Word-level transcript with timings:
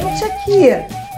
gente 0.00 0.24
aqui. 0.24 0.70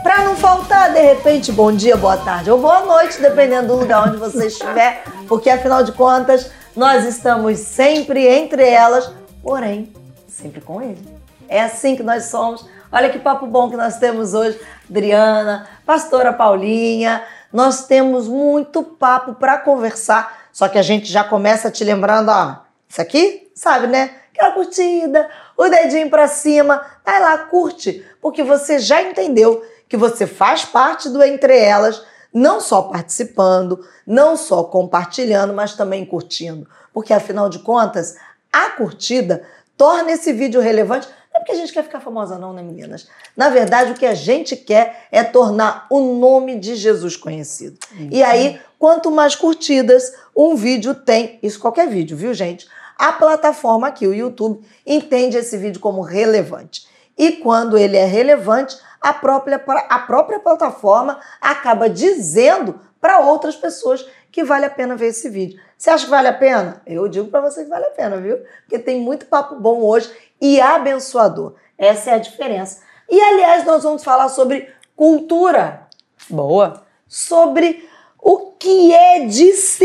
Para 0.03 0.25
não 0.25 0.37
faltar, 0.37 0.93
de 0.93 1.01
repente, 1.01 1.51
bom 1.51 1.73
dia, 1.73 1.97
boa 1.97 2.19
tarde 2.19 2.51
ou 2.51 2.59
boa 2.59 2.83
noite, 2.83 3.19
dependendo 3.23 3.69
do 3.69 3.77
lugar 3.77 4.07
onde 4.07 4.19
você 4.19 4.49
estiver, 4.49 5.03
porque 5.27 5.49
afinal 5.49 5.83
de 5.83 5.93
contas, 5.93 6.51
nós 6.77 7.07
estamos 7.07 7.59
sempre 7.59 8.27
entre 8.27 8.69
elas, 8.69 9.11
porém, 9.43 9.91
sempre 10.29 10.61
com 10.61 10.83
ele. 10.83 11.03
É 11.49 11.63
assim 11.63 11.97
que 11.97 12.03
nós 12.03 12.25
somos. 12.25 12.69
Olha 12.93 13.09
que 13.09 13.19
papo 13.19 13.47
bom 13.47 13.71
que 13.71 13.77
nós 13.79 13.97
temos 13.97 14.35
hoje, 14.35 14.61
Adriana, 14.91 15.67
pastora 15.87 16.31
Paulinha. 16.31 17.23
Nós 17.51 17.87
temos 17.87 18.29
muito 18.29 18.83
papo 18.83 19.33
para 19.35 19.57
conversar, 19.57 20.49
só 20.53 20.69
que 20.69 20.79
a 20.79 20.83
gente 20.83 21.07
já 21.07 21.25
começa 21.25 21.71
te 21.71 21.83
lembrando, 21.83 22.29
ó, 22.31 22.57
isso 22.87 23.01
aqui, 23.01 23.51
sabe, 23.55 23.87
né? 23.87 24.11
Aquela 24.35 24.53
curtida, 24.53 25.31
o 25.57 25.69
dedinho 25.69 26.11
para 26.11 26.29
cima, 26.29 26.85
vai 27.05 27.21
lá, 27.21 27.39
curte, 27.39 28.05
porque 28.21 28.43
você 28.43 28.79
já 28.79 29.03
entendeu 29.03 29.65
que 29.89 29.97
você 29.97 30.27
faz 30.27 30.65
parte 30.65 31.09
do 31.09 31.23
Entre 31.23 31.57
Elas, 31.57 32.03
não 32.33 32.61
só 32.61 32.83
participando, 32.83 33.87
não 34.07 34.37
só 34.37 34.65
compartilhando, 34.65 35.55
mas 35.55 35.75
também 35.75 36.05
curtindo. 36.05 36.69
Porque 36.93 37.13
afinal 37.13 37.49
de 37.49 37.61
contas, 37.61 38.17
a 38.53 38.71
curtida 38.71 39.43
torna 39.77 40.13
esse 40.13 40.33
vídeo 40.33 40.61
relevante. 40.61 41.09
Não 41.33 41.37
é 41.37 41.39
porque 41.41 41.53
a 41.53 41.57
gente 41.57 41.73
quer 41.73 41.83
ficar 41.83 42.01
famosa, 42.01 42.39
não, 42.39 42.53
né, 42.53 42.63
meninas? 42.63 43.09
Na 43.37 43.49
verdade, 43.49 43.93
o 43.93 43.95
que 43.95 44.07
a 44.07 44.15
gente 44.15 44.57
quer 44.57 45.07
é 45.13 45.23
tornar 45.23 45.87
o 45.91 46.01
nome 46.15 46.59
de 46.59 46.75
Jesus 46.75 47.17
conhecido. 47.17 47.79
Uhum. 47.93 48.09
E 48.11 48.23
aí, 48.23 48.61
quanto 48.79 49.11
mais 49.11 49.35
curtidas 49.35 50.15
um 50.35 50.55
vídeo 50.55 50.95
tem, 50.95 51.39
isso 51.43 51.61
qualquer 51.61 51.89
vídeo, 51.89 52.17
viu, 52.17 52.33
gente? 52.35 52.67
A 52.99 53.13
plataforma 53.13 53.89
aqui, 53.89 54.07
o 54.07 54.15
YouTube, 54.15 54.67
entende 54.87 55.37
esse 55.37 55.57
vídeo 55.57 55.81
como 55.81 56.01
relevante. 56.01 56.87
E 57.17 57.33
quando 57.33 57.77
ele 57.77 57.97
é 57.97 58.05
relevante, 58.05 58.77
a 59.01 59.13
própria, 59.13 59.63
a 59.89 59.99
própria 60.01 60.39
plataforma 60.39 61.21
acaba 61.41 61.89
dizendo 61.89 62.81
para 63.01 63.21
outras 63.21 63.57
pessoas 63.57 64.07
que 64.33 64.45
vale 64.45 64.67
a 64.67 64.71
pena 64.71 64.97
ver 64.97 65.09
esse 65.09 65.29
vídeo. 65.29 65.61
Você 65.79 65.91
acha 65.91 66.05
que 66.05 66.11
vale 66.11 66.29
a 66.29 66.33
pena? 66.33 66.83
Eu 66.87 67.07
digo 67.09 67.29
para 67.29 67.41
você 67.41 67.65
que 67.65 67.71
vale 67.71 67.87
a 67.87 67.91
pena, 67.91 68.17
viu? 68.17 68.39
Porque 68.63 68.79
tem 68.79 69.01
muito 69.01 69.27
papo 69.27 69.57
bom 69.57 69.83
hoje 69.83 70.11
e 70.41 70.61
abençoador. 70.61 71.55
Essa 71.79 72.11
é 72.11 72.15
a 72.15 72.19
diferença. 72.19 72.83
E 73.09 73.21
aliás, 73.21 73.65
nós 73.65 73.83
vamos 73.83 74.03
falar 74.03 74.29
sobre 74.29 74.69
cultura. 74.95 75.89
Boa. 76.29 76.83
Sobre 77.07 77.89
o 78.19 78.53
que 78.59 78.93
é 78.93 79.27
discernir, 79.27 79.76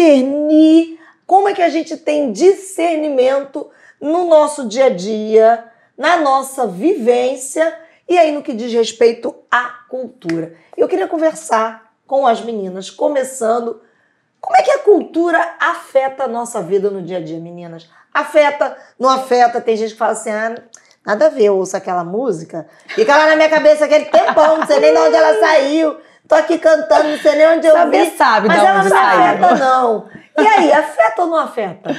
como 1.32 1.48
é 1.48 1.54
que 1.54 1.62
a 1.62 1.70
gente 1.70 1.96
tem 1.96 2.34
discernimento 2.34 3.72
no 4.02 4.28
nosso 4.28 4.68
dia 4.68 4.88
a 4.88 4.90
dia, 4.90 5.64
na 5.98 6.18
nossa 6.18 6.68
vivência 6.68 7.74
e 8.06 8.18
aí, 8.18 8.34
no 8.34 8.44
que 8.44 8.52
diz 8.52 8.74
respeito 8.74 9.34
à 9.50 9.86
cultura, 9.88 10.56
eu 10.76 10.90
queria 10.90 11.08
conversar 11.08 11.94
com 12.06 12.28
as 12.28 12.42
meninas, 12.42 12.90
começando. 12.90 13.82
Como 14.42 14.58
é 14.58 14.62
que 14.62 14.72
a 14.72 14.80
cultura 14.80 15.56
afeta 15.58 16.26
a 16.26 16.28
nossa 16.28 16.62
vida 16.62 16.90
no 16.90 17.02
dia 17.02 17.20
a 17.20 17.22
dia, 17.22 17.40
meninas? 17.40 17.90
Afeta, 18.14 18.76
não 19.00 19.08
afeta? 19.08 19.62
Tem 19.62 19.78
gente 19.78 19.94
que 19.94 19.98
fala 19.98 20.12
assim, 20.12 20.32
ah, 20.32 20.56
nada 21.06 21.28
a 21.28 21.30
ver, 21.30 21.46
eu 21.46 21.56
ouço 21.56 21.78
aquela 21.78 22.04
música, 22.04 22.68
fica 22.90 23.16
lá 23.16 23.28
na 23.28 23.38
minha 23.38 23.50
cabeça 23.50 23.86
aquele 23.86 24.04
tempão, 24.04 24.58
não 24.58 24.68
sei 24.68 24.82
nem 24.82 24.94
de 24.94 25.00
onde 25.00 25.16
ela 25.16 25.40
saiu, 25.40 25.98
tô 26.28 26.36
aqui 26.36 26.58
cantando, 26.58 27.10
não 27.10 27.18
sei 27.18 27.36
nem 27.36 27.48
onde 27.58 27.68
eu 27.68 27.74
Saber 27.76 28.10
vi. 28.10 28.18
sabe 28.18 28.48
mas 28.48 28.60
ela 28.60 28.84
não 28.84 28.90
saiu. 28.90 29.22
afeta, 29.22 29.56
não. 29.56 30.08
E 30.38 30.48
aí, 30.48 30.72
afeta 30.72 31.22
ou 31.22 31.28
não 31.28 31.38
afeta? 31.38 31.96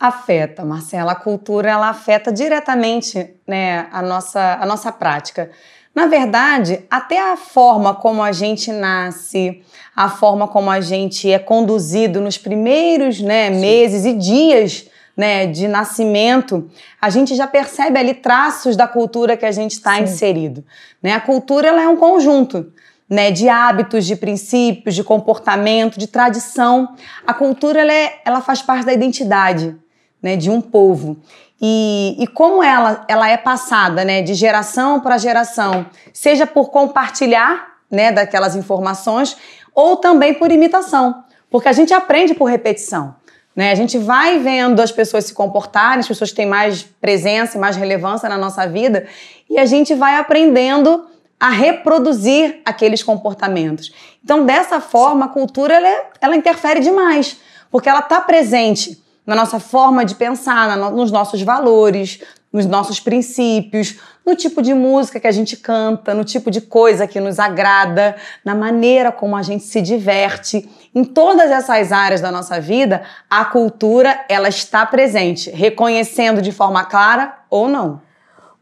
Afeta, 0.00 0.64
Marcela. 0.64 1.12
A 1.12 1.16
cultura 1.16 1.70
ela 1.70 1.88
afeta 1.88 2.32
diretamente 2.32 3.36
né, 3.46 3.86
a, 3.92 4.02
nossa, 4.02 4.58
a 4.60 4.66
nossa 4.66 4.90
prática. 4.90 5.50
Na 5.94 6.06
verdade, 6.06 6.84
até 6.90 7.32
a 7.32 7.36
forma 7.36 7.94
como 7.94 8.22
a 8.22 8.32
gente 8.32 8.72
nasce, 8.72 9.62
a 9.94 10.08
forma 10.08 10.48
como 10.48 10.70
a 10.70 10.80
gente 10.80 11.30
é 11.30 11.38
conduzido 11.38 12.20
nos 12.20 12.38
primeiros 12.38 13.20
né, 13.20 13.50
meses 13.50 14.04
e 14.06 14.14
dias 14.14 14.88
né, 15.16 15.46
de 15.46 15.68
nascimento, 15.68 16.68
a 17.00 17.10
gente 17.10 17.34
já 17.34 17.46
percebe 17.46 17.98
ali 17.98 18.14
traços 18.14 18.74
da 18.74 18.88
cultura 18.88 19.36
que 19.36 19.44
a 19.44 19.52
gente 19.52 19.72
está 19.72 20.00
inserido. 20.00 20.64
Né? 21.02 21.12
A 21.12 21.20
cultura 21.20 21.68
ela 21.68 21.82
é 21.82 21.88
um 21.88 21.96
conjunto. 21.96 22.72
Né, 23.12 23.30
de 23.30 23.46
hábitos, 23.46 24.06
de 24.06 24.16
princípios, 24.16 24.94
de 24.94 25.04
comportamento, 25.04 25.98
de 25.98 26.06
tradição. 26.06 26.94
A 27.26 27.34
cultura 27.34 27.82
ela, 27.82 27.92
é, 27.92 28.22
ela 28.24 28.40
faz 28.40 28.62
parte 28.62 28.86
da 28.86 28.92
identidade 28.94 29.76
né, 30.22 30.34
de 30.34 30.48
um 30.48 30.62
povo. 30.62 31.18
E, 31.60 32.16
e 32.18 32.26
como 32.26 32.62
ela, 32.62 33.04
ela 33.06 33.28
é 33.28 33.36
passada 33.36 34.02
né, 34.02 34.22
de 34.22 34.32
geração 34.32 34.98
para 34.98 35.18
geração, 35.18 35.84
seja 36.10 36.46
por 36.46 36.70
compartilhar 36.70 37.72
né, 37.90 38.10
daquelas 38.10 38.56
informações 38.56 39.36
ou 39.74 39.96
também 39.96 40.32
por 40.32 40.50
imitação, 40.50 41.22
porque 41.50 41.68
a 41.68 41.72
gente 41.72 41.92
aprende 41.92 42.32
por 42.32 42.46
repetição. 42.46 43.14
Né? 43.54 43.70
A 43.70 43.74
gente 43.74 43.98
vai 43.98 44.38
vendo 44.38 44.80
as 44.80 44.90
pessoas 44.90 45.26
se 45.26 45.34
comportarem, 45.34 46.00
as 46.00 46.08
pessoas 46.08 46.32
têm 46.32 46.46
mais 46.46 46.82
presença 46.82 47.58
e 47.58 47.60
mais 47.60 47.76
relevância 47.76 48.28
na 48.28 48.38
nossa 48.38 48.66
vida, 48.66 49.06
e 49.48 49.58
a 49.58 49.66
gente 49.66 49.94
vai 49.94 50.16
aprendendo 50.16 51.06
a 51.42 51.50
reproduzir 51.50 52.60
aqueles 52.64 53.02
comportamentos. 53.02 53.92
Então, 54.22 54.46
dessa 54.46 54.80
forma, 54.80 55.24
a 55.24 55.28
cultura 55.28 55.74
ela, 55.74 55.88
é, 55.88 56.06
ela 56.20 56.36
interfere 56.36 56.78
demais, 56.78 57.36
porque 57.68 57.88
ela 57.88 57.98
está 57.98 58.20
presente 58.20 59.02
na 59.26 59.34
nossa 59.34 59.58
forma 59.58 60.04
de 60.04 60.14
pensar, 60.14 60.68
na, 60.68 60.88
nos 60.88 61.10
nossos 61.10 61.42
valores, 61.42 62.20
nos 62.52 62.64
nossos 62.64 63.00
princípios, 63.00 63.98
no 64.24 64.36
tipo 64.36 64.62
de 64.62 64.72
música 64.72 65.18
que 65.18 65.26
a 65.26 65.32
gente 65.32 65.56
canta, 65.56 66.14
no 66.14 66.22
tipo 66.22 66.48
de 66.48 66.60
coisa 66.60 67.08
que 67.08 67.18
nos 67.18 67.40
agrada, 67.40 68.14
na 68.44 68.54
maneira 68.54 69.10
como 69.10 69.36
a 69.36 69.42
gente 69.42 69.64
se 69.64 69.82
diverte. 69.82 70.70
Em 70.94 71.02
todas 71.02 71.50
essas 71.50 71.90
áreas 71.90 72.20
da 72.20 72.30
nossa 72.30 72.60
vida, 72.60 73.02
a 73.28 73.44
cultura 73.44 74.24
ela 74.28 74.48
está 74.48 74.86
presente, 74.86 75.50
reconhecendo 75.50 76.40
de 76.40 76.52
forma 76.52 76.84
clara 76.84 77.36
ou 77.50 77.68
não. 77.68 78.00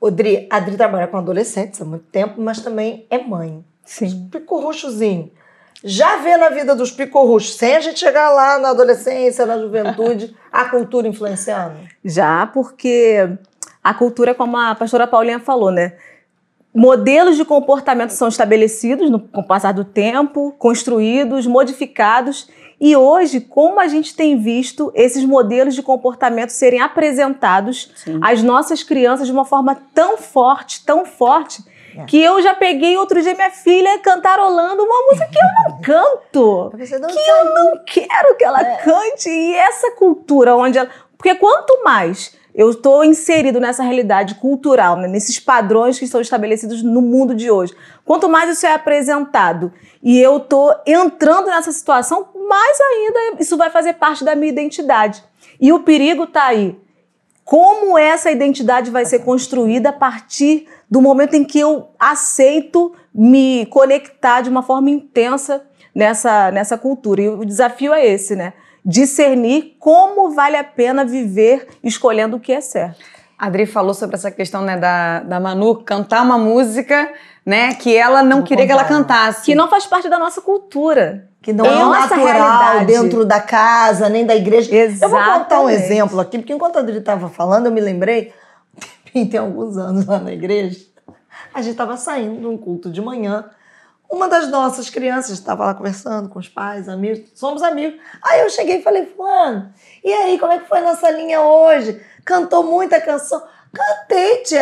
Odri, 0.00 0.48
a 0.50 0.56
Adri 0.56 0.76
trabalha 0.76 1.06
com 1.06 1.18
adolescentes 1.18 1.80
há 1.80 1.84
muito 1.84 2.06
tempo, 2.06 2.40
mas 2.40 2.60
também 2.60 3.06
é 3.10 3.18
mãe. 3.18 3.64
Sim. 3.84 4.28
Picorruchozinho 4.30 5.30
já 5.82 6.18
vê 6.18 6.36
na 6.36 6.50
vida 6.50 6.74
dos 6.74 6.90
picorruchos, 6.90 7.56
sem 7.56 7.76
a 7.76 7.80
gente 7.80 7.98
chegar 7.98 8.30
lá 8.30 8.58
na 8.58 8.70
adolescência, 8.70 9.46
na 9.46 9.58
juventude, 9.58 10.34
a 10.52 10.66
cultura 10.66 11.08
influenciando? 11.08 11.76
Já, 12.04 12.46
porque 12.46 13.30
a 13.82 13.94
cultura, 13.94 14.34
como 14.34 14.56
a 14.56 14.74
pastora 14.74 15.06
Paulinha 15.06 15.40
falou, 15.40 15.70
né? 15.70 15.94
Modelos 16.72 17.36
de 17.36 17.44
comportamento 17.44 18.10
são 18.10 18.28
estabelecidos 18.28 19.10
no, 19.10 19.18
com 19.18 19.40
o 19.40 19.46
passar 19.46 19.72
do 19.72 19.84
tempo, 19.84 20.54
construídos, 20.58 21.46
modificados. 21.46 22.48
E 22.80 22.96
hoje, 22.96 23.40
como 23.40 23.78
a 23.78 23.86
gente 23.88 24.14
tem 24.14 24.38
visto 24.38 24.90
esses 24.94 25.24
modelos 25.24 25.74
de 25.74 25.82
comportamento 25.82 26.48
serem 26.50 26.80
apresentados 26.80 27.92
Sim. 27.94 28.18
às 28.22 28.42
nossas 28.42 28.82
crianças 28.82 29.26
de 29.26 29.32
uma 29.32 29.44
forma 29.44 29.76
tão 29.94 30.16
forte, 30.16 30.84
tão 30.84 31.04
forte, 31.04 31.62
é. 31.96 32.04
Que 32.04 32.22
eu 32.22 32.40
já 32.40 32.54
peguei 32.54 32.96
outro 32.96 33.20
dia 33.20 33.34
minha 33.34 33.50
filha 33.50 33.98
cantarolando 33.98 34.82
uma 34.82 35.10
música 35.10 35.28
que 35.28 35.38
eu 35.38 35.48
não 35.64 35.80
canto. 35.82 36.70
Não 36.72 37.08
que 37.08 37.18
eu 37.18 37.44
não 37.54 37.84
quero 37.84 38.36
que 38.36 38.44
ela 38.44 38.60
é. 38.60 38.76
cante. 38.76 39.28
E 39.28 39.54
essa 39.54 39.90
cultura 39.92 40.54
onde 40.54 40.78
ela. 40.78 40.88
Porque 41.16 41.34
quanto 41.34 41.82
mais 41.82 42.34
eu 42.60 42.68
estou 42.68 43.02
inserido 43.02 43.58
nessa 43.58 43.82
realidade 43.82 44.34
cultural, 44.34 44.94
né, 44.94 45.08
nesses 45.08 45.40
padrões 45.40 45.98
que 45.98 46.04
estão 46.04 46.20
estabelecidos 46.20 46.82
no 46.82 47.00
mundo 47.00 47.34
de 47.34 47.50
hoje. 47.50 47.74
Quanto 48.04 48.28
mais 48.28 48.50
isso 48.50 48.66
é 48.66 48.74
apresentado 48.74 49.72
e 50.02 50.20
eu 50.20 50.36
estou 50.36 50.74
entrando 50.86 51.46
nessa 51.46 51.72
situação, 51.72 52.28
mais 52.46 52.78
ainda 52.78 53.40
isso 53.40 53.56
vai 53.56 53.70
fazer 53.70 53.94
parte 53.94 54.22
da 54.22 54.36
minha 54.36 54.52
identidade. 54.52 55.24
E 55.58 55.72
o 55.72 55.80
perigo 55.80 56.24
está 56.24 56.48
aí. 56.48 56.78
Como 57.46 57.96
essa 57.96 58.30
identidade 58.30 58.90
vai 58.90 59.06
ser 59.06 59.20
construída 59.20 59.88
a 59.88 59.94
partir 59.94 60.68
do 60.90 61.00
momento 61.00 61.32
em 61.32 61.44
que 61.44 61.58
eu 61.58 61.88
aceito 61.98 62.92
me 63.12 63.64
conectar 63.70 64.42
de 64.42 64.50
uma 64.50 64.62
forma 64.62 64.90
intensa 64.90 65.64
nessa, 65.94 66.50
nessa 66.50 66.76
cultura. 66.76 67.22
E 67.22 67.28
o 67.30 67.42
desafio 67.42 67.94
é 67.94 68.06
esse, 68.06 68.36
né? 68.36 68.52
Discernir 68.84 69.76
como 69.78 70.30
vale 70.30 70.56
a 70.56 70.64
pena 70.64 71.04
viver 71.04 71.68
escolhendo 71.82 72.36
o 72.36 72.40
que 72.40 72.52
é 72.52 72.60
certo. 72.60 72.98
A 73.38 73.46
Adri 73.46 73.64
falou 73.66 73.94
sobre 73.94 74.16
essa 74.16 74.30
questão 74.30 74.62
né, 74.62 74.76
da, 74.76 75.20
da 75.20 75.40
Manu 75.40 75.76
cantar 75.76 76.22
uma 76.22 76.36
música 76.36 77.10
né, 77.44 77.74
que 77.74 77.96
ela 77.96 78.22
não, 78.22 78.42
queria 78.42 78.66
que 78.66 78.72
ela 78.72 78.84
cantasse. 78.84 79.46
Que 79.46 79.54
não 79.54 79.68
faz 79.68 79.86
parte 79.86 80.08
da 80.08 80.18
nossa 80.18 80.40
cultura. 80.42 81.28
Que 81.40 81.52
não 81.52 81.64
é, 81.64 81.70
é 81.70 81.84
natural 81.84 82.18
realidade. 82.18 82.84
dentro 82.86 83.24
da 83.24 83.40
casa, 83.40 84.10
nem 84.10 84.26
da 84.26 84.36
igreja. 84.36 84.74
Exatamente. 84.74 85.02
Eu 85.02 85.08
vou 85.08 85.38
contar 85.38 85.60
um 85.62 85.70
exemplo 85.70 86.20
aqui, 86.20 86.38
porque 86.38 86.52
enquanto 86.52 86.76
a 86.76 86.80
Adri 86.80 86.98
estava 86.98 87.30
falando, 87.30 87.66
eu 87.66 87.72
me 87.72 87.80
lembrei 87.80 88.32
tem 89.30 89.40
alguns 89.40 89.76
anos 89.76 90.06
lá 90.06 90.18
na 90.18 90.32
igreja, 90.32 90.78
a 91.52 91.60
gente 91.62 91.72
estava 91.72 91.96
saindo 91.96 92.40
de 92.40 92.46
um 92.46 92.56
culto 92.56 92.90
de 92.90 93.00
manhã. 93.00 93.50
Uma 94.10 94.28
das 94.28 94.48
nossas 94.48 94.90
crianças 94.90 95.30
estava 95.30 95.66
lá 95.66 95.74
conversando 95.74 96.28
com 96.28 96.40
os 96.40 96.48
pais, 96.48 96.88
amigos, 96.88 97.30
somos 97.34 97.62
amigos. 97.62 98.00
Aí 98.22 98.40
eu 98.40 98.50
cheguei 98.50 98.78
e 98.78 98.82
falei, 98.82 99.06
Fulano, 99.06 99.72
e 100.02 100.12
aí, 100.12 100.36
como 100.36 100.50
é 100.50 100.58
que 100.58 100.68
foi 100.68 100.78
a 100.78 100.82
nossa 100.82 101.08
linha 101.10 101.40
hoje? 101.40 102.04
Cantou 102.24 102.64
muita 102.64 103.00
canção? 103.00 103.40
Cantei, 103.72 104.42
Tchê. 104.42 104.58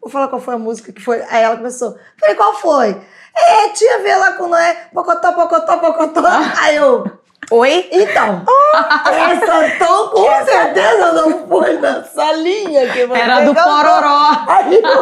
vou 0.00 0.08
falar 0.08 0.28
qual 0.28 0.40
foi 0.40 0.54
a 0.54 0.58
música 0.58 0.92
que 0.92 1.02
foi. 1.02 1.20
Aí 1.28 1.42
ela 1.42 1.56
começou. 1.56 1.98
Falei, 2.18 2.36
qual 2.36 2.54
foi? 2.54 3.02
É, 3.36 3.68
tinha 3.70 3.96
a 3.96 4.02
ver 4.02 4.16
lá 4.16 4.32
com 4.34 4.46
Noé, 4.46 4.88
pocotó, 4.94 5.32
pocotó, 5.32 5.78
pocotó. 5.78 6.22
Aí 6.62 6.76
eu, 6.76 7.04
Oi? 7.50 7.88
então, 7.90 8.44
essa 9.06 9.84
tom 9.84 10.08
com 10.10 10.44
certeza 10.44 11.12
não 11.12 11.48
foi 11.48 11.76
nessa 11.78 12.32
linha 12.32 12.88
que 12.88 13.06
você 13.06 13.20
Era 13.20 13.40
do 13.40 13.54
cantou. 13.54 13.72
Pororó. 13.72 14.30
Aí 14.46 14.78
o 14.78 14.92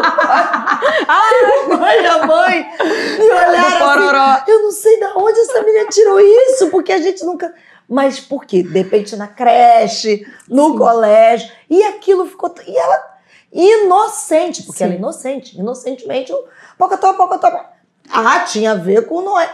pai, 1.07 1.67
o 1.67 1.79
pai 1.79 2.03
e 2.03 2.07
a 2.07 2.27
mãe 2.27 2.71
me 3.19 3.31
olharam 3.31 4.35
assim, 4.35 4.51
eu 4.51 4.63
não 4.63 4.71
sei 4.71 4.99
de 4.99 5.07
onde 5.17 5.41
essa 5.41 5.63
menina 5.63 5.89
tirou 5.91 6.21
isso, 6.21 6.71
porque 6.71 6.93
a 6.93 6.99
gente 6.99 7.25
nunca... 7.25 7.53
Mas 7.87 8.19
por 8.21 8.45
quê? 8.47 8.63
De 8.63 8.79
repente 8.79 9.15
na 9.17 9.27
creche, 9.27 10.27
no 10.49 10.77
colégio, 10.77 11.51
e 11.69 11.83
aquilo 11.83 12.27
ficou... 12.27 12.55
E 12.67 12.77
ela 12.77 13.19
inocente, 13.53 14.63
porque 14.63 14.79
Sim. 14.79 14.85
ela 14.85 14.95
é 14.95 14.97
inocente, 14.97 15.59
inocentemente, 15.59 16.33
o 16.33 16.45
pocotó, 16.79 17.15
pocotó. 17.15 17.51
Ah, 18.11 18.41
tinha 18.41 18.73
a 18.73 18.75
ver 18.75 19.07
com 19.07 19.21
Noé. 19.21 19.51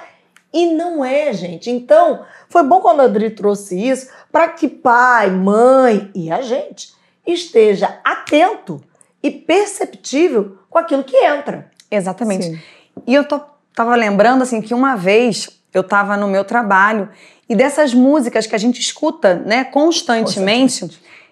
E 0.55 0.73
não 0.73 1.05
é, 1.05 1.33
gente. 1.33 1.69
Então, 1.69 2.21
foi 2.49 2.63
bom 2.63 2.81
quando 2.81 3.01
a 3.01 3.05
Adri 3.05 3.31
trouxe 3.31 3.77
isso 3.77 4.09
para 4.31 4.47
que 4.49 4.69
pai, 4.69 5.29
mãe 5.29 6.13
e 6.15 6.31
a 6.31 6.41
gente 6.41 6.95
esteja 7.27 7.99
atento 8.05 8.81
e 9.21 9.33
perceptível 9.33 10.57
com 10.71 10.79
aquilo 10.79 11.03
que 11.03 11.17
entra. 11.17 11.71
Exatamente. 11.91 12.45
Sim. 12.45 12.59
E 13.05 13.15
eu 13.15 13.25
tô, 13.25 13.41
tava 13.75 13.97
lembrando 13.97 14.43
assim 14.43 14.61
que 14.61 14.73
uma 14.73 14.95
vez 14.95 15.49
eu 15.73 15.83
tava 15.83 16.17
no 16.17 16.29
meu 16.29 16.45
trabalho 16.45 17.09
e 17.49 17.57
dessas 17.57 17.93
músicas 17.93 18.47
que 18.47 18.55
a 18.55 18.59
gente 18.59 18.81
escuta, 18.81 19.35
né, 19.35 19.65
constantemente, 19.65 20.89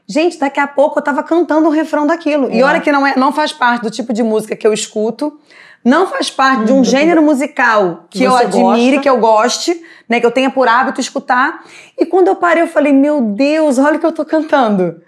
gente, 0.06 0.36
daqui 0.38 0.58
a 0.58 0.66
pouco 0.66 0.98
eu 0.98 1.02
tava 1.02 1.22
cantando 1.22 1.69
o 1.69 1.70
refrão 1.70 2.06
daquilo. 2.06 2.50
E 2.50 2.60
É. 2.60 2.64
olha 2.64 2.80
que 2.80 2.90
não 2.90 3.06
é, 3.06 3.16
não 3.16 3.32
faz 3.32 3.52
parte 3.52 3.82
do 3.82 3.90
tipo 3.90 4.12
de 4.12 4.22
música 4.22 4.56
que 4.56 4.66
eu 4.66 4.72
escuto, 4.72 5.38
não 5.84 6.06
faz 6.06 6.31
parte 6.31 6.64
de 6.67 6.73
um 6.73 6.82
Do- 6.82 6.88
gênero 6.88 7.23
musical 7.23 8.05
que 8.11 8.19
Que 8.19 8.25
eu 8.25 8.32
você 8.32 8.44
admire, 8.44 8.96
gosta. 8.96 9.00
que 9.02 9.08
eu 9.11 9.19
goste, 9.19 9.82
né, 10.08 10.20
que 10.20 10.26
eu 10.26 10.31
tenha 10.31 10.50
por 10.50 10.69
hábito 10.69 11.00
escutar. 11.00 11.64
E 11.99 12.06
quando 12.06 12.29
eu 12.29 12.37
parei, 12.37 12.62
eu 12.62 12.69
falei: 12.69 12.93
"Meu 12.93 13.20
Deus, 13.20 13.79
olha 13.79 13.96
o 13.96 13.99
que 14.00 14.06
eu 14.06 14.12
tô 14.12 14.25
cantando". 14.25 15.02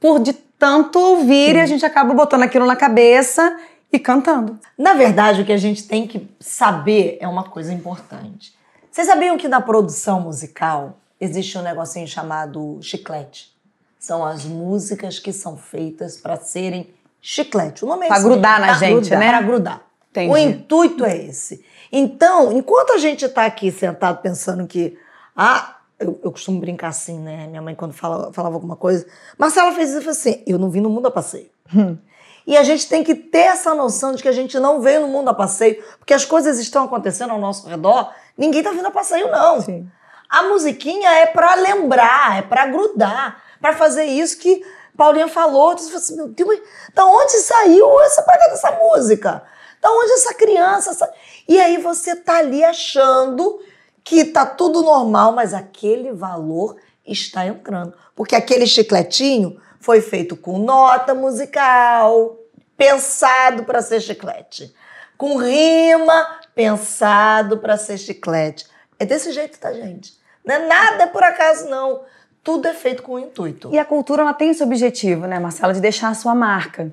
Por 0.00 0.18
de 0.20 0.32
tanto 0.32 0.98
ouvir 0.98 1.54
e 1.56 1.60
a 1.60 1.66
gente 1.66 1.84
acaba 1.86 2.12
botando 2.14 2.42
aquilo 2.42 2.66
na 2.66 2.76
cabeça 2.76 3.56
e 3.92 3.98
cantando. 3.98 4.58
Na 4.76 4.92
verdade, 4.94 5.42
o 5.42 5.44
que 5.44 5.52
a 5.52 5.56
gente 5.56 5.86
tem 5.86 6.06
que 6.06 6.28
saber 6.40 7.16
é 7.20 7.26
uma 7.28 7.44
coisa 7.44 7.72
importante. 7.72 8.52
Vocês 8.90 9.06
sabiam 9.06 9.36
que 9.38 9.46
na 9.48 9.60
produção 9.60 10.20
musical 10.20 10.98
existe 11.20 11.56
um 11.56 11.62
negocinho 11.62 12.06
chamado 12.06 12.78
chiclete? 12.82 13.52
São 13.98 14.24
as 14.24 14.44
músicas 14.44 15.18
que 15.18 15.32
são 15.32 15.56
feitas 15.56 16.16
para 16.16 16.36
serem 16.36 16.88
chiclete. 17.20 17.84
O 17.84 17.88
nome 17.88 18.04
é 18.04 18.08
Pra 18.08 18.16
esse 18.16 18.24
grudar 18.24 18.60
mesmo, 18.60 18.66
na 18.72 18.78
pra 18.78 18.86
gente, 18.86 19.00
grudar, 19.00 19.18
né? 19.20 19.28
Pra 19.30 19.42
grudar. 19.42 19.80
Entendi. 20.24 20.32
O 20.32 20.36
intuito 20.38 21.04
é 21.04 21.16
esse. 21.16 21.64
Então, 21.90 22.52
enquanto 22.52 22.92
a 22.92 22.98
gente 22.98 23.24
está 23.24 23.46
aqui 23.46 23.70
sentado 23.70 24.20
pensando 24.20 24.66
que. 24.66 24.98
Ah, 25.36 25.76
eu, 25.98 26.18
eu 26.22 26.30
costumo 26.30 26.60
brincar 26.60 26.88
assim, 26.88 27.18
né? 27.18 27.46
Minha 27.46 27.62
mãe, 27.62 27.74
quando 27.74 27.92
fala, 27.92 28.32
falava 28.32 28.54
alguma 28.54 28.76
coisa. 28.76 29.06
Marcela 29.36 29.72
fez 29.72 29.90
isso 29.90 29.98
e 29.98 30.02
falou 30.02 30.12
assim: 30.12 30.42
eu 30.46 30.58
não 30.58 30.70
vim 30.70 30.80
no 30.80 30.90
mundo 30.90 31.06
a 31.06 31.10
passeio. 31.10 31.50
E 32.46 32.56
a 32.56 32.62
gente 32.62 32.88
tem 32.88 33.04
que 33.04 33.14
ter 33.14 33.40
essa 33.40 33.74
noção 33.74 34.14
de 34.14 34.22
que 34.22 34.28
a 34.28 34.32
gente 34.32 34.58
não 34.58 34.80
veio 34.80 35.02
no 35.02 35.08
mundo 35.08 35.28
a 35.28 35.34
passeio, 35.34 35.84
porque 35.98 36.14
as 36.14 36.24
coisas 36.24 36.58
estão 36.58 36.84
acontecendo 36.84 37.30
ao 37.30 37.38
nosso 37.38 37.68
redor, 37.68 38.10
ninguém 38.38 38.62
tá 38.62 38.70
vindo 38.70 38.86
a 38.86 38.90
passeio, 38.90 39.30
não. 39.30 39.60
Sim. 39.60 39.86
A 40.30 40.44
musiquinha 40.44 41.10
é 41.10 41.26
pra 41.26 41.54
lembrar, 41.56 42.38
é 42.38 42.42
pra 42.42 42.64
grudar, 42.64 43.42
pra 43.60 43.74
fazer 43.74 44.04
isso 44.04 44.38
que 44.38 44.64
Paulinha 44.96 45.28
falou. 45.28 45.76
Você 45.76 45.88
fala 45.88 45.98
assim, 45.98 46.16
meu 46.16 46.28
Deus, 46.28 46.58
da 46.94 47.04
onde 47.04 47.32
saiu 47.32 48.00
essa 48.00 48.22
praga 48.22 48.48
dessa 48.48 48.70
música? 48.72 49.42
Da 49.80 49.90
onde 49.90 50.12
essa 50.12 50.34
criança? 50.34 50.90
essa-" 50.90 51.12
E 51.48 51.60
aí 51.60 51.78
você 51.78 52.16
tá 52.16 52.38
ali 52.38 52.64
achando 52.64 53.60
que 54.04 54.24
tá 54.24 54.46
tudo 54.46 54.82
normal, 54.82 55.32
mas 55.32 55.52
aquele 55.52 56.12
valor 56.12 56.76
está 57.06 57.46
entrando. 57.46 57.94
Porque 58.14 58.34
aquele 58.34 58.66
chicletinho 58.66 59.60
foi 59.80 60.00
feito 60.00 60.36
com 60.36 60.58
nota 60.58 61.14
musical, 61.14 62.36
pensado 62.76 63.64
para 63.64 63.82
ser 63.82 64.00
chiclete. 64.00 64.74
Com 65.16 65.36
rima, 65.36 66.38
pensado 66.54 67.58
para 67.58 67.76
ser 67.76 67.98
chiclete. 67.98 68.66
É 68.98 69.04
desse 69.04 69.32
jeito, 69.32 69.58
tá, 69.58 69.72
gente? 69.72 70.16
Não 70.44 70.54
é 70.54 70.66
nada 70.66 71.06
por 71.08 71.22
acaso, 71.22 71.68
não. 71.68 72.02
Tudo 72.42 72.66
é 72.66 72.74
feito 72.74 73.02
com 73.02 73.18
intuito. 73.18 73.70
E 73.72 73.78
a 73.78 73.84
cultura 73.84 74.22
ela 74.22 74.32
tem 74.32 74.50
esse 74.50 74.62
objetivo, 74.62 75.26
né, 75.26 75.38
Marcela, 75.38 75.74
de 75.74 75.80
deixar 75.80 76.08
a 76.08 76.14
sua 76.14 76.34
marca. 76.34 76.90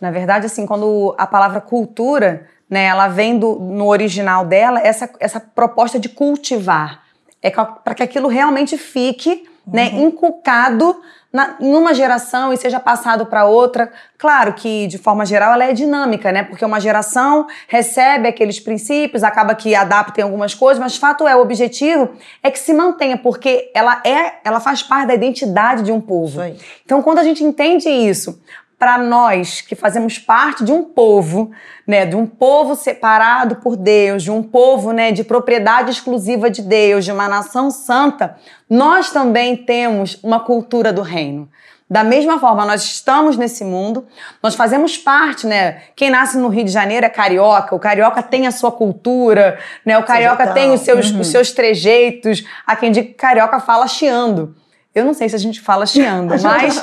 Na 0.00 0.10
verdade, 0.10 0.46
assim, 0.46 0.66
quando 0.66 1.14
a 1.18 1.26
palavra 1.26 1.60
cultura, 1.60 2.46
né, 2.68 2.84
ela 2.84 3.08
vem 3.08 3.38
do, 3.38 3.56
no 3.56 3.86
original 3.86 4.44
dela, 4.44 4.80
essa, 4.80 5.10
essa 5.20 5.40
proposta 5.40 5.98
de 5.98 6.08
cultivar. 6.08 7.02
É 7.42 7.50
para 7.50 7.94
que 7.94 8.02
aquilo 8.02 8.28
realmente 8.28 8.76
fique 8.76 9.48
né, 9.66 9.88
inculcado 9.94 11.00
na, 11.32 11.56
em 11.60 11.74
uma 11.74 11.92
geração 11.92 12.52
e 12.52 12.56
seja 12.56 12.80
passado 12.80 13.26
para 13.26 13.44
outra. 13.44 13.92
Claro 14.16 14.54
que, 14.54 14.86
de 14.86 14.96
forma 14.96 15.26
geral, 15.26 15.52
ela 15.52 15.64
é 15.64 15.72
dinâmica, 15.72 16.32
né? 16.32 16.42
Porque 16.44 16.64
uma 16.64 16.80
geração 16.80 17.46
recebe 17.68 18.28
aqueles 18.28 18.58
princípios, 18.58 19.22
acaba 19.22 19.54
que 19.54 19.74
adapta 19.74 20.20
em 20.20 20.24
algumas 20.24 20.54
coisas, 20.54 20.82
mas 20.82 20.96
fato 20.96 21.28
é, 21.28 21.36
o 21.36 21.40
objetivo 21.40 22.10
é 22.42 22.50
que 22.50 22.58
se 22.58 22.72
mantenha, 22.72 23.18
porque 23.18 23.70
ela 23.74 24.00
é, 24.04 24.34
ela 24.44 24.60
faz 24.60 24.82
parte 24.82 25.08
da 25.08 25.14
identidade 25.14 25.82
de 25.82 25.92
um 25.92 26.00
povo. 26.00 26.40
Então, 26.84 27.02
quando 27.02 27.18
a 27.18 27.24
gente 27.24 27.44
entende 27.44 27.88
isso, 27.88 28.40
para 28.78 28.98
nós 28.98 29.60
que 29.60 29.74
fazemos 29.74 30.18
parte 30.18 30.64
de 30.64 30.70
um 30.70 30.84
povo, 30.84 31.50
né, 31.86 32.04
de 32.04 32.14
um 32.14 32.26
povo 32.26 32.74
separado 32.74 33.56
por 33.56 33.76
Deus, 33.76 34.22
de 34.22 34.30
um 34.30 34.42
povo, 34.42 34.92
né, 34.92 35.12
de 35.12 35.24
propriedade 35.24 35.90
exclusiva 35.90 36.50
de 36.50 36.60
Deus, 36.62 37.04
de 37.04 37.12
uma 37.12 37.28
nação 37.28 37.70
santa, 37.70 38.36
nós 38.68 39.10
também 39.10 39.56
temos 39.56 40.18
uma 40.22 40.40
cultura 40.40 40.92
do 40.92 41.02
reino. 41.02 41.48
Da 41.88 42.02
mesma 42.02 42.40
forma, 42.40 42.64
nós 42.64 42.82
estamos 42.82 43.36
nesse 43.36 43.62
mundo, 43.62 44.06
nós 44.42 44.56
fazemos 44.56 44.98
parte, 44.98 45.46
né? 45.46 45.82
Quem 45.94 46.10
nasce 46.10 46.36
no 46.36 46.48
Rio 46.48 46.64
de 46.64 46.70
Janeiro 46.72 47.06
é 47.06 47.08
carioca, 47.08 47.76
o 47.76 47.78
carioca 47.78 48.24
tem 48.24 48.44
a 48.44 48.50
sua 48.50 48.72
cultura, 48.72 49.56
né? 49.84 49.96
O 49.96 50.02
carioca 50.02 50.48
tem 50.48 50.72
os 50.72 50.80
seus, 50.80 51.12
os 51.12 51.28
seus 51.28 51.52
trejeitos. 51.52 52.44
Há 52.66 52.74
quem 52.74 52.90
diga 52.90 53.06
que 53.06 53.14
carioca 53.14 53.60
fala 53.60 53.86
chiando. 53.86 54.56
Eu 54.96 55.04
não 55.04 55.12
sei 55.12 55.28
se 55.28 55.36
a 55.36 55.38
gente 55.38 55.60
fala 55.60 55.84
chiando, 55.84 56.30
mas. 56.42 56.82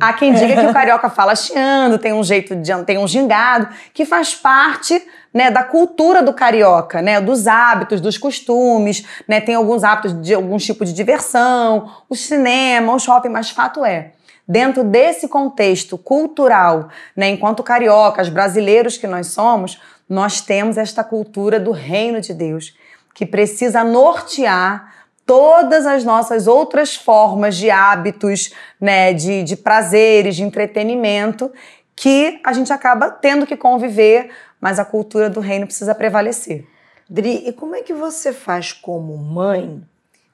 Há 0.00 0.12
quem 0.14 0.32
diga 0.32 0.56
que 0.56 0.66
o 0.66 0.72
carioca 0.72 1.10
fala 1.10 1.36
chiando, 1.36 1.98
tem 1.98 2.10
um 2.10 2.24
jeito 2.24 2.56
de 2.56 2.72
tem 2.84 2.96
um 2.96 3.06
gingado, 3.06 3.68
que 3.92 4.06
faz 4.06 4.34
parte 4.34 5.06
né, 5.34 5.50
da 5.50 5.62
cultura 5.62 6.22
do 6.22 6.32
carioca, 6.32 7.02
né, 7.02 7.20
dos 7.20 7.46
hábitos, 7.46 8.00
dos 8.00 8.16
costumes, 8.16 9.04
né, 9.28 9.38
tem 9.38 9.54
alguns 9.54 9.84
hábitos 9.84 10.18
de 10.22 10.32
algum 10.32 10.56
tipo 10.56 10.82
de 10.86 10.94
diversão, 10.94 11.90
o 12.08 12.16
cinema, 12.16 12.94
o 12.94 12.98
shopping, 12.98 13.28
mas 13.28 13.50
fato 13.50 13.84
é, 13.84 14.12
dentro 14.48 14.82
desse 14.82 15.28
contexto 15.28 15.98
cultural, 15.98 16.88
né, 17.14 17.28
enquanto 17.28 17.62
cariocas, 17.62 18.30
brasileiros 18.30 18.96
que 18.96 19.06
nós 19.06 19.26
somos, 19.26 19.78
nós 20.08 20.40
temos 20.40 20.78
esta 20.78 21.04
cultura 21.04 21.60
do 21.60 21.70
reino 21.70 22.18
de 22.18 22.32
Deus, 22.32 22.74
que 23.14 23.26
precisa 23.26 23.84
nortear 23.84 25.01
todas 25.26 25.86
as 25.86 26.04
nossas 26.04 26.46
outras 26.46 26.94
formas 26.94 27.56
de 27.56 27.70
hábitos, 27.70 28.52
né, 28.80 29.12
de, 29.12 29.42
de 29.42 29.56
prazeres, 29.56 30.36
de 30.36 30.42
entretenimento, 30.42 31.50
que 31.94 32.40
a 32.44 32.52
gente 32.52 32.72
acaba 32.72 33.10
tendo 33.10 33.46
que 33.46 33.56
conviver, 33.56 34.30
mas 34.60 34.78
a 34.78 34.84
cultura 34.84 35.30
do 35.30 35.40
reino 35.40 35.66
precisa 35.66 35.94
prevalecer. 35.94 36.66
Dri, 37.08 37.46
e 37.46 37.52
como 37.52 37.74
é 37.74 37.82
que 37.82 37.92
você 37.92 38.32
faz 38.32 38.72
como 38.72 39.16
mãe 39.16 39.82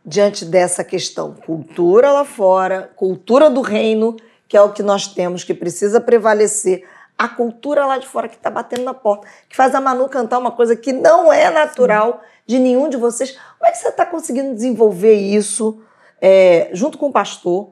diante 0.05 0.45
dessa 0.45 0.85
questão? 0.85 1.35
Cultura 1.35 2.13
lá 2.13 2.25
fora, 2.25 2.91
cultura 2.95 3.51
do 3.51 3.61
reino, 3.61 4.17
que 4.47 4.57
é 4.57 4.63
o 4.63 4.73
que 4.73 4.83
nós 4.83 5.09
temos, 5.09 5.45
que 5.45 5.53
precisa 5.53 6.01
prevalecer. 6.01 6.87
A 7.17 7.29
cultura 7.29 7.85
lá 7.85 7.99
de 7.99 8.07
fora 8.07 8.29
que 8.29 8.37
está 8.37 8.49
batendo 8.49 8.85
na 8.85 8.95
porta, 8.95 9.27
que 9.49 9.57
faz 9.57 9.75
a 9.75 9.81
Manu 9.81 10.09
cantar 10.09 10.39
uma 10.39 10.53
coisa 10.53 10.77
que 10.77 10.93
não 10.93 11.33
é 11.33 11.51
natural 11.51 12.23
de 12.49 12.59
nenhum 12.59 12.89
de 12.89 12.97
vocês. 12.97 13.33
Como 13.59 13.69
é 13.69 13.71
que 13.71 13.79
você 13.79 13.89
está 13.89 14.07
conseguindo 14.07 14.55
desenvolver 14.55 15.13
isso 15.13 15.81
é, 16.21 16.71
junto 16.73 16.97
com 16.97 17.09
o 17.09 17.13
pastor 17.13 17.69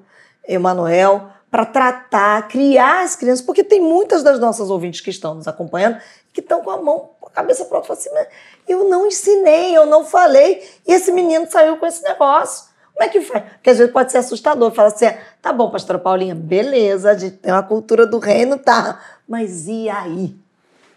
Emanuel 0.47 1.31
para 1.51 1.65
tratar, 1.65 2.47
criar 2.47 3.03
as 3.03 3.17
crianças? 3.17 3.45
Porque 3.45 3.65
tem 3.65 3.81
muitas 3.81 4.23
das 4.23 4.39
nossas 4.39 4.69
ouvintes 4.69 5.01
que 5.01 5.09
estão 5.09 5.35
nos 5.35 5.49
acompanhando 5.49 5.99
que 6.31 6.41
estão 6.41 6.63
com 6.63 6.71
a 6.71 6.77
mão, 6.77 7.13
com 7.19 7.29
a 7.29 7.31
cabeça 7.31 7.65
pronta, 7.65 7.87
falam 7.87 7.99
assim, 7.99 8.11
mas 8.13 8.29
eu 8.69 8.87
não 8.87 9.07
ensinei, 9.07 9.75
eu 9.75 9.87
não 9.87 10.05
falei, 10.05 10.63
e 10.87 10.93
esse 10.93 11.11
menino 11.11 11.51
saiu 11.51 11.79
com 11.79 11.87
esse 11.87 12.03
negócio. 12.03 12.67
Como 12.93 13.03
é 13.03 13.09
que 13.09 13.23
faz? 13.23 13.45
Porque 13.55 13.71
às 13.71 13.79
vezes 13.79 13.93
pode 13.93 14.13
ser 14.13 14.19
assustador. 14.19 14.71
Fala 14.73 14.89
assim, 14.89 15.07
tá 15.41 15.53
bom, 15.53 15.71
pastora 15.71 15.99
Paulinha, 15.99 16.35
beleza, 16.35 17.11
a 17.11 17.17
gente 17.17 17.39
tem 17.39 17.53
uma 17.53 17.63
cultura 17.63 18.07
do 18.07 18.19
reino, 18.19 18.59
tá. 18.59 19.01
Mas 19.27 19.67
e 19.67 19.89
aí? 19.89 20.37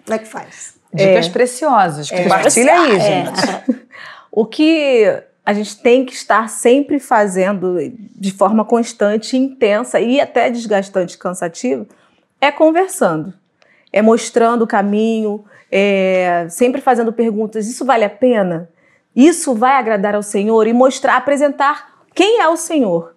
Como 0.03 0.15
é 0.15 0.19
que 0.19 0.27
faz? 0.27 0.78
Dicas 0.93 1.27
preciosas. 1.27 2.10
Compartilha 2.10 2.74
aí, 2.74 2.96
É. 2.96 3.00
gente. 3.00 3.79
O 4.31 4.46
que 4.46 5.05
a 5.43 5.53
gente 5.53 5.77
tem 5.81 6.05
que 6.05 6.13
estar 6.13 6.48
sempre 6.50 7.00
fazendo 7.00 7.75
de 8.15 8.31
forma 8.31 8.63
constante, 8.63 9.36
intensa 9.36 10.00
e 10.00 10.22
até 10.22 10.51
desgastante 10.51 11.15
e 11.15 11.17
cansativa 11.17 11.88
é 12.39 12.51
conversando. 12.51 13.34
é 13.91 14.03
mostrando 14.03 14.62
o 14.62 14.67
caminho, 14.67 15.43
é, 15.72 16.46
sempre 16.50 16.79
fazendo 16.79 17.12
perguntas: 17.12 17.67
isso 17.67 17.84
vale 17.84 18.05
a 18.05 18.10
pena? 18.10 18.69
Isso 19.15 19.55
vai 19.55 19.74
agradar 19.74 20.13
ao 20.13 20.22
Senhor? 20.22 20.67
E 20.67 20.74
mostrar, 20.74 21.15
apresentar 21.17 21.89
quem 22.13 22.39
é 22.39 22.48
o 22.48 22.55
Senhor. 22.55 23.15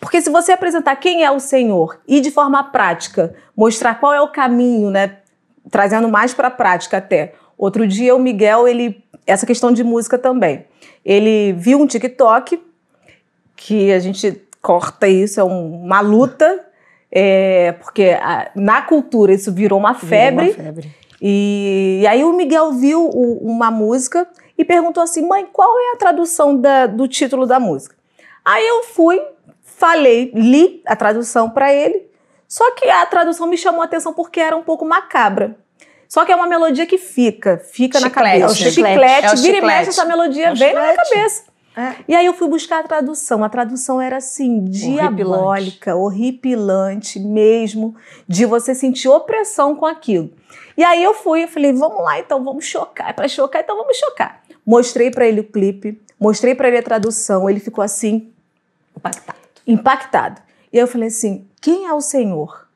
Porque 0.00 0.22
se 0.22 0.30
você 0.30 0.52
apresentar 0.52 0.96
quem 0.96 1.22
é 1.22 1.30
o 1.30 1.38
Senhor 1.38 2.00
e 2.08 2.20
de 2.20 2.30
forma 2.30 2.64
prática 2.64 3.34
mostrar 3.54 4.00
qual 4.00 4.14
é 4.14 4.20
o 4.22 4.28
caminho, 4.28 4.90
né, 4.90 5.18
trazendo 5.70 6.08
mais 6.08 6.34
para 6.34 6.48
a 6.48 6.50
prática 6.50 6.98
até. 6.98 7.34
Outro 7.56 7.86
dia 7.86 8.14
o 8.14 8.18
Miguel, 8.18 8.68
ele 8.68 9.02
essa 9.26 9.44
questão 9.44 9.72
de 9.72 9.82
música 9.82 10.16
também. 10.16 10.64
Ele 11.04 11.52
viu 11.54 11.80
um 11.80 11.86
TikTok 11.86 12.62
que 13.56 13.92
a 13.92 13.98
gente 13.98 14.42
corta 14.62 15.08
isso, 15.08 15.40
é 15.40 15.44
um, 15.44 15.84
uma 15.84 16.00
luta, 16.00 16.64
é, 17.10 17.72
porque 17.72 18.16
a, 18.20 18.50
na 18.54 18.82
cultura 18.82 19.32
isso 19.32 19.52
virou 19.52 19.78
uma 19.78 19.94
febre. 19.94 20.46
Virou 20.46 20.60
uma 20.60 20.72
febre. 20.72 20.94
E, 21.20 22.00
e, 22.02 22.06
aí 22.06 22.22
o 22.22 22.32
Miguel 22.32 22.72
viu 22.72 23.08
o, 23.08 23.38
uma 23.38 23.70
música 23.70 24.28
e 24.56 24.64
perguntou 24.64 25.02
assim, 25.02 25.26
mãe, 25.26 25.46
qual 25.50 25.78
é 25.78 25.92
a 25.94 25.96
tradução 25.96 26.56
da, 26.60 26.86
do 26.86 27.08
título 27.08 27.46
da 27.46 27.58
música? 27.58 27.96
Aí 28.44 28.66
eu 28.66 28.84
fui, 28.84 29.20
falei, 29.62 30.30
li 30.34 30.82
a 30.86 30.94
tradução 30.94 31.48
para 31.50 31.72
ele, 31.72 32.06
só 32.48 32.74
que 32.74 32.88
a 32.88 33.04
tradução 33.06 33.46
me 33.46 33.56
chamou 33.56 33.82
a 33.82 33.84
atenção 33.84 34.12
porque 34.12 34.40
era 34.40 34.56
um 34.56 34.62
pouco 34.62 34.84
macabra. 34.84 35.56
Só 36.08 36.24
que 36.24 36.32
é 36.32 36.36
uma 36.36 36.46
melodia 36.46 36.86
que 36.86 36.98
fica, 36.98 37.58
fica 37.58 37.98
chiclete, 37.98 38.04
na 38.04 38.10
cabeça. 38.10 38.44
É 38.44 38.46
o 38.46 38.54
chiclete, 38.54 38.74
chiclete, 38.74 39.26
é 39.26 39.32
o 39.32 39.36
vira 39.36 39.58
e 39.58 39.60
mexe, 39.60 39.90
essa 39.90 40.04
melodia 40.04 40.48
é 40.48 40.54
vem 40.54 40.74
na 40.74 40.82
minha 40.82 40.94
cabeça. 40.94 41.44
É. 41.76 41.94
E 42.08 42.14
aí 42.14 42.24
eu 42.24 42.32
fui 42.32 42.48
buscar 42.48 42.80
a 42.80 42.82
tradução. 42.84 43.44
A 43.44 43.48
tradução 43.48 44.00
era 44.00 44.16
assim, 44.16 44.64
diabólica, 44.64 45.94
horripilante 45.94 47.20
mesmo, 47.20 47.94
de 48.26 48.46
você 48.46 48.74
sentir 48.74 49.08
opressão 49.08 49.76
com 49.76 49.84
aquilo. 49.84 50.32
E 50.76 50.82
aí 50.82 51.02
eu 51.02 51.12
fui 51.12 51.42
e 51.42 51.46
falei, 51.46 51.72
vamos 51.72 52.02
lá 52.02 52.18
então, 52.18 52.42
vamos 52.42 52.64
chocar. 52.64 53.10
É 53.10 53.12
para 53.12 53.28
chocar, 53.28 53.62
então 53.62 53.76
vamos 53.76 53.96
chocar. 53.96 54.42
Mostrei 54.64 55.10
para 55.10 55.26
ele 55.26 55.40
o 55.40 55.44
clipe, 55.44 56.00
mostrei 56.18 56.54
para 56.54 56.68
ele 56.68 56.78
a 56.78 56.82
tradução, 56.82 57.48
ele 57.48 57.60
ficou 57.60 57.84
assim, 57.84 58.32
impactado. 58.96 59.38
Impactado. 59.66 60.42
E 60.72 60.78
aí 60.78 60.82
eu 60.82 60.88
falei 60.88 61.08
assim, 61.08 61.46
quem 61.66 61.84
é 61.84 61.92
o 61.92 62.00
Senhor? 62.00 62.68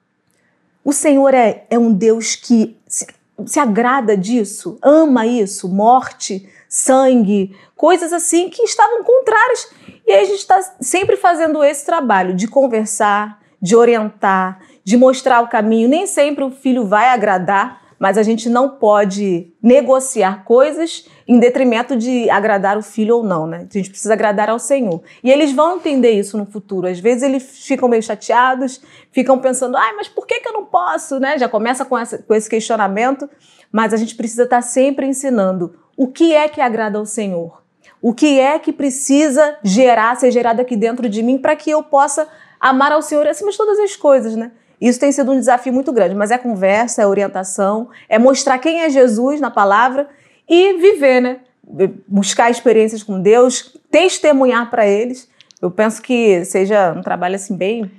O 0.84 0.92
Senhor 0.92 1.32
é, 1.32 1.64
é 1.70 1.78
um 1.78 1.92
Deus 1.92 2.34
que 2.34 2.76
se, 2.88 3.06
se 3.46 3.60
agrada 3.60 4.16
disso, 4.16 4.80
ama 4.82 5.24
isso, 5.24 5.68
morte, 5.68 6.52
sangue, 6.68 7.56
coisas 7.76 8.12
assim 8.12 8.50
que 8.50 8.64
estavam 8.64 9.04
contrárias. 9.04 9.70
E 10.04 10.10
aí 10.10 10.22
a 10.22 10.24
gente 10.24 10.40
está 10.40 10.60
sempre 10.80 11.16
fazendo 11.16 11.62
esse 11.62 11.86
trabalho 11.86 12.34
de 12.34 12.48
conversar, 12.48 13.40
de 13.62 13.76
orientar, 13.76 14.60
de 14.82 14.96
mostrar 14.96 15.40
o 15.40 15.48
caminho. 15.48 15.88
Nem 15.88 16.08
sempre 16.08 16.42
o 16.42 16.50
filho 16.50 16.84
vai 16.84 17.10
agradar, 17.10 17.79
mas 18.00 18.16
a 18.16 18.22
gente 18.22 18.48
não 18.48 18.66
pode 18.66 19.52
negociar 19.62 20.42
coisas 20.42 21.06
em 21.28 21.38
detrimento 21.38 21.94
de 21.94 22.30
agradar 22.30 22.78
o 22.78 22.82
filho 22.82 23.18
ou 23.18 23.22
não, 23.22 23.46
né? 23.46 23.68
A 23.68 23.76
gente 23.76 23.90
precisa 23.90 24.14
agradar 24.14 24.48
ao 24.48 24.58
Senhor. 24.58 25.02
E 25.22 25.30
eles 25.30 25.52
vão 25.52 25.76
entender 25.76 26.12
isso 26.12 26.38
no 26.38 26.46
futuro. 26.46 26.86
Às 26.86 26.98
vezes 26.98 27.22
eles 27.22 27.42
ficam 27.66 27.90
meio 27.90 28.02
chateados, 28.02 28.80
ficam 29.12 29.38
pensando, 29.38 29.76
ai, 29.76 29.92
mas 29.92 30.08
por 30.08 30.26
que, 30.26 30.40
que 30.40 30.48
eu 30.48 30.54
não 30.54 30.64
posso, 30.64 31.20
né? 31.20 31.36
Já 31.36 31.46
começa 31.46 31.84
com, 31.84 31.98
essa, 31.98 32.16
com 32.16 32.34
esse 32.34 32.48
questionamento, 32.48 33.28
mas 33.70 33.92
a 33.92 33.98
gente 33.98 34.14
precisa 34.14 34.44
estar 34.44 34.62
sempre 34.62 35.06
ensinando 35.06 35.78
o 35.94 36.08
que 36.08 36.34
é 36.34 36.48
que 36.48 36.62
agrada 36.62 36.98
ao 36.98 37.04
Senhor. 37.04 37.60
O 38.00 38.14
que 38.14 38.40
é 38.40 38.58
que 38.58 38.72
precisa 38.72 39.58
gerar, 39.62 40.16
ser 40.16 40.30
gerado 40.30 40.62
aqui 40.62 40.74
dentro 40.74 41.06
de 41.06 41.22
mim 41.22 41.36
para 41.36 41.54
que 41.54 41.68
eu 41.68 41.82
possa 41.82 42.26
amar 42.58 42.92
ao 42.92 43.02
Senhor 43.02 43.26
acima 43.26 43.50
de 43.50 43.58
todas 43.58 43.78
as 43.78 43.94
coisas, 43.94 44.34
né? 44.34 44.52
Isso 44.80 44.98
tem 44.98 45.12
sido 45.12 45.32
um 45.32 45.38
desafio 45.38 45.72
muito 45.72 45.92
grande, 45.92 46.14
mas 46.14 46.30
é 46.30 46.38
conversa, 46.38 47.02
é 47.02 47.06
orientação, 47.06 47.90
é 48.08 48.18
mostrar 48.18 48.58
quem 48.58 48.82
é 48.82 48.88
Jesus 48.88 49.40
na 49.40 49.50
palavra 49.50 50.08
e 50.48 50.78
viver, 50.78 51.20
né? 51.20 51.40
Buscar 52.08 52.50
experiências 52.50 53.02
com 53.02 53.20
Deus, 53.20 53.76
testemunhar 53.90 54.70
para 54.70 54.86
eles. 54.86 55.28
Eu 55.60 55.70
penso 55.70 56.00
que 56.00 56.44
seja 56.44 56.92
um 56.92 57.02
trabalho 57.02 57.36
assim 57.36 57.54
bem 57.54 57.90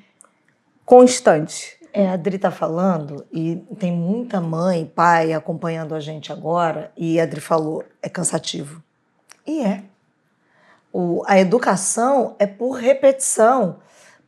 constante. 0.84 1.78
É, 1.94 2.08
a 2.08 2.14
Adri 2.14 2.38
tá 2.38 2.50
falando 2.50 3.26
e 3.32 3.58
tem 3.78 3.92
muita 3.92 4.40
mãe, 4.40 4.90
pai 4.96 5.34
acompanhando 5.34 5.94
a 5.94 6.00
gente 6.00 6.32
agora 6.32 6.92
e 6.98 7.20
a 7.20 7.24
Adri 7.24 7.42
falou, 7.42 7.84
é 8.02 8.10
cansativo. 8.10 8.82
E 9.46 9.62
é. 9.62 9.84
O, 10.92 11.24
a 11.26 11.40
educação 11.40 12.36
é 12.40 12.48
por 12.48 12.72
repetição. 12.72 13.78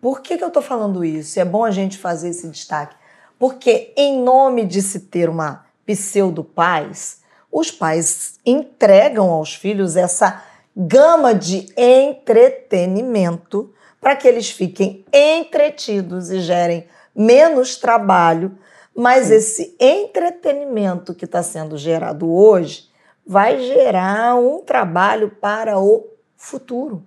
Por 0.04 0.20
que, 0.20 0.38
que 0.38 0.44
eu 0.44 0.50
estou 0.50 0.62
falando 0.62 1.06
isso? 1.06 1.40
É 1.40 1.46
bom 1.46 1.64
a 1.64 1.72
gente 1.72 1.98
fazer 1.98 2.28
esse 2.28 2.50
destaque. 2.50 2.94
Porque, 3.40 3.94
em 3.96 4.22
nome 4.22 4.66
de 4.66 4.82
se 4.82 5.00
ter 5.00 5.30
uma 5.30 5.66
pseudo-paz, 5.86 7.22
os 7.50 7.72
pais 7.72 8.38
entregam 8.46 9.30
aos 9.30 9.56
filhos 9.56 9.96
essa 9.96 10.44
gama 10.76 11.34
de 11.34 11.68
entretenimento 11.78 13.74
para 14.02 14.14
que 14.18 14.28
eles 14.28 14.52
fiquem 14.52 15.06
entretidos 15.14 16.30
e 16.32 16.42
gerem 16.42 16.86
menos 17.16 17.78
trabalho. 17.78 18.58
Mas 18.94 19.32
esse 19.32 19.74
entretenimento 19.80 21.16
que 21.16 21.24
está 21.24 21.42
sendo 21.42 21.78
gerado 21.78 22.30
hoje 22.30 22.90
vai 23.26 23.58
gerar 23.62 24.36
um 24.36 24.60
trabalho 24.60 25.30
para 25.40 25.80
o 25.80 26.10
futuro. 26.36 27.06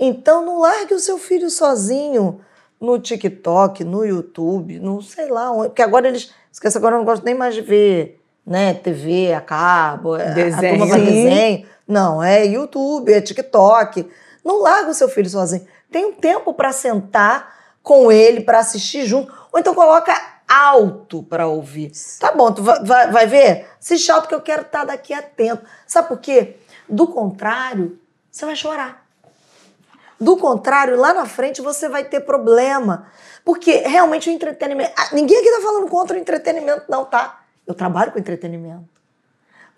Então 0.00 0.42
não 0.42 0.60
largue 0.60 0.94
o 0.94 0.98
seu 0.98 1.18
filho 1.18 1.50
sozinho 1.50 2.40
no 2.80 2.98
TikTok, 2.98 3.84
no 3.84 4.02
YouTube, 4.02 4.80
no 4.80 5.02
sei 5.02 5.28
lá 5.28 5.52
onde. 5.52 5.68
Porque 5.68 5.82
agora 5.82 6.08
eles. 6.08 6.32
Esquece, 6.50 6.78
agora 6.78 6.96
eu 6.96 6.98
não 6.98 7.04
gosto 7.04 7.24
nem 7.24 7.34
mais 7.34 7.54
de 7.54 7.60
ver 7.60 8.20
né, 8.44 8.74
TV 8.74 9.32
a 9.32 9.40
cabo, 9.40 10.16
desenho. 10.16 10.56
a 10.56 10.78
turma 10.78 10.86
vai 10.86 11.00
desenho. 11.00 11.66
Não, 11.86 12.22
é 12.22 12.46
YouTube, 12.46 13.12
é 13.12 13.20
TikTok. 13.20 14.08
Não 14.44 14.62
larga 14.62 14.90
o 14.90 14.94
seu 14.94 15.08
filho 15.08 15.28
sozinho. 15.28 15.66
Tem 15.90 16.06
um 16.06 16.12
tempo 16.12 16.54
para 16.54 16.72
sentar 16.72 17.54
com 17.82 18.10
ele, 18.10 18.40
para 18.40 18.60
assistir 18.60 19.04
junto. 19.04 19.32
Ou 19.52 19.60
então 19.60 19.74
coloca 19.74 20.14
alto 20.48 21.22
para 21.22 21.46
ouvir. 21.46 21.92
Tá 22.18 22.32
bom, 22.32 22.50
tu 22.50 22.62
vai, 22.62 22.82
vai, 22.82 23.10
vai 23.10 23.26
ver? 23.26 23.68
Assiste 23.78 24.10
alto 24.10 24.28
que 24.28 24.34
eu 24.34 24.40
quero 24.40 24.62
estar 24.62 24.80
tá 24.80 24.84
daqui 24.86 25.12
atento. 25.12 25.62
Sabe 25.86 26.08
por 26.08 26.18
quê? 26.18 26.56
Do 26.88 27.06
contrário, 27.06 27.98
você 28.30 28.46
vai 28.46 28.56
chorar. 28.56 29.09
Do 30.20 30.36
contrário, 30.36 30.96
lá 30.98 31.14
na 31.14 31.24
frente 31.24 31.62
você 31.62 31.88
vai 31.88 32.04
ter 32.04 32.20
problema. 32.20 33.06
Porque 33.44 33.78
realmente 33.78 34.28
o 34.28 34.32
entretenimento. 34.32 34.92
Ah, 34.96 35.08
ninguém 35.12 35.38
aqui 35.38 35.50
tá 35.50 35.62
falando 35.62 35.88
contra 35.88 36.16
o 36.16 36.20
entretenimento, 36.20 36.84
não, 36.88 37.04
tá? 37.06 37.40
Eu 37.66 37.74
trabalho 37.74 38.12
com 38.12 38.18
entretenimento. 38.18 38.84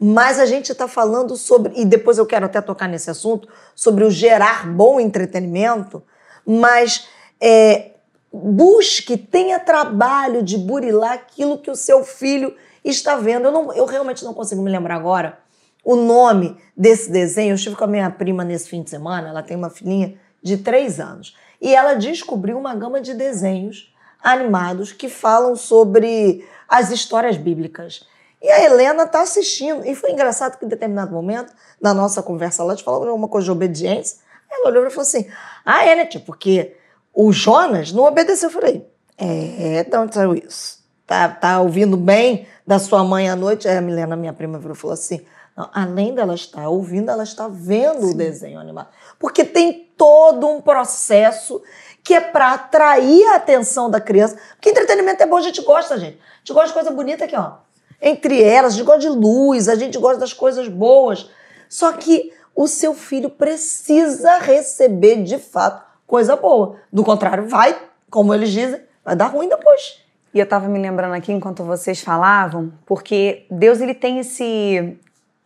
Mas 0.00 0.40
a 0.40 0.46
gente 0.46 0.72
está 0.72 0.88
falando 0.88 1.36
sobre, 1.36 1.72
e 1.76 1.84
depois 1.84 2.18
eu 2.18 2.26
quero 2.26 2.46
até 2.46 2.60
tocar 2.60 2.88
nesse 2.88 3.08
assunto, 3.08 3.48
sobre 3.72 4.02
o 4.02 4.10
gerar 4.10 4.66
bom 4.66 4.98
entretenimento, 4.98 6.02
mas 6.44 7.06
é, 7.40 7.92
busque, 8.32 9.16
tenha 9.16 9.60
trabalho 9.60 10.42
de 10.42 10.58
burilar 10.58 11.12
aquilo 11.12 11.56
que 11.56 11.70
o 11.70 11.76
seu 11.76 12.02
filho 12.02 12.56
está 12.84 13.14
vendo. 13.14 13.46
Eu, 13.46 13.52
não, 13.52 13.72
eu 13.72 13.84
realmente 13.84 14.24
não 14.24 14.34
consigo 14.34 14.60
me 14.60 14.72
lembrar 14.72 14.96
agora 14.96 15.38
o 15.84 15.94
nome 15.94 16.56
desse 16.76 17.08
desenho. 17.08 17.52
Eu 17.52 17.54
estive 17.54 17.76
com 17.76 17.84
a 17.84 17.88
minha 17.88 18.10
prima 18.10 18.42
nesse 18.42 18.68
fim 18.68 18.82
de 18.82 18.90
semana, 18.90 19.28
ela 19.28 19.42
tem 19.42 19.56
uma 19.56 19.70
filhinha 19.70 20.18
de 20.42 20.56
três 20.56 20.98
anos. 20.98 21.36
E 21.60 21.74
ela 21.74 21.94
descobriu 21.94 22.58
uma 22.58 22.74
gama 22.74 23.00
de 23.00 23.14
desenhos 23.14 23.94
animados 24.22 24.92
que 24.92 25.08
falam 25.08 25.54
sobre 25.56 26.46
as 26.68 26.90
histórias 26.90 27.36
bíblicas. 27.36 28.06
E 28.40 28.50
a 28.50 28.64
Helena 28.64 29.04
está 29.04 29.22
assistindo. 29.22 29.86
E 29.86 29.94
foi 29.94 30.10
engraçado 30.10 30.58
que 30.58 30.64
em 30.64 30.68
determinado 30.68 31.12
momento, 31.12 31.52
na 31.80 31.94
nossa 31.94 32.22
conversa 32.22 32.64
lá, 32.64 32.74
gente 32.74 32.84
falou 32.84 33.08
alguma 33.08 33.28
coisa 33.28 33.44
de 33.44 33.50
obediência. 33.52 34.18
Ela 34.50 34.68
olhou 34.68 34.86
e 34.86 34.90
falou 34.90 35.02
assim: 35.02 35.28
Ah, 35.64 35.84
é, 35.84 35.94
né, 35.94 36.06
tia? 36.06 36.20
Porque 36.20 36.76
o 37.14 37.32
Jonas 37.32 37.92
não 37.92 38.04
obedeceu. 38.04 38.48
Eu 38.48 38.52
falei: 38.52 38.86
É, 39.16 39.84
de 39.84 39.96
onde 39.96 40.14
saiu 40.14 40.34
isso? 40.34 40.82
Tá, 41.06 41.28
tá 41.28 41.60
ouvindo 41.60 41.96
bem 41.96 42.46
da 42.66 42.78
sua 42.78 43.04
mãe 43.04 43.28
à 43.28 43.36
noite? 43.36 43.68
Aí 43.68 43.76
a 43.76 43.80
Milena, 43.80 44.16
minha 44.16 44.32
prima, 44.32 44.60
falou 44.74 44.94
assim: 44.94 45.24
não, 45.56 45.68
além 45.72 46.14
dela 46.14 46.34
estar 46.34 46.68
ouvindo, 46.68 47.10
ela 47.10 47.22
está 47.22 47.46
vendo 47.48 48.06
Sim. 48.06 48.14
o 48.14 48.16
desenho 48.16 48.58
animado. 48.58 48.88
Porque 49.22 49.44
tem 49.44 49.88
todo 49.96 50.48
um 50.48 50.60
processo 50.60 51.62
que 52.02 52.12
é 52.12 52.20
para 52.20 52.54
atrair 52.54 53.24
a 53.28 53.36
atenção 53.36 53.88
da 53.88 54.00
criança. 54.00 54.36
Porque 54.56 54.70
entretenimento 54.70 55.22
é 55.22 55.26
bom, 55.26 55.36
a 55.36 55.40
gente 55.40 55.62
gosta, 55.62 55.96
gente. 55.96 56.18
A 56.18 56.38
gente 56.38 56.52
gosta 56.52 56.66
de 56.66 56.74
coisa 56.74 56.90
bonita 56.90 57.24
aqui, 57.24 57.36
ó. 57.36 57.52
Entre 58.00 58.42
elas, 58.42 58.72
a 58.72 58.76
gente 58.76 58.84
gosta 58.84 59.00
de 59.02 59.08
luz, 59.08 59.68
a 59.68 59.76
gente 59.76 59.96
gosta 59.96 60.18
das 60.18 60.32
coisas 60.32 60.66
boas. 60.66 61.30
Só 61.68 61.92
que 61.92 62.32
o 62.52 62.66
seu 62.66 62.94
filho 62.94 63.30
precisa 63.30 64.38
receber, 64.38 65.22
de 65.22 65.38
fato, 65.38 65.86
coisa 66.04 66.34
boa. 66.34 66.78
Do 66.92 67.04
contrário, 67.04 67.48
vai, 67.48 67.80
como 68.10 68.34
eles 68.34 68.50
dizem, 68.50 68.80
vai 69.04 69.14
dar 69.14 69.26
ruim 69.26 69.48
depois. 69.48 70.00
E 70.34 70.40
eu 70.40 70.44
estava 70.44 70.66
me 70.66 70.80
lembrando 70.80 71.14
aqui 71.14 71.30
enquanto 71.30 71.62
vocês 71.62 72.00
falavam, 72.00 72.72
porque 72.84 73.46
Deus 73.48 73.80
ele 73.80 73.94
tem 73.94 74.18
esse 74.18 74.98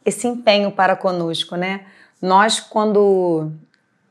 esse 0.03 0.27
empenho 0.27 0.71
para 0.71 0.97
conosco, 0.97 1.57
né? 1.57 1.85
Nós 2.23 2.61
quando 2.61 3.51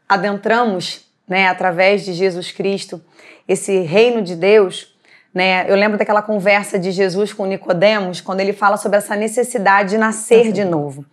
adentramos, 0.08 1.06
né, 1.28 1.48
através 1.48 2.06
de 2.06 2.14
Jesus 2.14 2.52
Cristo, 2.52 3.02
esse 3.48 3.80
reino 3.82 4.22
de 4.22 4.36
Deus, 4.36 4.94
Né? 5.36 5.66
Eu 5.70 5.76
lembro 5.76 5.98
daquela 5.98 6.22
conversa 6.22 6.80
de 6.80 6.92
Jesus 6.92 7.34
com 7.34 7.46
Nicodemos, 7.46 8.22
quando 8.22 8.40
ele 8.40 8.54
fala 8.54 8.78
sobre 8.78 9.00
essa 9.00 9.18
necessidade 9.18 9.90
de 9.90 9.98
nascer 9.98 10.54
de 10.54 10.64
novo. 10.64 11.04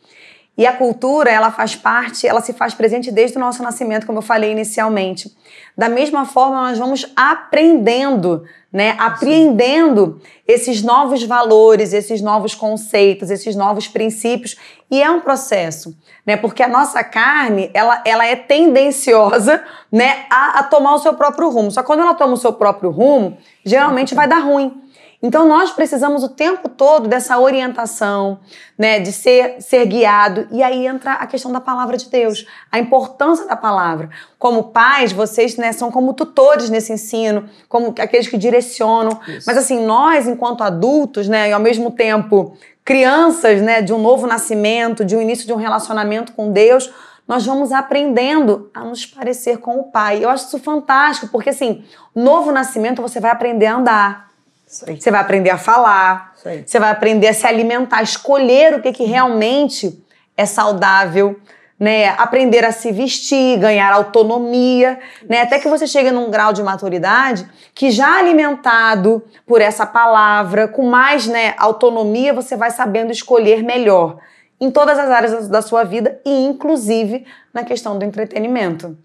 E 0.57 0.67
a 0.67 0.73
cultura, 0.73 1.31
ela 1.31 1.51
faz 1.51 1.75
parte, 1.75 2.27
ela 2.27 2.43
se 2.43 2.53
faz 2.53 2.75
presente 2.75 3.11
desde 3.11 3.39
o 3.39 3.41
nosso 3.41 3.63
nascimento, 3.63 4.07
como 4.07 4.19
eu 4.19 4.23
falei 4.23 4.53
inicialmente. 4.53 5.35
Da 5.77 5.89
mesma 5.89 6.27
forma, 6.27 6.69
nós 6.69 6.79
vamos 6.79 7.11
aprendendo, 7.17 8.45
né, 8.71 8.95
apreendendo 8.99 10.21
esses 10.47 10.83
novos 10.83 11.23
valores, 11.25 11.95
esses 11.95 12.21
novos 12.21 12.55
conceitos, 12.55 13.31
esses 13.31 13.57
novos 13.57 13.89
princípios, 13.89 14.57
e 14.91 15.03
é 15.03 15.11
um 15.11 15.21
processo, 15.21 15.97
né, 16.27 16.37
porque 16.37 16.63
a 16.63 16.69
nossa 16.69 17.03
carne, 17.03 17.71
ela, 17.73 18.03
ela 18.05 18.27
é 18.27 18.37
tendenciosa, 18.37 19.65
né, 19.91 20.27
a, 20.29 20.59
a 20.59 20.63
tomar 20.65 20.95
o 20.95 20.99
seu 20.99 21.15
próprio 21.15 21.49
rumo. 21.49 21.71
Só 21.71 21.81
que 21.81 21.87
quando 21.87 22.01
ela 22.01 22.15
toma 22.15 22.35
o 22.35 22.37
seu 22.37 22.53
próprio 22.53 22.91
rumo, 22.91 23.39
geralmente 23.65 24.15
vai 24.15 24.29
dar 24.29 24.41
ruim. 24.41 24.83
Então 25.23 25.47
nós 25.47 25.71
precisamos 25.71 26.25
o 26.25 26.29
tempo 26.29 26.69
todo 26.69 27.07
dessa 27.07 27.39
orientação, 27.39 28.41
né, 28.77 28.99
de 28.99 29.13
ser 29.13 29.61
ser 29.61 29.87
guiado. 29.87 30.49
E 30.51 30.63
aí 30.63 30.85
entra 30.87 31.13
a 31.13 31.27
questão 31.27 31.53
da 31.53 31.61
palavra 31.61 31.97
de 31.97 32.11
Deus, 32.11 32.45
a 32.71 32.79
importância 32.81 33.47
da 33.47 33.55
palavra. 33.55 34.11
Como 34.37 34.65
pais, 34.65 35.13
vocês, 35.13 35.57
né, 35.57 35.73
são 35.73 35.93
como 35.93 36.13
tutores 36.13 36.69
nesse 36.69 36.93
ensino, 36.93 37.49
como 37.69 37.95
aqueles 38.01 38.27
que 38.27 38.37
direcionam. 38.37 39.21
Isso. 39.29 39.45
Mas 39.47 39.57
assim, 39.57 39.87
nós 39.87 40.27
enquanto 40.27 40.65
adultos, 40.65 41.29
né, 41.29 41.51
e 41.51 41.53
ao 41.53 41.61
mesmo 41.61 41.93
tempo 41.93 42.57
crianças, 42.85 43.63
né, 43.63 43.81
de 43.81 43.93
um 43.93 43.99
novo 43.99 44.27
nascimento, 44.27 45.05
de 45.05 45.15
um 45.15 45.23
início 45.23 45.47
de 45.47 45.53
um 45.53 45.57
relacionamento 45.57 46.33
com 46.33 46.51
Deus, 46.51 46.93
nós 47.29 47.47
vamos 47.47 47.71
aprendendo 47.71 48.71
a 48.75 48.81
nos 48.81 49.07
parecer 49.07 49.59
com 49.59 49.79
o 49.79 49.85
Pai. 49.85 50.25
Eu 50.25 50.29
acho 50.29 50.47
isso 50.47 50.59
fantástico, 50.59 51.29
porque 51.29 51.51
assim, 51.51 51.85
novo 52.13 52.51
nascimento 52.51 53.01
você 53.01 53.21
vai 53.21 53.31
aprender 53.31 53.67
a 53.67 53.77
andar. 53.77 54.32
Você 54.73 55.11
vai 55.11 55.21
aprender 55.21 55.51
a 55.51 55.59
falar, 55.59 56.33
você 56.65 56.79
vai 56.79 56.91
aprender 56.91 57.29
a 57.29 57.35
se 57.35 57.47
alimentar, 57.47 58.03
escolher 58.03 58.75
o 58.75 58.81
que, 58.81 58.91
que 58.91 59.05
realmente 59.05 60.03
é 60.35 60.47
saudável, 60.47 61.39
né? 61.79 62.09
Aprender 62.17 62.65
a 62.65 62.73
se 62.73 62.91
vestir, 62.91 63.59
ganhar 63.59 63.93
autonomia, 63.93 64.99
né? 65.29 65.43
Até 65.43 65.59
que 65.59 65.69
você 65.69 65.87
chegue 65.87 66.11
num 66.11 66.31
grau 66.31 66.55
de 66.55 66.63
maturidade 66.63 67.47
que 67.75 67.91
já 67.91 68.17
alimentado 68.19 69.23
por 69.47 69.61
essa 69.61 69.85
palavra, 69.85 70.67
com 70.67 70.89
mais 70.89 71.27
né, 71.27 71.55
autonomia, 71.59 72.33
você 72.33 72.57
vai 72.57 72.71
sabendo 72.71 73.13
escolher 73.13 73.63
melhor 73.63 74.19
em 74.59 74.71
todas 74.71 74.99
as 74.99 75.11
áreas 75.11 75.49
da 75.49 75.61
sua 75.61 75.85
vida 75.85 76.19
e 76.25 76.47
inclusive 76.47 77.27
na 77.53 77.63
questão 77.63 77.99
do 77.99 78.05
entretenimento. 78.07 78.97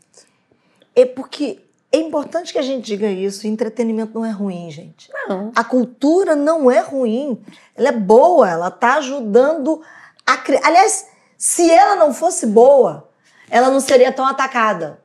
É 0.95 1.03
porque 1.03 1.59
é 1.91 1.97
importante 1.97 2.51
que 2.51 2.59
a 2.59 2.63
gente 2.63 2.85
diga 2.85 3.07
isso. 3.07 3.47
Entretenimento 3.47 4.13
não 4.13 4.25
é 4.25 4.31
ruim, 4.31 4.69
gente. 4.69 5.09
Não. 5.27 5.51
A 5.55 5.63
cultura 5.63 6.35
não 6.35 6.69
é 6.69 6.79
ruim. 6.79 7.41
Ela 7.75 7.89
é 7.89 7.93
boa. 7.93 8.49
Ela 8.49 8.67
está 8.67 8.95
ajudando 8.95 9.81
a 10.25 10.37
criar. 10.37 10.65
Aliás, 10.65 11.07
se 11.37 11.69
ela 11.69 11.95
não 11.95 12.13
fosse 12.13 12.45
boa, 12.45 13.09
ela 13.49 13.69
não 13.69 13.79
seria 13.79 14.11
tão 14.11 14.25
atacada. 14.25 14.99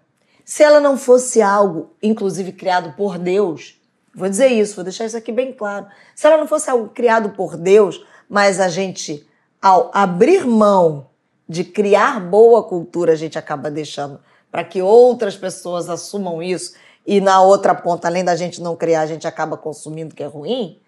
Se 0.45 0.63
ela 0.63 0.81
não 0.81 0.97
fosse 0.97 1.41
algo, 1.41 1.91
inclusive 2.03 2.53
criado 2.53 2.95
por 2.97 3.17
Deus, 3.17 3.81
vou 4.13 4.29
dizer 4.29 4.49
isso, 4.49 4.75
vou 4.75 4.83
deixar 4.83 5.05
isso 5.05 5.17
aqui 5.17 5.31
bem 5.31 5.53
claro. 5.53 5.87
Se 6.17 6.27
ela 6.27 6.37
não 6.37 6.49
fosse 6.49 6.69
algo 6.69 6.89
criado 6.89 7.31
por 7.31 7.57
Deus, 7.57 8.05
mas 8.29 8.59
a 8.59 8.69
gente, 8.69 9.27
ao 9.61 9.91
abrir 9.95 10.45
mão 10.45 11.07
de 11.49 11.63
criar 11.63 12.19
boa 12.19 12.65
cultura, 12.65 13.13
a 13.13 13.17
gente 13.17 13.39
acaba 13.39 13.71
deixando 13.71 14.19
para 14.53 14.63
que 14.63 14.83
outras 14.83 15.35
pessoas 15.35 15.89
assumam 15.89 16.43
isso 16.43 16.75
e 17.07 17.21
na 17.21 17.41
outra 17.41 17.75
ponta, 17.75 18.07
além 18.07 18.25
da 18.25 18.37
gente 18.37 18.61
não 18.61 18.77
criar, 18.77 19.01
a 19.01 19.07
gente 19.07 19.27
acaba 19.27 19.57
consumindo 19.57 20.15
que 20.15 20.23
é 20.23 20.27
ruim, 20.27 20.79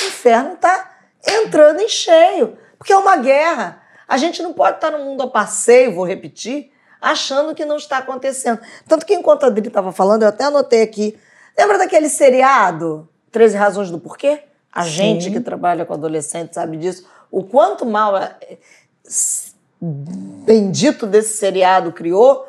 o 0.00 0.06
inferno 0.06 0.54
está 0.54 0.98
entrando 1.26 1.80
em 1.80 1.88
cheio, 1.88 2.56
porque 2.78 2.92
é 2.92 2.96
uma 2.96 3.16
guerra. 3.16 3.82
A 4.06 4.16
gente 4.16 4.42
não 4.42 4.52
pode 4.54 4.76
estar 4.76 4.90
no 4.90 5.04
mundo 5.04 5.22
a 5.24 5.26
passeio, 5.28 5.94
vou 5.94 6.06
repetir, 6.06 6.70
achando 7.00 7.54
que 7.54 7.64
não 7.64 7.76
está 7.76 7.98
acontecendo. 7.98 8.60
Tanto 8.86 9.04
que 9.04 9.14
enquanto 9.14 9.44
a 9.44 9.48
Adri 9.48 9.66
estava 9.66 9.92
falando, 9.92 10.22
eu 10.22 10.28
até 10.28 10.44
anotei 10.44 10.82
aqui, 10.82 11.18
lembra 11.58 11.76
daquele 11.76 12.08
seriado, 12.08 13.06
13 13.30 13.56
Razões 13.56 13.90
do 13.90 13.98
Porquê? 13.98 14.44
A 14.72 14.84
Sim. 14.84 14.90
gente 14.90 15.30
que 15.30 15.40
trabalha 15.40 15.84
com 15.84 15.92
adolescente 15.92 16.54
sabe 16.54 16.76
disso. 16.76 17.06
O 17.30 17.42
quanto 17.44 17.84
mal 17.84 18.16
é, 18.16 18.36
bendito 19.80 21.06
desse 21.06 21.36
seriado 21.36 21.92
criou, 21.92 22.46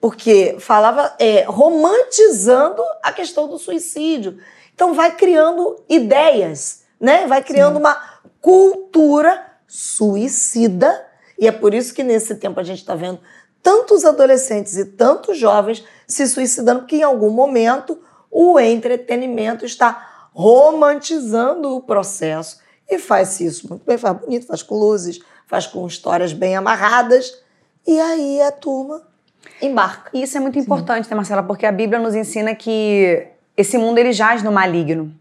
porque 0.00 0.56
falava 0.58 1.14
é, 1.18 1.42
romantizando 1.42 2.82
a 3.02 3.12
questão 3.12 3.46
do 3.46 3.58
suicídio. 3.58 4.38
Então 4.74 4.94
vai 4.94 5.14
criando 5.14 5.76
ideias, 5.88 6.84
né? 6.98 7.26
Vai 7.26 7.42
criando 7.42 7.74
Sim. 7.74 7.80
uma 7.80 8.02
cultura 8.40 9.46
suicida. 9.68 11.06
E 11.38 11.46
é 11.46 11.52
por 11.52 11.74
isso 11.74 11.92
que 11.92 12.02
nesse 12.02 12.34
tempo 12.36 12.58
a 12.58 12.62
gente 12.62 12.78
está 12.78 12.94
vendo 12.94 13.20
tantos 13.62 14.06
adolescentes 14.06 14.76
e 14.78 14.86
tantos 14.86 15.36
jovens 15.36 15.84
se 16.06 16.26
suicidando, 16.26 16.80
porque 16.80 16.96
em 16.96 17.02
algum 17.02 17.30
momento 17.30 18.00
o 18.30 18.58
entretenimento 18.58 19.66
está 19.66 20.28
romantizando 20.32 21.76
o 21.76 21.82
processo. 21.82 22.58
E 22.88 22.98
faz 22.98 23.38
isso 23.38 23.68
muito 23.68 23.84
bem, 23.84 23.98
faz 23.98 24.16
bonito, 24.16 24.46
faz 24.46 24.62
com 24.62 24.76
luzes, 24.76 25.20
faz 25.46 25.66
com 25.66 25.86
histórias 25.86 26.32
bem 26.32 26.56
amarradas. 26.56 27.42
E 27.86 28.00
aí 28.00 28.40
a 28.40 28.50
turma 28.50 29.09
embarca. 29.62 30.10
E 30.14 30.22
isso 30.22 30.36
é 30.36 30.40
muito 30.40 30.58
importante, 30.58 31.08
né, 31.08 31.16
Marcela? 31.16 31.42
Porque 31.42 31.66
a 31.66 31.72
Bíblia 31.72 31.98
nos 31.98 32.14
ensina 32.14 32.54
que 32.54 33.26
esse 33.56 33.76
mundo 33.76 33.98
ele 33.98 34.12
jaz 34.12 34.42
no 34.42 34.52
maligno. 34.52 35.14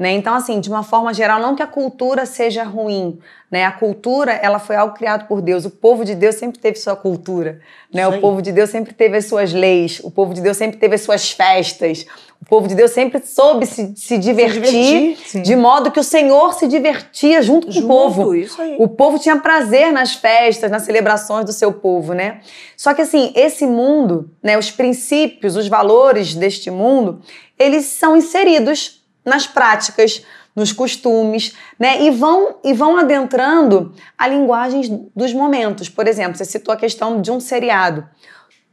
Né? 0.00 0.12
Então, 0.12 0.34
assim, 0.34 0.60
de 0.60 0.70
uma 0.70 0.82
forma 0.82 1.12
geral, 1.12 1.38
não 1.38 1.54
que 1.54 1.62
a 1.62 1.66
cultura 1.66 2.24
seja 2.24 2.64
ruim, 2.64 3.18
né? 3.50 3.66
A 3.66 3.70
cultura, 3.70 4.32
ela 4.32 4.58
foi 4.58 4.74
algo 4.74 4.94
criado 4.94 5.28
por 5.28 5.42
Deus. 5.42 5.66
O 5.66 5.70
povo 5.70 6.06
de 6.06 6.14
Deus 6.14 6.36
sempre 6.36 6.58
teve 6.58 6.78
sua 6.78 6.96
cultura, 6.96 7.60
né? 7.92 8.08
O 8.08 8.18
povo 8.18 8.40
de 8.40 8.50
Deus 8.50 8.70
sempre 8.70 8.94
teve 8.94 9.18
as 9.18 9.26
suas 9.26 9.52
leis. 9.52 10.00
O 10.02 10.10
povo 10.10 10.32
de 10.32 10.40
Deus 10.40 10.56
sempre 10.56 10.78
teve 10.78 10.94
as 10.94 11.02
suas 11.02 11.32
festas. 11.32 12.06
O 12.40 12.46
povo 12.46 12.66
de 12.66 12.74
Deus 12.74 12.92
sempre 12.92 13.20
soube 13.22 13.66
se, 13.66 13.92
se 13.94 14.16
divertir, 14.16 14.62
se 14.62 14.70
divertir 14.70 15.42
de 15.42 15.54
modo 15.54 15.90
que 15.90 16.00
o 16.00 16.04
Senhor 16.04 16.54
se 16.54 16.66
divertia 16.66 17.42
junto 17.42 17.66
com 17.66 17.72
junto, 17.74 17.84
o 17.84 17.88
povo. 17.88 18.32
O 18.78 18.88
povo 18.88 19.18
tinha 19.18 19.36
prazer 19.36 19.92
nas 19.92 20.14
festas, 20.14 20.70
nas 20.70 20.84
celebrações 20.84 21.44
do 21.44 21.52
seu 21.52 21.74
povo, 21.74 22.14
né? 22.14 22.40
Só 22.74 22.94
que 22.94 23.02
assim, 23.02 23.34
esse 23.36 23.66
mundo, 23.66 24.30
né, 24.42 24.56
os 24.56 24.70
princípios, 24.70 25.56
os 25.56 25.68
valores 25.68 26.34
deste 26.34 26.70
mundo, 26.70 27.20
eles 27.58 27.84
são 27.84 28.16
inseridos 28.16 28.99
nas 29.24 29.46
práticas, 29.46 30.24
nos 30.54 30.72
costumes, 30.72 31.54
né? 31.78 32.02
E 32.02 32.10
vão, 32.10 32.56
e 32.64 32.72
vão 32.72 32.96
adentrando 32.96 33.94
a 34.18 34.26
linguagem 34.26 35.10
dos 35.14 35.32
momentos. 35.32 35.88
Por 35.88 36.06
exemplo, 36.06 36.36
você 36.36 36.44
citou 36.44 36.72
a 36.72 36.76
questão 36.76 37.20
de 37.20 37.30
um 37.30 37.40
seriado. 37.40 38.06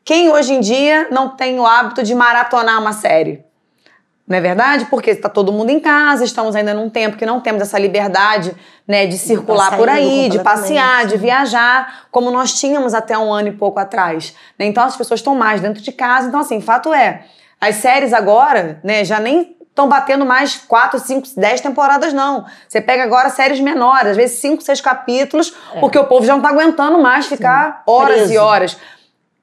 Quem 0.03 0.29
hoje 0.29 0.53
em 0.53 0.59
dia 0.59 1.07
não 1.11 1.35
tem 1.35 1.59
o 1.59 1.65
hábito 1.65 2.01
de 2.01 2.15
maratonar 2.15 2.79
uma 2.79 2.93
série? 2.93 3.45
Não 4.27 4.37
é 4.37 4.41
verdade? 4.41 4.85
Porque 4.85 5.11
está 5.11 5.29
todo 5.29 5.53
mundo 5.53 5.69
em 5.69 5.79
casa, 5.79 6.25
estamos 6.25 6.55
ainda 6.55 6.73
num 6.73 6.89
tempo 6.89 7.15
que 7.15 7.25
não 7.25 7.39
temos 7.39 7.61
essa 7.61 7.79
liberdade 7.79 8.53
né, 8.85 9.05
de 9.05 9.17
circular 9.17 9.77
por 9.77 9.87
aí, 9.87 10.27
de 10.29 10.39
passear, 10.39 11.05
de 11.05 11.17
viajar, 11.17 12.07
como 12.11 12.29
nós 12.29 12.59
tínhamos 12.59 12.93
até 12.93 13.17
um 13.17 13.31
ano 13.31 13.49
e 13.49 13.51
pouco 13.53 13.79
atrás. 13.79 14.35
Né? 14.59 14.65
Então 14.65 14.83
as 14.83 14.97
pessoas 14.97 15.21
estão 15.21 15.33
mais 15.33 15.61
dentro 15.61 15.81
de 15.81 15.91
casa. 15.93 16.27
Então, 16.27 16.41
assim, 16.41 16.59
fato 16.59 16.93
é, 16.93 17.25
as 17.59 17.75
séries 17.75 18.13
agora 18.13 18.79
né, 18.83 19.03
já 19.03 19.19
nem 19.19 19.56
estão 19.77 19.87
batendo 19.87 20.25
mais 20.25 20.55
quatro, 20.55 20.99
cinco, 20.99 21.27
dez 21.37 21.61
temporadas, 21.61 22.11
não. 22.11 22.45
Você 22.67 22.81
pega 22.81 23.03
agora 23.03 23.29
séries 23.29 23.59
menores, 23.59 24.11
às 24.11 24.17
vezes 24.17 24.39
cinco, 24.39 24.63
seis 24.63 24.81
capítulos, 24.81 25.53
é. 25.75 25.79
porque 25.79 25.99
o 25.99 26.05
povo 26.05 26.25
já 26.25 26.33
não 26.33 26.39
está 26.39 26.49
aguentando 26.49 26.97
mais 26.97 27.27
ficar 27.27 27.77
Sim. 27.77 27.91
horas 27.91 28.17
Preso. 28.17 28.33
e 28.33 28.37
horas. 28.37 28.77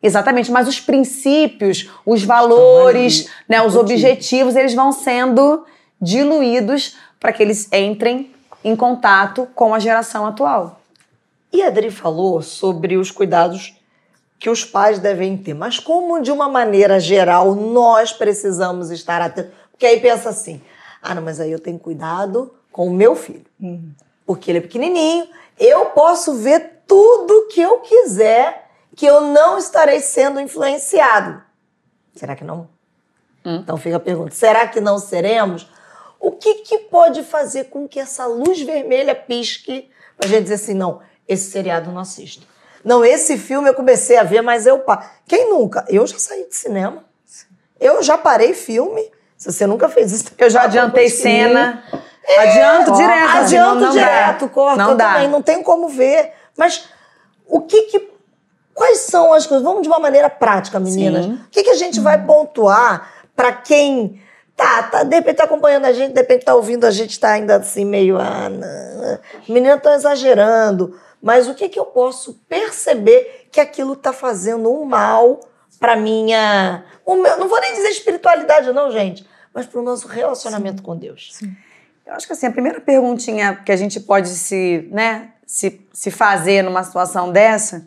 Exatamente, 0.03 0.51
mas 0.51 0.67
os 0.67 0.81
princípios, 0.81 1.89
os 2.05 2.25
valores, 2.25 3.31
né, 3.49 3.63
os 3.63 3.77
objetivos, 3.77 4.57
eles 4.57 4.75
vão 4.75 4.91
sendo 4.91 5.65
diluídos 6.01 6.97
para 7.21 7.33
que 7.33 7.43
eles 7.43 7.73
entrem 7.73 8.31
em 8.63 8.75
contato 8.75 9.49
com 9.55 9.73
a 9.73 9.79
geração 9.79 10.27
atual. 10.27 10.81
E 11.53 11.63
a 11.63 11.69
Adri 11.69 11.91
falou 11.91 12.43
sobre 12.43 12.97
os 12.97 13.11
cuidados 13.11 13.81
que 14.39 14.51
os 14.51 14.65
pais 14.65 14.99
devem 14.99 15.39
ter, 15.39 15.55
mas 15.55 15.79
como 15.79 16.21
de 16.21 16.31
uma 16.31 16.49
maneira 16.49 17.01
geral 17.01 17.55
nós 17.55 18.13
precisamos 18.13 18.91
estar 18.91 19.23
atentos 19.23 19.64
porque 19.75 19.87
aí 19.87 20.01
pensa 20.01 20.29
assim: 20.29 20.63
ah, 21.03 21.15
não, 21.15 21.23
mas 21.23 21.41
aí 21.41 21.51
eu 21.51 21.59
tenho 21.59 21.79
cuidado 21.79 22.55
com 22.71 22.87
o 22.87 22.95
meu 22.95 23.15
filho. 23.15 23.45
Uhum. 23.61 23.93
Porque 24.25 24.51
ele 24.51 24.59
é 24.59 24.63
pequenininho, 24.63 25.29
eu 25.59 25.87
posso 25.87 26.35
ver 26.35 26.83
tudo 26.87 27.49
que 27.49 27.61
eu 27.61 27.81
quiser, 27.81 28.71
que 28.97 29.05
eu 29.05 29.21
não 29.21 29.59
estarei 29.59 30.01
sendo 30.01 30.41
influenciado. 30.41 31.43
Será 32.15 32.37
que 32.37 32.45
não? 32.45 32.69
Hum. 33.45 33.57
Então 33.57 33.77
fica 33.77 33.97
a 33.97 34.01
pergunta: 34.01 34.35
será 34.35 34.67
que 34.69 34.81
não 34.81 34.99
seremos? 34.99 35.69
O 36.21 36.31
que, 36.31 36.55
que 36.63 36.79
pode 36.79 37.23
fazer 37.23 37.65
com 37.65 37.87
que 37.87 38.01
essa 38.01 38.27
luz 38.27 38.63
vermelha 38.63 39.15
pisque 39.15 39.91
pra 40.17 40.27
gente 40.29 40.45
dizer 40.45 40.55
assim, 40.55 40.73
não, 40.73 41.03
esse 41.29 41.51
seriado 41.51 41.91
não 41.91 42.01
assisto. 42.01 42.47
Não, 42.83 43.05
esse 43.05 43.37
filme 43.37 43.69
eu 43.69 43.75
comecei 43.75 44.17
a 44.17 44.23
ver, 44.23 44.41
mas 44.41 44.67
eu. 44.67 44.83
Quem 45.27 45.51
nunca? 45.51 45.85
Eu 45.89 46.07
já 46.07 46.19
saí 46.19 46.49
de 46.49 46.55
cinema. 46.55 47.05
Eu 47.81 48.03
já 48.03 48.17
parei 48.17 48.55
filme 48.55 49.11
se 49.37 49.53
você 49.53 49.67
nunca 49.67 49.89
fez 49.89 50.13
isso, 50.13 50.25
eu 50.39 50.51
já 50.51 50.63
adiantei 50.65 51.09
cena. 51.09 51.83
Adianto 52.39 52.93
direto. 52.93 53.25
assim, 53.29 53.39
Adianto 53.39 53.75
não- 53.75 53.81
não 53.89 53.95
dá. 53.95 54.01
direto, 54.01 54.49
corta 54.49 54.77
Não 54.83 54.97
dá. 54.97 55.13
também, 55.15 55.29
não 55.29 55.43
tem 55.43 55.63
como 55.63 55.89
ver. 55.89 56.33
Mas 56.57 56.89
o 57.47 57.61
que 57.61 57.83
que. 57.83 58.15
Quais 58.73 58.99
são 59.01 59.33
as 59.33 59.47
coisas? 59.47 59.63
Vamos 59.65 59.83
de 59.83 59.89
uma 59.89 59.99
maneira 60.01 60.29
prática, 60.31 60.81
meninas. 60.81 61.27
Sim. 61.27 61.35
O 61.47 61.51
que, 61.51 61.63
que 61.63 61.71
a 61.71 61.75
gente 61.77 62.01
vai 62.01 62.21
pontuar 62.25 63.09
para 63.37 63.53
quem 63.53 64.21
tá, 64.57 64.83
tá, 64.85 65.03
de 65.05 65.15
repente 65.15 65.37
tá 65.37 65.45
acompanhando 65.45 65.85
a 65.85 65.93
gente, 65.93 66.13
de 66.13 66.21
repente 66.21 66.45
tá 66.45 66.55
ouvindo 66.55 66.85
a 66.85 66.91
gente, 66.91 67.21
tá 67.21 67.31
ainda 67.31 67.57
assim 67.57 67.85
meio. 67.85 68.19
Ah, 68.19 68.49
não, 68.49 69.19
menina 69.49 69.79
tá 69.79 69.95
exagerando. 69.95 70.99
Mas 71.23 71.47
o 71.49 71.55
que, 71.55 71.69
que 71.69 71.79
eu 71.79 71.85
posso 71.87 72.41
perceber 72.49 73.49
que 73.53 73.61
aquilo 73.61 73.95
tá 73.95 74.13
fazendo 74.13 74.73
um 74.73 74.85
mal 74.85 75.39
para 75.79 75.97
minha. 75.97 76.85
Meu, 77.07 77.39
não 77.39 77.49
vou 77.49 77.61
nem 77.61 77.75
dizer 77.75 77.89
espiritualidade, 77.89 78.73
não, 78.73 78.91
gente, 78.91 79.27
mas 79.53 79.67
para 79.67 79.81
o 79.81 79.83
nosso 79.83 80.09
relacionamento 80.09 80.83
com 80.83 80.97
Deus. 80.97 81.39
Eu 82.07 82.15
acho 82.15 82.27
que 82.27 82.33
assim, 82.33 82.47
a 82.47 82.51
primeira 82.51 82.81
perguntinha 82.81 83.57
que 83.65 83.73
a 83.73 83.77
gente 83.77 83.99
pode 84.01 84.29
se, 84.29 84.89
né, 84.91 85.31
se, 85.47 85.81
se 85.93 86.11
fazer 86.11 86.63
numa 86.63 86.83
situação 86.83 87.33
dessa, 87.33 87.87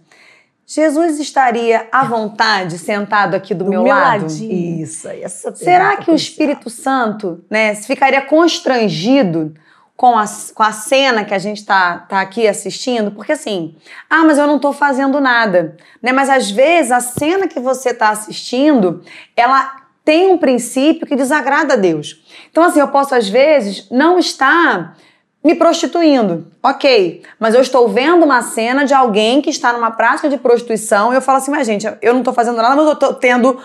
Jesus 0.65 1.17
estaria 1.19 1.87
à 1.91 2.03
vontade 2.03 2.77
sentado 2.77 3.35
aqui 3.35 3.53
do, 3.53 3.63
Do 3.63 3.69
meu, 3.69 3.83
meu 3.83 3.93
lado? 3.93 4.23
ladinho. 4.23 4.83
Isso, 4.83 5.07
essa 5.07 5.55
Será 5.55 5.89
pergunta 5.89 6.05
que 6.05 6.11
o. 6.11 6.15
Espírito 6.15 6.69
Santo, 6.69 7.43
né, 7.49 7.73
ficaria 7.75 8.21
constrangido 8.21 9.53
com 9.97 10.15
a, 10.17 10.25
com 10.53 10.61
a 10.63 10.71
cena 10.71 11.25
que 11.25 11.33
a 11.33 11.39
gente 11.39 11.65
tá, 11.65 12.05
tá 12.07 12.21
aqui 12.21 12.47
assistindo? 12.47 13.09
Porque 13.11 13.31
assim, 13.31 13.75
ah, 14.09 14.23
mas 14.23 14.37
eu 14.37 14.45
não 14.45 14.59
tô 14.59 14.71
fazendo 14.71 15.19
nada, 15.19 15.75
né? 16.01 16.11
Mas 16.13 16.29
às 16.29 16.51
vezes 16.51 16.91
a 16.91 16.99
cena 16.99 17.47
que 17.47 17.59
você 17.59 17.93
tá 17.95 18.09
assistindo, 18.11 19.03
ela 19.35 19.75
tem 20.05 20.31
um 20.31 20.37
princípio 20.37 21.05
que 21.07 21.15
desagrada 21.15 21.73
a 21.73 21.77
Deus. 21.77 22.23
Então 22.51 22.63
assim, 22.63 22.79
eu 22.79 22.87
posso 22.89 23.15
às 23.15 23.27
vezes 23.27 23.87
não 23.89 24.19
estar 24.19 24.95
me 25.43 25.55
prostituindo, 25.55 26.47
ok, 26.61 27.23
mas 27.39 27.55
eu 27.55 27.61
estou 27.61 27.87
vendo 27.87 28.23
uma 28.23 28.41
cena 28.41 28.85
de 28.85 28.93
alguém 28.93 29.41
que 29.41 29.49
está 29.49 29.71
numa 29.73 29.91
prática 29.91 30.29
de 30.29 30.37
prostituição 30.37 31.11
e 31.11 31.15
eu 31.15 31.21
falo 31.21 31.37
assim, 31.39 31.51
mas 31.51 31.65
gente, 31.65 31.87
eu 32.01 32.13
não 32.13 32.21
tô 32.21 32.33
fazendo 32.33 32.57
nada, 32.57 32.75
mas 32.75 32.85
eu 32.85 32.95
tô 32.95 33.13
tendo 33.13 33.57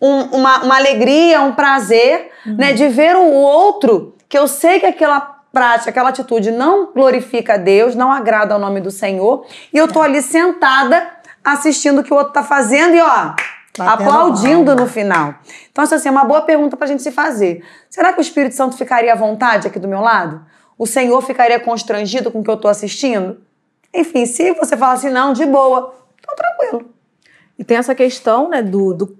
um- 0.00 0.22
uma, 0.36 0.62
uma 0.64 0.76
alegria, 0.76 1.40
um 1.42 1.52
prazer, 1.52 2.30
né, 2.46 2.72
de 2.72 2.86
ver 2.88 3.16
o 3.16 3.32
outro, 3.32 4.14
que 4.28 4.38
eu 4.38 4.46
sei 4.48 4.78
que 4.78 4.86
aquela 4.86 5.35
prática, 5.56 5.88
aquela 5.88 6.10
atitude 6.10 6.50
não 6.50 6.92
glorifica 6.92 7.54
a 7.54 7.56
Deus, 7.56 7.94
não 7.94 8.12
agrada 8.12 8.52
ao 8.52 8.60
nome 8.60 8.78
do 8.78 8.90
Senhor, 8.90 9.46
e 9.72 9.78
eu 9.78 9.88
tô 9.88 10.02
ali 10.02 10.20
sentada 10.20 11.10
assistindo 11.42 12.02
o 12.02 12.04
que 12.04 12.12
o 12.12 12.16
outro 12.16 12.34
tá 12.34 12.42
fazendo 12.42 12.94
e 12.94 13.00
ó, 13.00 13.32
Batendo 13.78 13.88
aplaudindo 13.88 14.74
no 14.74 14.86
final. 14.86 15.34
Então, 15.72 15.82
isso 15.82 15.94
assim, 15.94 16.08
é 16.08 16.10
uma 16.10 16.24
boa 16.24 16.42
pergunta 16.42 16.76
pra 16.76 16.86
gente 16.86 17.02
se 17.02 17.10
fazer. 17.10 17.64
Será 17.88 18.12
que 18.12 18.18
o 18.18 18.20
Espírito 18.20 18.54
Santo 18.54 18.76
ficaria 18.76 19.10
à 19.10 19.16
vontade 19.16 19.66
aqui 19.66 19.78
do 19.78 19.88
meu 19.88 20.02
lado? 20.02 20.44
O 20.76 20.86
Senhor 20.86 21.22
ficaria 21.22 21.58
constrangido 21.58 22.30
com 22.30 22.40
o 22.40 22.44
que 22.44 22.50
eu 22.50 22.58
tô 22.58 22.68
assistindo? 22.68 23.40
Enfim, 23.94 24.26
se 24.26 24.52
você 24.52 24.76
falar 24.76 24.92
assim, 24.92 25.08
não, 25.08 25.32
de 25.32 25.46
boa, 25.46 25.94
então 26.20 26.36
tranquilo. 26.36 26.90
E 27.58 27.64
tem 27.64 27.78
essa 27.78 27.94
questão, 27.94 28.50
né, 28.50 28.60
do, 28.60 28.92
do, 28.92 29.18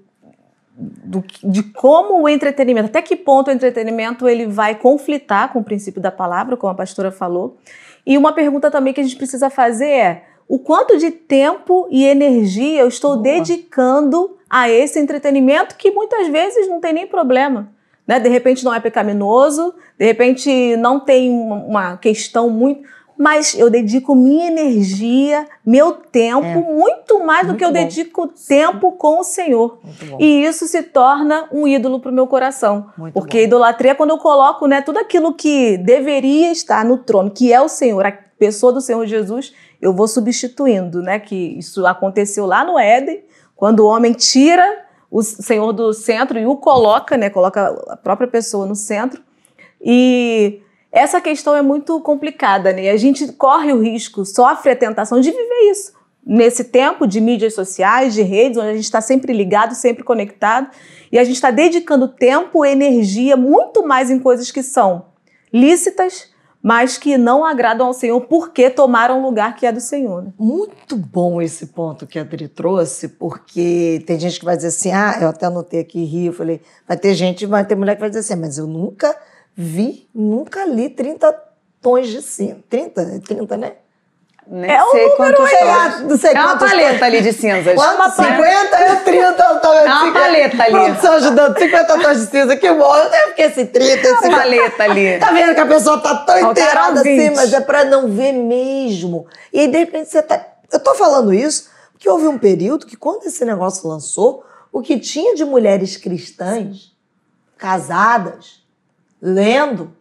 do- 0.79 1.23
de 1.43 1.63
como 1.63 2.21
o 2.21 2.29
entretenimento, 2.29 2.87
até 2.89 3.01
que 3.01 3.15
ponto 3.15 3.47
o 3.47 3.51
entretenimento 3.51 4.27
ele 4.27 4.45
vai 4.45 4.75
conflitar 4.75 5.51
com 5.51 5.59
o 5.59 5.63
princípio 5.63 5.99
da 5.99 6.11
palavra, 6.11 6.55
como 6.55 6.71
a 6.71 6.75
pastora 6.75 7.11
falou. 7.11 7.57
E 8.05 8.17
uma 8.17 8.31
pergunta 8.31 8.69
também 8.69 8.93
que 8.93 9.01
a 9.01 9.03
gente 9.03 9.15
precisa 9.15 9.49
fazer 9.49 9.89
é: 9.89 10.23
o 10.47 10.59
quanto 10.59 10.97
de 10.97 11.09
tempo 11.09 11.87
e 11.89 12.05
energia 12.05 12.81
eu 12.81 12.87
estou 12.87 13.13
Boa. 13.17 13.23
dedicando 13.23 14.37
a 14.49 14.69
esse 14.69 14.99
entretenimento 14.99 15.75
que 15.75 15.91
muitas 15.91 16.27
vezes 16.27 16.69
não 16.69 16.79
tem 16.79 16.93
nem 16.93 17.07
problema? 17.07 17.69
Né? 18.05 18.19
De 18.19 18.29
repente 18.29 18.63
não 18.63 18.73
é 18.73 18.79
pecaminoso, 18.79 19.73
de 19.97 20.05
repente 20.05 20.77
não 20.77 20.99
tem 20.99 21.29
uma- 21.29 21.55
uma 21.65 21.97
questão 21.97 22.49
muito. 22.49 22.87
Mas 23.17 23.55
eu 23.57 23.69
dedico 23.69 24.13
minha 24.15 24.47
energia, 24.47 25.47
meu 25.65 25.93
tempo, 25.93 26.45
É. 26.45 26.55
muito 26.55 27.19
mais 27.25 27.41
do 27.41 27.47
Muito 27.47 27.57
que 27.59 27.65
eu 27.65 27.69
bom. 27.69 27.73
dedico 27.73 28.27
tempo 28.47 28.91
com 28.91 29.19
o 29.19 29.23
Senhor. 29.23 29.79
E 30.19 30.43
isso 30.45 30.67
se 30.67 30.83
torna 30.83 31.47
um 31.51 31.67
ídolo 31.67 31.99
para 31.99 32.11
o 32.11 32.13
meu 32.13 32.27
coração. 32.27 32.87
Muito 32.97 33.13
Porque 33.13 33.37
bom. 33.39 33.43
idolatria 33.45 33.91
é 33.91 33.95
quando 33.95 34.11
eu 34.11 34.17
coloco 34.19 34.67
né, 34.67 34.81
tudo 34.81 34.99
aquilo 34.99 35.33
que 35.33 35.77
deveria 35.77 36.51
estar 36.51 36.85
no 36.85 36.97
trono, 36.99 37.31
que 37.31 37.51
é 37.51 37.59
o 37.59 37.67
Senhor, 37.67 38.05
a 38.05 38.11
pessoa 38.11 38.71
do 38.71 38.79
Senhor 38.81 39.05
Jesus, 39.07 39.51
eu 39.81 39.93
vou 39.93 40.07
substituindo, 40.07 41.01
né? 41.01 41.17
Que 41.19 41.57
isso 41.57 41.85
aconteceu 41.87 42.45
lá 42.45 42.63
no 42.63 42.77
Éden, 42.77 43.23
quando 43.55 43.79
o 43.79 43.87
homem 43.87 44.13
tira 44.13 44.85
o 45.09 45.23
Senhor 45.23 45.71
do 45.73 45.91
centro 45.93 46.37
e 46.37 46.45
o 46.45 46.55
coloca, 46.55 47.17
né? 47.17 47.29
Coloca 47.31 47.75
a 47.89 47.97
própria 47.97 48.27
pessoa 48.27 48.65
no 48.67 48.75
centro. 48.75 49.21
E 49.81 50.61
essa 50.91 51.19
questão 51.19 51.55
é 51.55 51.61
muito 51.61 51.99
complicada, 52.01 52.71
né? 52.71 52.89
A 52.89 52.97
gente 52.97 53.31
corre 53.33 53.73
o 53.73 53.81
risco, 53.81 54.25
sofre 54.25 54.71
a 54.71 54.75
tentação 54.75 55.19
de 55.19 55.31
viver 55.31 55.71
isso. 55.71 55.93
Nesse 56.25 56.65
tempo 56.65 57.07
de 57.07 57.21
mídias 57.21 57.53
sociais, 57.53 58.13
de 58.13 58.21
redes, 58.21 58.57
onde 58.57 58.69
a 58.69 58.73
gente 58.73 58.83
está 58.83 58.99
sempre 58.99 59.31
ligado, 59.31 59.73
sempre 59.73 60.03
conectado, 60.03 60.69
e 61.11 61.17
a 61.17 61.23
gente 61.23 61.35
está 61.35 61.51
dedicando 61.51 62.07
tempo 62.07 62.65
energia 62.65 63.37
muito 63.37 63.85
mais 63.85 64.09
em 64.09 64.19
coisas 64.19 64.51
que 64.51 64.61
são 64.61 65.05
lícitas, 65.53 66.29
mas 66.61 66.97
que 66.97 67.17
não 67.17 67.45
agradam 67.45 67.87
ao 67.87 67.93
Senhor, 67.93 68.19
porque 68.21 68.69
tomaram 68.69 69.19
o 69.19 69.23
lugar 69.23 69.55
que 69.55 69.65
é 69.65 69.71
do 69.71 69.79
Senhor. 69.79 70.23
né? 70.23 70.33
Muito 70.37 70.97
bom 70.97 71.41
esse 71.41 71.67
ponto 71.67 72.05
que 72.05 72.19
a 72.19 72.23
Adri 72.23 72.49
trouxe, 72.49 73.07
porque 73.07 74.03
tem 74.05 74.19
gente 74.19 74.39
que 74.39 74.45
vai 74.45 74.57
dizer 74.57 74.69
assim, 74.69 74.91
ah, 74.91 75.17
eu 75.21 75.29
até 75.29 75.45
anotei 75.45 75.79
aqui, 75.79 76.03
rio, 76.03 76.33
falei, 76.33 76.59
vai 76.85 76.97
ter 76.97 77.13
gente, 77.13 77.45
vai 77.45 77.65
ter 77.65 77.75
mulher 77.75 77.95
que 77.95 78.01
vai 78.01 78.09
dizer 78.09 78.19
assim, 78.19 78.35
mas 78.35 78.57
eu 78.57 78.67
nunca 78.67 79.15
vi, 79.57 80.07
nunca 80.13 80.63
li 80.65 80.89
30 80.89 81.33
tons 81.81 82.07
de 82.07 82.21
cinza. 82.21 82.57
30? 82.69 83.01
É 83.01 83.19
30, 83.19 83.57
né? 83.57 83.71
Nem 84.49 84.71
É 84.71 84.81
o 84.81 84.91
sei 84.91 85.01
número 85.09 85.17
quantos 85.17 85.49
Sei 85.49 85.59
tons. 85.59 85.67
lá, 85.67 85.99
não 85.99 86.17
sei 86.17 86.33
É 86.33 86.41
uma 86.41 86.57
paleta 86.57 87.05
ali 87.05 87.21
de 87.21 87.33
cinzas. 87.33 87.75
Quanto? 87.75 88.11
50 88.15 88.91
ou 88.91 88.95
30? 89.03 89.25
Eu 89.25 89.33
tava 89.35 89.75
É 89.75 89.83
uma 89.85 90.13
paleta 90.13 90.63
ali. 90.63 90.71
Produção 90.71 91.13
ajudando, 91.15 91.57
50 91.59 91.97
tons 91.99 92.19
de 92.21 92.25
cinza, 92.27 92.55
que 92.55 92.71
bom. 92.71 92.95
Eu 92.95 93.27
fiquei 93.29 93.45
assim, 93.45 93.65
30, 93.65 94.07
É 94.07 94.11
uma 94.11 94.21
50. 94.21 94.37
paleta 94.41 94.83
ali. 94.83 95.19
Tá 95.19 95.31
vendo 95.31 95.53
que 95.55 95.59
a 95.59 95.65
pessoa 95.65 95.97
tá 95.99 96.15
tão 96.15 96.39
Faltaram 96.39 96.51
inteirada 96.51 96.99
assim, 97.01 97.17
20. 97.29 97.35
mas 97.35 97.51
é 97.53 97.59
pra 97.59 97.83
não 97.83 98.07
ver 98.09 98.31
mesmo. 98.31 99.27
E 99.51 99.59
aí, 99.61 99.67
de 99.67 99.77
repente, 99.79 100.09
você 100.09 100.21
tá. 100.21 100.39
Eu 100.71 100.79
tô 100.79 100.93
falando 100.95 101.33
isso 101.33 101.69
porque 101.91 102.07
houve 102.07 102.27
um 102.27 102.37
período 102.37 102.85
que, 102.85 102.95
quando 102.95 103.25
esse 103.25 103.43
negócio 103.43 103.85
lançou, 103.89 104.45
o 104.71 104.81
que 104.81 104.97
tinha 104.99 105.35
de 105.35 105.43
mulheres 105.43 105.97
cristãs, 105.97 106.93
casadas, 107.57 108.61
lendo, 109.21 109.95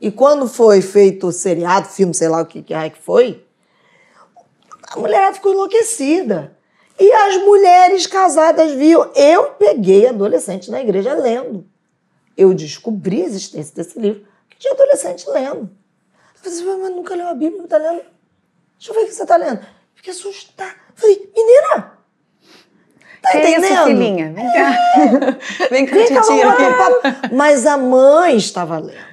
e 0.00 0.10
quando 0.10 0.46
foi 0.46 0.80
feito 0.80 1.26
o 1.26 1.32
seriado, 1.32 1.88
filme, 1.88 2.14
sei 2.14 2.28
lá 2.28 2.42
o 2.42 2.46
que, 2.46 2.62
que 2.62 2.72
é 2.72 2.88
que 2.90 2.98
foi, 2.98 3.44
a 4.90 4.98
mulherada 4.98 5.34
ficou 5.34 5.52
enlouquecida. 5.52 6.56
E 6.98 7.12
as 7.12 7.36
mulheres 7.42 8.06
casadas 8.06 8.72
viam. 8.72 9.10
Eu 9.14 9.52
peguei 9.52 10.08
adolescente 10.08 10.70
na 10.70 10.80
igreja 10.80 11.14
lendo. 11.14 11.66
Eu 12.36 12.52
descobri 12.54 13.22
a 13.22 13.26
existência 13.26 13.74
desse 13.74 13.98
livro, 13.98 14.26
que 14.48 14.58
tinha 14.58 14.72
adolescente 14.72 15.28
lendo. 15.30 15.70
Eu 16.34 16.40
falei 16.42 16.58
assim, 16.58 16.80
mas 16.80 16.90
nunca 16.90 17.14
leu 17.14 17.28
a 17.28 17.34
Bíblia, 17.34 17.66
tá 17.68 17.76
lendo? 17.76 18.02
Deixa 18.78 18.90
eu 18.90 18.94
ver 18.94 19.02
o 19.02 19.06
que 19.06 19.14
você 19.14 19.26
tá 19.26 19.36
lendo. 19.36 19.64
Fiquei 19.94 20.12
assustada. 20.12 20.74
Falei, 20.94 21.32
menina, 21.36 21.97
tá 23.32 23.38
entendendo? 23.38 23.64
isso, 23.64 23.84
filhinha? 23.84 24.32
Vem 24.32 24.52
cá. 24.52 25.38
Vem 25.70 25.86
cá, 25.86 25.94
Vem 25.94 26.06
cá, 26.08 26.72
papo. 26.78 27.34
Mas 27.34 27.66
a 27.66 27.76
mãe 27.76 28.36
estava 28.36 28.78
lendo. 28.78 29.08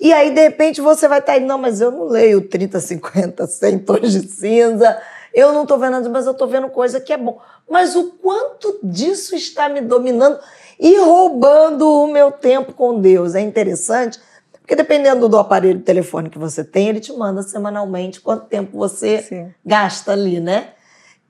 E 0.00 0.12
aí, 0.12 0.30
de 0.30 0.40
repente, 0.40 0.80
você 0.80 1.06
vai 1.06 1.18
estar 1.18 1.32
aí, 1.32 1.40
não, 1.40 1.58
mas 1.58 1.80
eu 1.80 1.90
não 1.90 2.04
leio 2.04 2.40
30, 2.40 2.80
50, 2.80 3.46
100 3.46 3.78
tons 3.80 4.12
de 4.12 4.26
cinza. 4.26 4.98
Eu 5.32 5.52
não 5.52 5.62
estou 5.62 5.78
vendo 5.78 5.92
nada, 5.92 6.08
mas 6.08 6.26
eu 6.26 6.32
estou 6.32 6.48
vendo 6.48 6.68
coisa 6.68 7.00
que 7.00 7.12
é 7.12 7.16
bom. 7.16 7.38
Mas 7.68 7.94
o 7.94 8.12
quanto 8.12 8.80
disso 8.82 9.36
está 9.36 9.68
me 9.68 9.80
dominando 9.80 10.38
e 10.78 10.98
roubando 10.98 11.88
o 11.88 12.06
meu 12.06 12.32
tempo 12.32 12.72
com 12.72 12.98
Deus? 12.98 13.34
É 13.34 13.40
interessante, 13.40 14.18
porque 14.60 14.74
dependendo 14.74 15.28
do 15.28 15.38
aparelho 15.38 15.78
de 15.78 15.84
telefone 15.84 16.30
que 16.30 16.38
você 16.38 16.64
tem, 16.64 16.88
ele 16.88 17.00
te 17.00 17.12
manda 17.12 17.42
semanalmente 17.42 18.20
quanto 18.20 18.46
tempo 18.46 18.76
você 18.76 19.22
Sim. 19.22 19.54
gasta 19.64 20.12
ali, 20.12 20.40
né? 20.40 20.70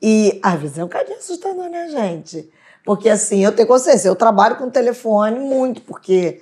E 0.02 0.40
às 0.42 0.58
vezes 0.60 0.78
é 0.78 0.82
um 0.84 0.86
bocadinho 0.86 1.18
assustador, 1.18 1.68
né, 1.68 1.88
gente? 1.88 2.50
Porque 2.84 3.08
assim, 3.08 3.44
eu 3.44 3.52
tenho 3.52 3.68
consciência, 3.68 4.08
eu 4.08 4.16
trabalho 4.16 4.56
com 4.56 4.70
telefone 4.70 5.38
muito, 5.38 5.82
porque 5.82 6.40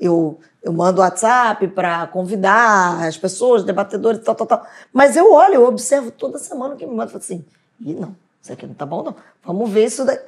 eu, 0.00 0.38
eu 0.62 0.72
mando 0.72 1.00
WhatsApp 1.00 1.66
para 1.68 2.06
convidar 2.06 3.04
as 3.06 3.16
pessoas, 3.16 3.64
debatedores, 3.64 4.22
tal, 4.22 4.34
tal, 4.34 4.46
tal. 4.46 4.66
Mas 4.92 5.16
eu 5.16 5.32
olho, 5.32 5.54
eu 5.54 5.64
observo 5.66 6.10
toda 6.10 6.38
semana 6.38 6.74
o 6.74 6.76
que 6.76 6.86
me 6.86 6.94
manda 6.94 7.10
e 7.10 7.12
falo 7.12 7.22
assim: 7.22 7.44
ih, 7.80 7.94
não, 7.94 8.14
isso 8.40 8.52
aqui 8.52 8.66
não 8.66 8.74
tá 8.74 8.86
bom, 8.86 9.02
não. 9.02 9.16
Vamos 9.44 9.68
ver 9.70 9.86
isso 9.86 10.04
daí. 10.04 10.18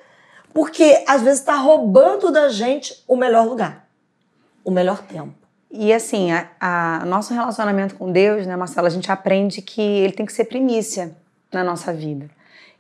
Porque 0.53 1.05
às 1.07 1.23
vezes 1.23 1.39
está 1.41 1.55
roubando 1.55 2.31
da 2.31 2.49
gente 2.49 3.03
o 3.07 3.17
melhor 3.17 3.47
lugar, 3.47 3.87
o 4.65 4.71
melhor 4.71 5.01
tempo. 5.03 5.33
E 5.71 5.91
assim, 5.93 6.29
a- 6.61 7.03
nosso 7.07 7.33
relacionamento 7.33 7.95
com 7.95 8.13
Deus, 8.13 8.47
né, 8.47 8.55
Marcela, 8.57 8.89
a 8.89 8.91
gente 8.91 9.11
aprende 9.11 9.63
que 9.63 9.81
ele 9.81 10.13
tem 10.13 10.27
que 10.27 10.33
ser 10.33 10.45
primícia 10.45 11.17
na 11.51 11.65
nossa 11.65 11.93
vida. 11.95 12.29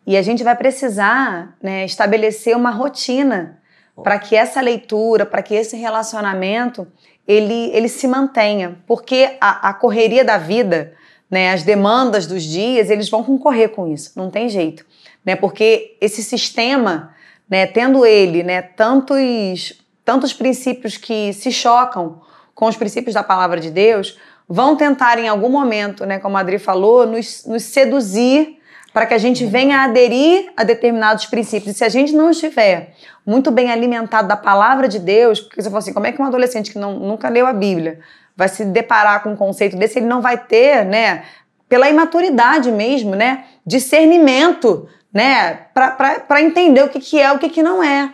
E 0.06 0.16
a 0.16 0.22
gente 0.22 0.42
vai 0.42 0.56
precisar 0.56 1.56
né, 1.62 1.84
estabelecer 1.84 2.56
uma 2.56 2.70
rotina 2.70 3.60
para 4.02 4.18
que 4.18 4.34
essa 4.34 4.60
leitura, 4.60 5.24
para 5.24 5.42
que 5.42 5.54
esse 5.54 5.76
relacionamento, 5.76 6.86
ele, 7.26 7.70
ele 7.72 7.88
se 7.88 8.08
mantenha, 8.08 8.78
porque 8.86 9.36
a, 9.40 9.68
a 9.68 9.74
correria 9.74 10.24
da 10.24 10.38
vida, 10.38 10.94
né, 11.30 11.52
as 11.52 11.62
demandas 11.62 12.26
dos 12.26 12.42
dias, 12.42 12.90
eles 12.90 13.08
vão 13.08 13.22
concorrer 13.22 13.70
com 13.70 13.86
isso, 13.86 14.12
não 14.16 14.30
tem 14.30 14.48
jeito, 14.48 14.84
né, 15.24 15.36
porque 15.36 15.96
esse 16.00 16.22
sistema, 16.22 17.14
né, 17.48 17.66
tendo 17.66 18.04
ele, 18.04 18.42
né, 18.42 18.62
tantos, 18.62 19.80
tantos 20.04 20.32
princípios 20.32 20.96
que 20.96 21.32
se 21.32 21.52
chocam 21.52 22.20
com 22.54 22.66
os 22.66 22.76
princípios 22.76 23.14
da 23.14 23.22
palavra 23.22 23.60
de 23.60 23.70
Deus, 23.70 24.18
vão 24.48 24.74
tentar 24.74 25.18
em 25.18 25.28
algum 25.28 25.48
momento, 25.48 26.04
né, 26.04 26.18
como 26.18 26.36
a 26.36 26.40
Adri 26.40 26.58
falou, 26.58 27.06
nos, 27.06 27.44
nos 27.46 27.62
seduzir 27.62 28.58
para 28.92 29.06
que 29.06 29.14
a 29.14 29.18
gente 29.18 29.46
venha 29.46 29.78
a 29.78 29.84
aderir 29.84 30.52
a 30.56 30.64
determinados 30.64 31.26
princípios. 31.26 31.74
E 31.74 31.78
se 31.78 31.84
a 31.84 31.88
gente 31.88 32.12
não 32.12 32.30
estiver 32.30 32.94
muito 33.24 33.50
bem 33.50 33.70
alimentado 33.70 34.28
da 34.28 34.36
palavra 34.36 34.86
de 34.86 34.98
Deus, 34.98 35.40
porque 35.40 35.62
você 35.62 35.68
fala 35.68 35.78
assim, 35.78 35.92
como 35.92 36.06
é 36.06 36.12
que 36.12 36.20
um 36.20 36.24
adolescente 36.24 36.70
que 36.70 36.78
não, 36.78 36.98
nunca 36.98 37.28
leu 37.28 37.46
a 37.46 37.52
Bíblia 37.52 38.00
vai 38.36 38.48
se 38.48 38.64
deparar 38.64 39.22
com 39.22 39.30
um 39.32 39.36
conceito 39.36 39.76
desse, 39.76 39.98
ele 39.98 40.06
não 40.06 40.20
vai 40.20 40.38
ter, 40.38 40.84
né, 40.84 41.22
pela 41.68 41.88
imaturidade 41.88 42.70
mesmo, 42.70 43.14
né, 43.14 43.44
discernimento, 43.64 44.88
né, 45.12 45.66
para 45.74 46.42
entender 46.42 46.82
o 46.82 46.88
que, 46.88 47.00
que 47.00 47.20
é, 47.20 47.32
o 47.32 47.38
que, 47.38 47.48
que 47.48 47.62
não 47.62 47.82
é. 47.82 48.12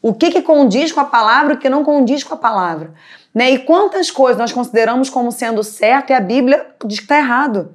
O 0.00 0.12
que, 0.12 0.30
que 0.30 0.42
condiz 0.42 0.92
com 0.92 1.00
a 1.00 1.04
palavra 1.04 1.54
e 1.54 1.56
o 1.56 1.58
que 1.58 1.68
não 1.68 1.82
condiz 1.82 2.22
com 2.22 2.34
a 2.34 2.36
palavra. 2.36 2.92
Né? 3.34 3.52
E 3.52 3.58
quantas 3.60 4.10
coisas 4.10 4.38
nós 4.38 4.52
consideramos 4.52 5.08
como 5.08 5.32
sendo 5.32 5.62
certo 5.62 6.10
e 6.10 6.12
a 6.12 6.20
Bíblia 6.20 6.66
diz 6.84 6.98
que 6.98 7.04
está 7.06 7.16
errado. 7.16 7.74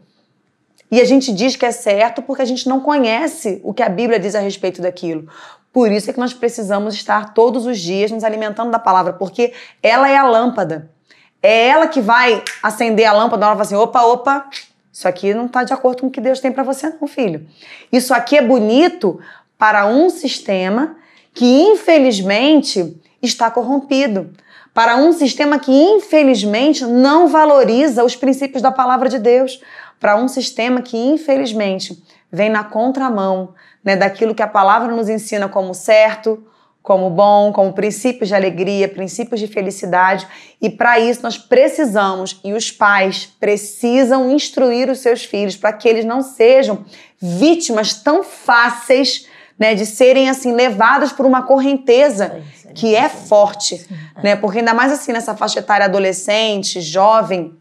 E 0.91 0.99
a 0.99 1.05
gente 1.05 1.31
diz 1.31 1.55
que 1.55 1.65
é 1.65 1.71
certo 1.71 2.21
porque 2.21 2.41
a 2.41 2.45
gente 2.45 2.67
não 2.67 2.79
conhece 2.79 3.61
o 3.63 3.73
que 3.73 3.83
a 3.83 3.89
Bíblia 3.89 4.19
diz 4.19 4.33
a 4.33 4.39
respeito 4.39 4.81
daquilo. 4.81 5.27
Por 5.71 5.91
isso 5.91 6.09
é 6.09 6.13
que 6.13 6.19
nós 6.19 6.33
precisamos 6.33 6.95
estar 6.95 7.33
todos 7.33 7.65
os 7.65 7.79
dias 7.79 8.09
nos 8.09 8.23
alimentando 8.23 8.71
da 8.71 8.79
palavra, 8.79 9.13
porque 9.13 9.53
ela 9.83 10.09
é 10.09 10.17
a 10.17 10.23
lâmpada. 10.23 10.89
É 11.41 11.67
ela 11.67 11.87
que 11.87 12.01
vai 12.01 12.43
acender 12.61 13.05
a 13.05 13.13
lâmpada 13.13 13.41
na 13.41 13.51
hora 13.51 13.59
e 13.59 13.61
assim: 13.61 13.75
opa, 13.75 14.01
opa, 14.01 14.49
isso 14.91 15.07
aqui 15.07 15.33
não 15.33 15.45
está 15.45 15.63
de 15.63 15.71
acordo 15.71 16.01
com 16.01 16.07
o 16.07 16.11
que 16.11 16.19
Deus 16.19 16.39
tem 16.39 16.51
para 16.51 16.63
você, 16.63 16.93
não, 16.99 17.07
filho. 17.07 17.47
Isso 17.91 18.13
aqui 18.13 18.35
é 18.35 18.41
bonito 18.41 19.19
para 19.57 19.85
um 19.85 20.09
sistema 20.09 20.95
que, 21.33 21.45
infelizmente, 21.45 22.99
está 23.21 23.51
corrompido. 23.51 24.31
Para 24.73 24.95
um 24.95 25.13
sistema 25.13 25.59
que, 25.59 25.71
infelizmente, 25.71 26.85
não 26.85 27.27
valoriza 27.27 28.03
os 28.03 28.15
princípios 28.15 28.61
da 28.61 28.71
palavra 28.71 29.07
de 29.07 29.19
Deus 29.19 29.61
para 29.99 30.15
um 30.15 30.27
sistema 30.27 30.81
que, 30.81 30.97
infelizmente, 30.97 32.01
vem 32.31 32.49
na 32.49 32.63
contramão 32.63 33.53
né, 33.83 33.95
daquilo 33.95 34.35
que 34.35 34.43
a 34.43 34.47
palavra 34.47 34.93
nos 34.95 35.09
ensina 35.09 35.49
como 35.49 35.73
certo, 35.73 36.43
como 36.81 37.09
bom, 37.09 37.51
como 37.51 37.73
princípios 37.73 38.29
de 38.29 38.35
alegria, 38.35 38.87
princípios 38.87 39.39
de 39.39 39.47
felicidade. 39.47 40.27
E 40.61 40.69
para 40.69 40.99
isso 40.99 41.21
nós 41.21 41.37
precisamos, 41.37 42.39
e 42.43 42.53
os 42.53 42.71
pais 42.71 43.25
precisam 43.39 44.31
instruir 44.31 44.89
os 44.89 44.99
seus 44.99 45.23
filhos 45.23 45.55
para 45.55 45.73
que 45.73 45.87
eles 45.87 46.05
não 46.05 46.21
sejam 46.21 46.85
vítimas 47.21 47.93
tão 47.93 48.23
fáceis 48.23 49.27
né, 49.57 49.75
de 49.75 49.85
serem 49.85 50.29
assim 50.29 50.53
levados 50.53 51.11
por 51.11 51.25
uma 51.25 51.43
correnteza 51.43 52.41
que 52.73 52.95
é 52.95 53.09
forte, 53.09 53.85
né? 54.23 54.35
Porque 54.35 54.59
ainda 54.59 54.73
mais 54.73 54.91
assim 54.91 55.11
nessa 55.11 55.35
faixa 55.35 55.59
etária 55.59 55.85
adolescente, 55.85 56.79
jovem, 56.79 57.53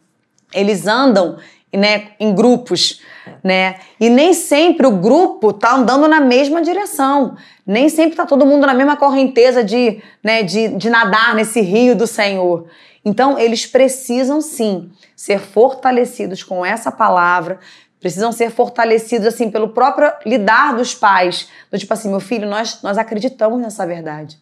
eles 0.52 0.86
andam 0.86 1.38
né, 1.72 2.12
em 2.18 2.34
grupos, 2.34 3.00
né? 3.42 3.76
E 4.00 4.08
nem 4.08 4.32
sempre 4.32 4.86
o 4.86 4.96
grupo 4.96 5.52
tá 5.52 5.74
andando 5.74 6.08
na 6.08 6.20
mesma 6.20 6.62
direção. 6.62 7.36
Nem 7.66 7.88
sempre 7.88 8.16
tá 8.16 8.24
todo 8.24 8.46
mundo 8.46 8.66
na 8.66 8.74
mesma 8.74 8.96
correnteza 8.96 9.62
de, 9.62 10.02
né, 10.22 10.42
de, 10.42 10.68
de 10.68 10.88
nadar 10.88 11.34
nesse 11.34 11.60
rio 11.60 11.94
do 11.94 12.06
Senhor. 12.06 12.66
Então, 13.04 13.38
eles 13.38 13.66
precisam 13.66 14.40
sim 14.40 14.90
ser 15.14 15.38
fortalecidos 15.38 16.42
com 16.42 16.64
essa 16.64 16.90
palavra, 16.90 17.58
precisam 18.00 18.32
ser 18.32 18.50
fortalecidos 18.50 19.26
assim 19.26 19.50
pelo 19.50 19.70
próprio 19.70 20.12
lidar 20.24 20.74
dos 20.74 20.94
pais. 20.94 21.48
Do 21.70 21.78
tipo 21.78 21.92
assim, 21.92 22.08
meu 22.08 22.20
filho, 22.20 22.48
nós, 22.48 22.82
nós 22.82 22.96
acreditamos 22.96 23.60
nessa 23.60 23.86
verdade. 23.86 24.38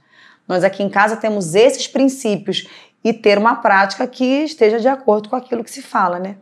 Nós 0.46 0.62
aqui 0.62 0.82
em 0.82 0.88
casa 0.88 1.16
temos 1.16 1.54
esses 1.54 1.88
princípios 1.88 2.68
e 3.02 3.12
ter 3.12 3.38
uma 3.38 3.56
prática 3.56 4.06
que 4.06 4.44
esteja 4.44 4.78
de 4.78 4.88
acordo 4.88 5.28
com 5.28 5.36
aquilo 5.36 5.64
que 5.64 5.70
se 5.70 5.82
fala, 5.82 6.18
né? 6.18 6.36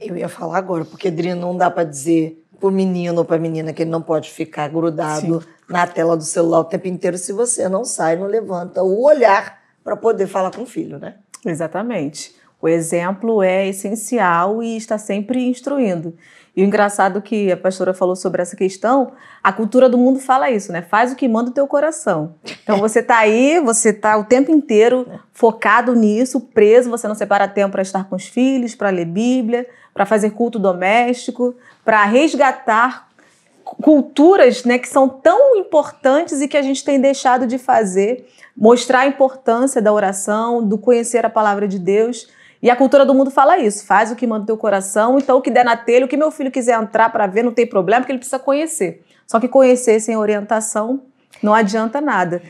Eu 0.00 0.16
ia 0.16 0.28
falar 0.28 0.58
agora, 0.58 0.84
porque 0.84 1.10
Dri 1.10 1.34
não 1.34 1.56
dá 1.56 1.70
para 1.70 1.84
dizer 1.84 2.44
pro 2.58 2.70
menino 2.70 3.18
ou 3.18 3.24
pra 3.24 3.38
menina 3.38 3.72
que 3.72 3.82
ele 3.82 3.90
não 3.90 4.02
pode 4.02 4.30
ficar 4.30 4.68
grudado 4.68 5.40
Sim. 5.40 5.48
na 5.68 5.86
tela 5.86 6.16
do 6.16 6.22
celular 6.22 6.60
o 6.60 6.64
tempo 6.64 6.86
inteiro 6.86 7.16
se 7.16 7.32
você 7.32 7.68
não 7.68 7.84
sai, 7.84 8.16
não 8.16 8.26
levanta 8.26 8.82
o 8.82 9.02
olhar 9.02 9.58
para 9.82 9.96
poder 9.96 10.26
falar 10.26 10.50
com 10.54 10.62
o 10.62 10.66
filho, 10.66 10.98
né? 10.98 11.16
Exatamente. 11.44 12.34
O 12.60 12.68
exemplo 12.68 13.42
é 13.42 13.68
essencial 13.68 14.62
e 14.62 14.76
está 14.76 14.98
sempre 14.98 15.46
instruindo. 15.46 16.14
E 16.56 16.62
o 16.62 16.66
engraçado 16.66 17.22
que 17.22 17.50
a 17.50 17.56
pastora 17.56 17.94
falou 17.94 18.16
sobre 18.16 18.42
essa 18.42 18.56
questão, 18.56 19.12
a 19.42 19.52
cultura 19.52 19.88
do 19.88 19.96
mundo 19.96 20.18
fala 20.18 20.50
isso, 20.50 20.72
né? 20.72 20.82
Faz 20.82 21.12
o 21.12 21.16
que 21.16 21.28
manda 21.28 21.50
o 21.50 21.54
teu 21.54 21.66
coração. 21.66 22.34
Então 22.62 22.78
você 22.78 23.02
tá 23.02 23.18
aí, 23.18 23.60
você 23.60 23.92
tá 23.92 24.16
o 24.16 24.24
tempo 24.24 24.50
inteiro 24.50 25.06
focado 25.32 25.94
nisso, 25.94 26.40
preso, 26.40 26.90
você 26.90 27.06
não 27.06 27.14
separa 27.14 27.46
tempo 27.46 27.72
para 27.72 27.82
estar 27.82 28.04
com 28.04 28.16
os 28.16 28.26
filhos, 28.26 28.74
para 28.74 28.90
ler 28.90 29.06
Bíblia, 29.06 29.66
para 29.94 30.04
fazer 30.04 30.30
culto 30.30 30.58
doméstico, 30.58 31.54
para 31.84 32.04
resgatar 32.04 33.08
culturas, 33.64 34.64
né, 34.64 34.78
que 34.78 34.88
são 34.88 35.08
tão 35.08 35.56
importantes 35.56 36.40
e 36.40 36.48
que 36.48 36.56
a 36.56 36.62
gente 36.62 36.84
tem 36.84 37.00
deixado 37.00 37.46
de 37.46 37.56
fazer, 37.56 38.28
mostrar 38.56 39.00
a 39.00 39.06
importância 39.06 39.80
da 39.80 39.92
oração, 39.92 40.66
do 40.66 40.76
conhecer 40.76 41.24
a 41.24 41.30
palavra 41.30 41.68
de 41.68 41.78
Deus. 41.78 42.28
E 42.62 42.70
a 42.70 42.76
cultura 42.76 43.06
do 43.06 43.14
mundo 43.14 43.30
fala 43.30 43.58
isso: 43.58 43.86
faz 43.86 44.10
o 44.10 44.16
que 44.16 44.26
manda 44.26 44.44
o 44.44 44.46
teu 44.46 44.56
coração, 44.56 45.18
então 45.18 45.38
o 45.38 45.42
que 45.42 45.50
der 45.50 45.64
na 45.64 45.76
telha, 45.76 46.04
o 46.04 46.08
que 46.08 46.16
meu 46.16 46.30
filho 46.30 46.50
quiser 46.50 46.80
entrar 46.80 47.10
para 47.10 47.26
ver, 47.26 47.42
não 47.42 47.52
tem 47.52 47.66
problema, 47.66 48.00
porque 48.00 48.12
ele 48.12 48.18
precisa 48.18 48.38
conhecer. 48.38 49.04
Só 49.26 49.38
que 49.38 49.48
conhecer 49.48 50.00
sem 50.00 50.16
orientação 50.16 51.02
não 51.42 51.54
adianta 51.54 52.00
nada. 52.00 52.42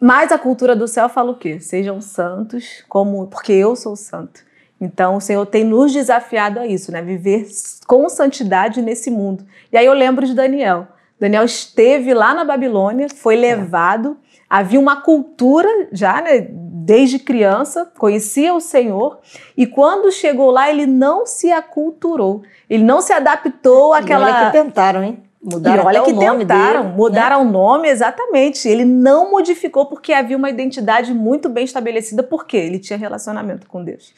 Mas 0.00 0.32
a 0.32 0.38
cultura 0.38 0.74
do 0.74 0.88
céu 0.88 1.08
fala 1.08 1.30
o 1.30 1.36
quê? 1.36 1.60
Sejam 1.60 2.00
santos, 2.00 2.84
como 2.88 3.26
porque 3.26 3.52
eu 3.52 3.76
sou 3.76 3.94
santo. 3.94 4.40
Então 4.80 5.16
o 5.16 5.20
Senhor 5.20 5.44
tem 5.44 5.62
nos 5.62 5.92
desafiado 5.92 6.58
a 6.58 6.66
isso, 6.66 6.90
né? 6.90 7.02
Viver 7.02 7.46
com 7.86 8.08
santidade 8.08 8.80
nesse 8.80 9.10
mundo. 9.10 9.44
E 9.70 9.76
aí 9.76 9.84
eu 9.84 9.92
lembro 9.92 10.26
de 10.26 10.34
Daniel. 10.34 10.88
Daniel 11.18 11.44
esteve 11.44 12.14
lá 12.14 12.34
na 12.34 12.44
Babilônia, 12.44 13.08
foi 13.14 13.36
levado. 13.36 14.16
Havia 14.48 14.80
uma 14.80 15.02
cultura 15.02 15.68
já, 15.92 16.22
né? 16.22 16.48
Desde 16.90 17.20
criança, 17.20 17.88
conhecia 17.96 18.52
o 18.52 18.60
Senhor, 18.60 19.20
e 19.56 19.64
quando 19.64 20.10
chegou 20.10 20.50
lá, 20.50 20.68
ele 20.68 20.86
não 20.86 21.24
se 21.24 21.52
aculturou, 21.52 22.42
ele 22.68 22.82
não 22.82 23.00
se 23.00 23.12
adaptou 23.12 23.94
àquela. 23.94 24.28
E 24.28 24.32
olha 24.32 24.46
que 24.46 24.52
tentaram, 24.52 25.04
hein? 25.04 25.22
Mudaram 25.40 25.84
e 25.84 25.86
olha 25.86 26.02
que 26.02 26.12
tentaram, 26.12 26.82
dele, 26.82 26.96
mudaram 26.96 27.44
né? 27.44 27.48
o 27.48 27.52
nome, 27.52 27.88
exatamente. 27.88 28.68
Ele 28.68 28.84
não 28.84 29.30
modificou 29.30 29.86
porque 29.86 30.12
havia 30.12 30.36
uma 30.36 30.50
identidade 30.50 31.14
muito 31.14 31.48
bem 31.48 31.62
estabelecida, 31.62 32.24
porque 32.24 32.56
ele 32.56 32.80
tinha 32.80 32.98
relacionamento 32.98 33.68
com 33.68 33.84
Deus. 33.84 34.12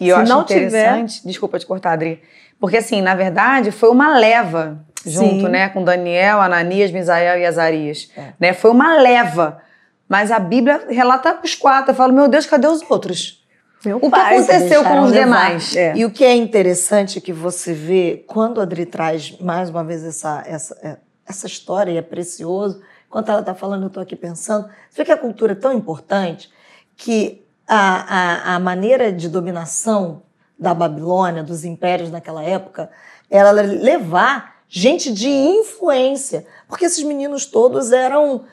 E 0.00 0.06
Se 0.06 0.08
eu 0.08 0.16
acho 0.16 0.40
interessante, 0.40 1.18
tiver... 1.18 1.28
desculpa 1.28 1.56
te 1.56 1.66
cortar, 1.66 1.92
Adri, 1.92 2.20
porque 2.58 2.78
assim, 2.78 3.00
na 3.00 3.14
verdade, 3.14 3.70
foi 3.70 3.90
uma 3.90 4.18
leva 4.18 4.84
junto, 5.06 5.46
Sim. 5.46 5.48
né, 5.48 5.68
com 5.68 5.84
Daniel, 5.84 6.40
Ananias, 6.40 6.90
Misael 6.90 7.38
e 7.38 7.46
Azarias, 7.46 8.10
é. 8.16 8.32
né? 8.40 8.52
Foi 8.52 8.72
uma 8.72 8.98
leva 9.00 9.62
mas 10.08 10.30
a 10.30 10.38
Bíblia 10.38 10.86
relata 10.88 11.38
os 11.44 11.54
quatro. 11.54 11.90
Eu 11.90 11.94
falo, 11.94 12.12
meu 12.12 12.28
Deus, 12.28 12.46
cadê 12.46 12.66
os 12.66 12.82
outros? 12.88 13.44
Meu 13.84 13.98
o 13.98 14.10
pai, 14.10 14.36
que 14.36 14.42
aconteceu 14.42 14.82
com 14.82 15.02
os 15.02 15.12
demais? 15.12 15.76
É. 15.76 15.96
E 15.96 16.04
o 16.04 16.10
que 16.10 16.24
é 16.24 16.34
interessante 16.34 17.18
é 17.18 17.20
que 17.20 17.32
você 17.32 17.72
vê, 17.72 18.24
quando 18.26 18.60
a 18.60 18.64
Adri 18.64 18.86
traz 18.86 19.38
mais 19.38 19.70
uma 19.70 19.84
vez 19.84 20.02
essa, 20.02 20.42
essa, 20.46 20.76
é, 20.82 20.96
essa 21.26 21.46
história, 21.46 21.92
e 21.92 21.96
é 21.96 22.02
precioso, 22.02 22.80
enquanto 23.06 23.28
ela 23.28 23.40
está 23.40 23.54
falando, 23.54 23.82
eu 23.82 23.88
estou 23.88 24.02
aqui 24.02 24.16
pensando, 24.16 24.68
você 24.90 25.02
vê 25.02 25.04
que 25.04 25.12
a 25.12 25.16
cultura 25.16 25.52
é 25.52 25.54
tão 25.54 25.72
importante 25.72 26.50
que 26.96 27.44
a, 27.66 28.52
a, 28.52 28.56
a 28.56 28.58
maneira 28.58 29.12
de 29.12 29.28
dominação 29.28 30.22
da 30.58 30.74
Babilônia, 30.74 31.44
dos 31.44 31.64
impérios 31.64 32.10
naquela 32.10 32.42
época, 32.42 32.90
era 33.30 33.50
levar 33.52 34.56
gente 34.68 35.12
de 35.12 35.28
influência, 35.28 36.46
porque 36.66 36.84
esses 36.84 37.04
meninos 37.04 37.46
todos 37.46 37.92
eram 37.92 38.44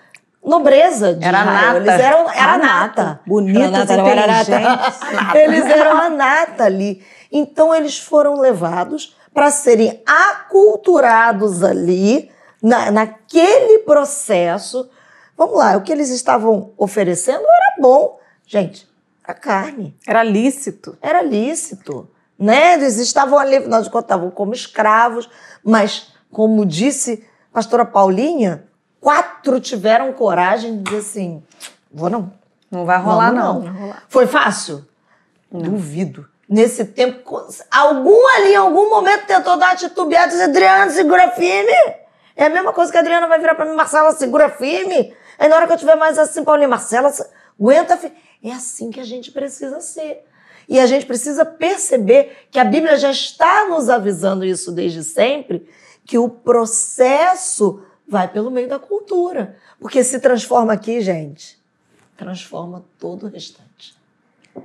nobreza 0.46 1.14
de 1.14 1.26
era 1.26 1.40
Israel. 1.40 1.54
Nata. 1.54 1.78
Eles 1.78 2.00
eram 2.06 2.30
era 2.30 2.54
a 2.54 2.58
nata. 2.58 3.04
nata. 3.04 3.22
Bonitos, 3.26 3.72
nata, 3.72 3.94
inteligentes. 3.94 5.00
Eles 5.36 5.66
eram 5.66 5.98
a 5.98 6.10
nata 6.10 6.64
ali. 6.66 7.04
Então 7.32 7.76
eles 7.76 8.00
foram 8.00 8.40
levados 8.40 9.16
para 9.34 9.52
serem 9.52 10.02
aculturados 10.06 11.64
ali 11.64 12.32
na, 12.62 12.90
naquele 12.92 13.80
processo. 13.80 14.90
Vamos 15.38 15.58
lá, 15.58 15.76
o 15.76 15.82
que 15.82 15.92
eles 15.92 16.10
estavam 16.10 16.72
oferecendo 16.78 17.42
era 17.42 17.82
bom, 17.82 18.20
gente. 18.48 18.88
A 19.24 19.34
carne. 19.34 19.98
Era 20.08 20.24
lícito. 20.24 20.98
Era 21.02 21.22
lícito. 21.22 22.10
Né? 22.40 22.76
Eles 22.76 22.98
estavam 22.98 23.38
ali, 23.38 23.60
nós 23.60 23.88
contavam 23.88 24.30
como 24.32 24.54
escravos, 24.54 25.30
mas 25.64 26.14
como 26.32 26.66
disse 26.66 27.26
a 27.52 27.56
pastora 27.56 27.86
Paulinha, 27.86 28.65
quatro 29.06 29.60
tiveram 29.60 30.12
coragem 30.14 30.78
de 30.78 30.84
dizer 30.84 30.98
assim: 30.98 31.44
vou 31.94 32.10
não. 32.10 32.34
Não 32.72 32.86
vai 32.86 33.00
rolar, 33.00 33.32
não. 33.32 33.60
não. 33.60 33.94
Foi 34.10 34.26
fácil? 34.26 34.84
Duvido. 35.52 36.28
Nesse 36.50 36.84
tempo, 36.86 37.40
algum 37.70 38.28
ali, 38.36 38.54
em 38.54 38.56
algum 38.56 38.90
momento, 38.90 39.28
tentou 39.28 39.58
dar 39.58 39.68
uma 39.68 39.76
titubeada 39.76 40.28
e 40.28 40.30
dizer, 40.32 40.44
Adriana, 40.46 40.90
segura 40.90 41.30
firme. 41.32 41.72
É 42.36 42.46
a 42.46 42.50
mesma 42.50 42.74
coisa 42.74 42.92
que 42.92 42.98
a 42.98 43.02
Adriana 43.02 43.28
vai 43.28 43.40
virar 43.40 43.54
pra 43.54 43.66
mim, 43.66 43.76
Marcela, 43.76 44.12
segura 44.12 44.50
firme. 44.50 45.14
Aí 45.38 45.48
na 45.48 45.56
hora 45.56 45.68
que 45.68 45.74
eu 45.74 45.78
tiver 45.78 45.96
mais 45.96 46.18
assim, 46.18 46.44
Paulinha, 46.44 46.68
Marcela, 46.68 47.14
aguenta 47.60 47.96
firme. 47.98 48.18
É 48.44 48.52
assim 48.52 48.90
que 48.90 49.00
a 49.00 49.06
gente 49.06 49.32
precisa 49.32 49.80
ser. 49.82 50.26
E 50.68 50.80
a 50.80 50.88
gente 50.88 51.06
precisa 51.06 51.46
perceber 51.46 52.48
que 52.50 52.60
a 52.60 52.66
Bíblia 52.66 52.98
já 52.98 53.12
está 53.12 53.68
nos 53.70 53.88
avisando 53.88 54.44
isso 54.44 54.72
desde 54.72 55.04
sempre, 55.04 55.70
que 56.04 56.18
o 56.18 56.28
processo 56.28 57.82
vai 58.08 58.28
pelo 58.28 58.52
meio 58.52 58.68
da 58.68 58.80
cultura. 58.80 59.58
Porque 59.80 60.04
se 60.04 60.20
transforma 60.20 60.74
aqui, 60.74 61.02
gente, 61.02 61.58
transforma 62.18 62.84
todo 63.00 63.26
o 63.26 63.30
restante. 63.30 63.96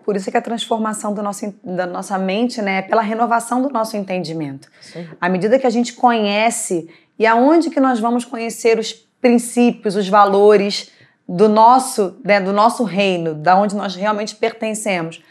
Por 0.04 0.14
isso 0.14 0.30
que 0.30 0.36
a 0.36 0.42
transformação 0.42 1.12
do 1.12 1.22
nosso, 1.22 1.52
da 1.64 1.86
nossa 1.86 2.16
mente 2.16 2.62
né, 2.62 2.78
é 2.78 2.82
pela 2.82 3.02
renovação 3.02 3.60
do 3.60 3.68
nosso 3.70 3.96
entendimento. 3.96 4.70
Sim. 4.80 5.08
À 5.20 5.28
medida 5.28 5.58
que 5.58 5.66
a 5.66 5.70
gente 5.70 5.94
conhece, 5.94 6.88
e 7.18 7.26
aonde 7.26 7.70
que 7.70 7.80
nós 7.80 7.98
vamos 7.98 8.24
conhecer 8.24 8.78
os 8.78 8.92
princípios, 8.92 9.96
os 9.96 10.08
valores 10.08 10.90
do 11.28 11.48
nosso, 11.48 12.16
né, 12.24 12.40
do 12.40 12.52
nosso 12.52 12.84
reino, 12.84 13.34
da 13.34 13.56
onde 13.56 13.74
nós 13.74 13.94
realmente 13.94 14.34
pertencemos, 14.36 15.22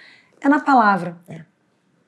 é 0.42 0.48
na 0.48 0.60
palavra. 0.60 1.18
É. 1.28 1.42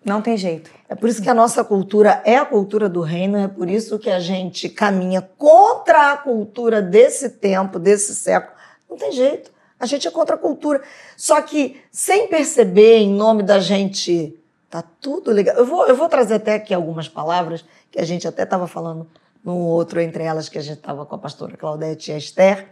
Não 0.04 0.22
tem 0.22 0.36
jeito. 0.36 0.72
É 0.90 0.96
por 0.96 1.08
isso 1.08 1.22
que 1.22 1.30
a 1.30 1.34
nossa 1.34 1.64
cultura 1.64 2.22
é 2.26 2.36
a 2.36 2.46
cultura 2.46 2.90
do 2.90 3.02
reino, 3.02 3.38
é 3.38 3.48
por 3.48 3.70
isso 3.70 4.00
que 4.00 4.10
a 4.10 4.20
gente 4.20 4.68
caminha 4.68 5.22
contra 5.38 6.12
a 6.12 6.18
cultura 6.18 6.82
desse 6.82 7.30
tempo, 7.30 7.78
desse 7.78 8.16
século. 8.16 8.54
Não 8.90 8.98
tem 8.98 9.12
jeito. 9.12 9.52
A 9.80 9.86
gente 9.86 10.08
é 10.08 10.12
contra 10.12 10.36
a 10.36 10.40
cultura. 10.40 10.82
Só 11.16 11.42
que, 11.42 11.82
sem 11.92 12.28
perceber, 12.28 12.98
em 12.98 13.14
nome 13.14 13.44
da 13.44 13.60
gente, 13.60 14.38
tá 14.70 14.84
tudo 15.00 15.32
legal. 15.32 15.56
Eu 15.56 15.66
vou, 15.66 15.88
eu 15.88 15.96
vou 15.96 16.10
trazer 16.10 16.36
até 16.36 16.56
aqui 16.56 16.74
algumas 16.74 17.08
palavras 17.08 17.64
que 17.92 18.00
a 18.00 18.04
gente 18.04 18.28
até 18.28 18.44
estava 18.44 18.68
falando 18.68 19.08
no 19.44 19.58
outro, 19.58 20.00
entre 20.00 20.24
elas, 20.24 20.50
que 20.50 20.58
a 20.58 20.62
gente 20.62 20.78
estava 20.78 21.06
com 21.06 21.16
a 21.16 21.18
pastora 21.18 21.58
Claudete 21.58 22.12
e 22.12 22.14
a 22.14 22.18
Esther. 22.18 22.70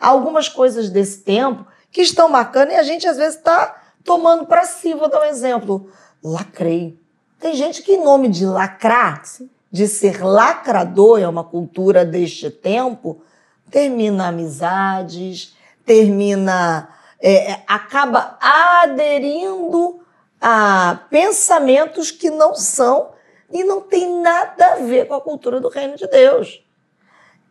algumas 0.00 0.48
coisas 0.48 0.90
desse 0.90 1.18
tempo 1.18 1.66
que 1.90 2.02
estão 2.02 2.28
marcando 2.28 2.70
e 2.70 2.76
a 2.76 2.82
gente, 2.82 3.06
às 3.06 3.16
vezes, 3.16 3.36
está 3.36 3.82
tomando 4.04 4.46
para 4.46 4.64
si. 4.64 4.94
Vou 4.94 5.08
dar 5.08 5.20
um 5.20 5.24
exemplo. 5.24 5.90
Lacrei. 6.22 6.98
Tem 7.38 7.54
gente 7.54 7.82
que, 7.82 7.92
em 7.92 8.04
nome 8.04 8.28
de 8.28 8.44
lacrar, 8.44 9.22
de 9.70 9.86
ser 9.86 10.22
lacrador, 10.24 11.20
é 11.20 11.28
uma 11.28 11.44
cultura 11.44 12.04
deste 12.04 12.50
tempo, 12.50 13.22
termina 13.70 14.28
amizades, 14.28 15.56
termina. 15.84 16.88
É, 17.20 17.52
é, 17.52 17.64
acaba 17.66 18.38
aderindo 18.40 20.00
a 20.40 21.00
pensamentos 21.10 22.12
que 22.12 22.30
não 22.30 22.54
são 22.54 23.10
e 23.50 23.64
não 23.64 23.80
tem 23.80 24.20
nada 24.20 24.74
a 24.74 24.76
ver 24.76 25.08
com 25.08 25.14
a 25.14 25.20
cultura 25.20 25.60
do 25.60 25.68
reino 25.68 25.96
de 25.96 26.06
Deus. 26.06 26.62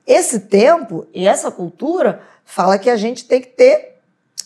Esse 0.06 0.42
tempo 0.42 1.06
e 1.14 1.28
essa 1.28 1.52
cultura 1.52 2.22
fala 2.46 2.80
que 2.80 2.90
a 2.90 2.96
gente 2.96 3.26
tem 3.26 3.42
que 3.42 3.50
ter 3.50 4.00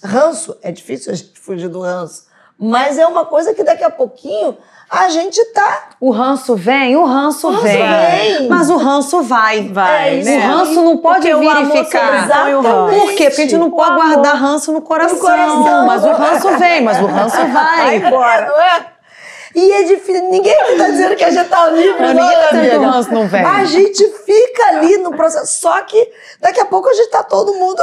ranço. 0.03 0.57
É 0.63 0.71
difícil 0.71 1.11
a 1.11 1.15
gente 1.15 1.39
fugir 1.39 1.69
do 1.69 1.81
ranço, 1.81 2.25
mas 2.61 2.99
é 2.99 3.07
uma 3.07 3.25
coisa 3.25 3.55
que 3.55 3.63
daqui 3.63 3.83
a 3.83 3.89
pouquinho 3.89 4.55
a 4.87 5.09
gente 5.09 5.43
tá. 5.45 5.89
O 5.99 6.11
ranço 6.11 6.55
vem, 6.55 6.95
o 6.95 7.05
ranço, 7.05 7.47
o 7.47 7.51
ranço 7.51 7.63
vem, 7.63 7.77
vem, 7.77 8.47
Mas 8.47 8.69
o 8.69 8.77
ranço 8.77 9.23
vai. 9.23 9.69
Vai. 9.69 10.19
É, 10.19 10.23
né? 10.23 10.37
O 10.37 10.41
ranço 10.41 10.81
não 10.83 10.97
pode 10.97 11.27
Porque 11.27 11.47
verificar. 11.47 12.27
Por 12.89 13.13
quê? 13.15 13.29
Porque 13.29 13.41
a 13.41 13.45
gente 13.45 13.57
não 13.57 13.71
pode 13.71 13.95
guardar 13.95 14.35
ranço 14.35 14.71
no 14.71 14.81
coração. 14.81 15.15
no 15.15 15.21
coração. 15.21 15.87
Mas 15.87 16.03
o 16.03 16.11
ranço 16.11 16.57
vem, 16.59 16.81
mas 16.83 17.01
o 17.01 17.05
ranço 17.07 17.37
vai. 17.47 17.85
Vai 17.85 17.95
embora. 17.95 18.45
Não 18.45 18.59
é? 18.61 18.85
E 19.55 19.71
é 19.71 19.83
difícil. 19.83 20.29
Ninguém 20.29 20.53
está 20.53 20.85
dizendo 20.87 21.15
que 21.15 21.23
a 21.23 21.29
gente 21.31 21.43
está 21.45 21.67
livre, 21.67 22.01
não, 22.01 22.13
ninguém 22.13 22.37
tá 22.37 22.49
dizendo 22.51 22.69
que 22.69 22.77
o 22.77 22.89
ranço 22.89 23.13
não 23.13 23.27
vem. 23.27 23.43
A 23.43 23.65
gente 23.65 24.07
fica 24.25 24.65
ali 24.67 24.97
no 24.97 25.11
processo. 25.15 25.59
Só 25.61 25.81
que 25.81 26.11
daqui 26.39 26.59
a 26.59 26.65
pouco 26.65 26.87
a 26.87 26.93
gente 26.93 27.05
está 27.05 27.23
todo 27.23 27.55
mundo. 27.55 27.81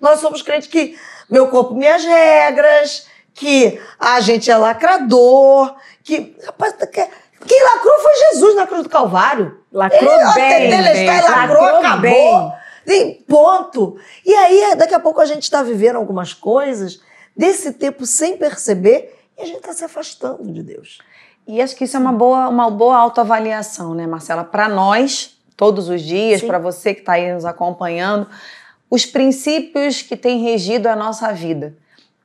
Nós 0.00 0.18
somos 0.20 0.42
crentes 0.42 0.68
que 0.68 0.98
meu 1.30 1.48
corpo, 1.48 1.74
minhas 1.74 2.04
regras 2.04 3.06
que 3.36 3.78
a 4.00 4.18
gente 4.20 4.50
é 4.50 4.56
lacrador, 4.56 5.76
que. 6.02 6.34
Rapaz, 6.44 6.72
tá 6.72 6.86
quem 6.86 7.64
lacrou 7.64 8.00
foi 8.00 8.14
Jesus 8.32 8.56
na 8.56 8.66
cruz 8.66 8.82
do 8.82 8.88
Calvário. 8.88 9.60
Lacrou 9.70 10.10
ele, 10.10 10.34
bem. 10.34 10.72
Ele 10.72 10.92
bem. 10.94 11.06
lacrou, 11.06 11.62
lacrou, 11.62 11.78
acabou. 11.78 12.52
Bem. 12.84 13.24
ponto. 13.28 13.96
E 14.24 14.34
aí, 14.34 14.74
daqui 14.76 14.94
a 14.94 14.98
pouco 14.98 15.20
a 15.20 15.26
gente 15.26 15.42
está 15.42 15.62
vivendo 15.62 15.96
algumas 15.96 16.32
coisas 16.32 17.00
desse 17.36 17.72
tempo 17.72 18.06
sem 18.06 18.36
perceber 18.36 19.14
e 19.38 19.42
a 19.42 19.44
gente 19.44 19.58
está 19.58 19.72
se 19.74 19.84
afastando 19.84 20.50
de 20.50 20.62
Deus. 20.62 20.98
E 21.46 21.60
acho 21.60 21.76
que 21.76 21.84
isso 21.84 21.96
é 21.96 22.00
uma 22.00 22.12
boa, 22.12 22.48
uma 22.48 22.70
boa 22.70 22.96
autoavaliação, 22.96 23.94
né, 23.94 24.06
Marcela? 24.06 24.42
Para 24.42 24.68
nós, 24.68 25.38
todos 25.56 25.88
os 25.88 26.00
dias, 26.00 26.42
para 26.42 26.58
você 26.58 26.94
que 26.94 27.00
está 27.00 27.12
aí 27.12 27.32
nos 27.32 27.44
acompanhando, 27.44 28.26
os 28.90 29.04
princípios 29.04 30.02
que 30.02 30.16
têm 30.16 30.42
regido 30.42 30.88
a 30.88 30.96
nossa 30.96 31.32
vida 31.32 31.76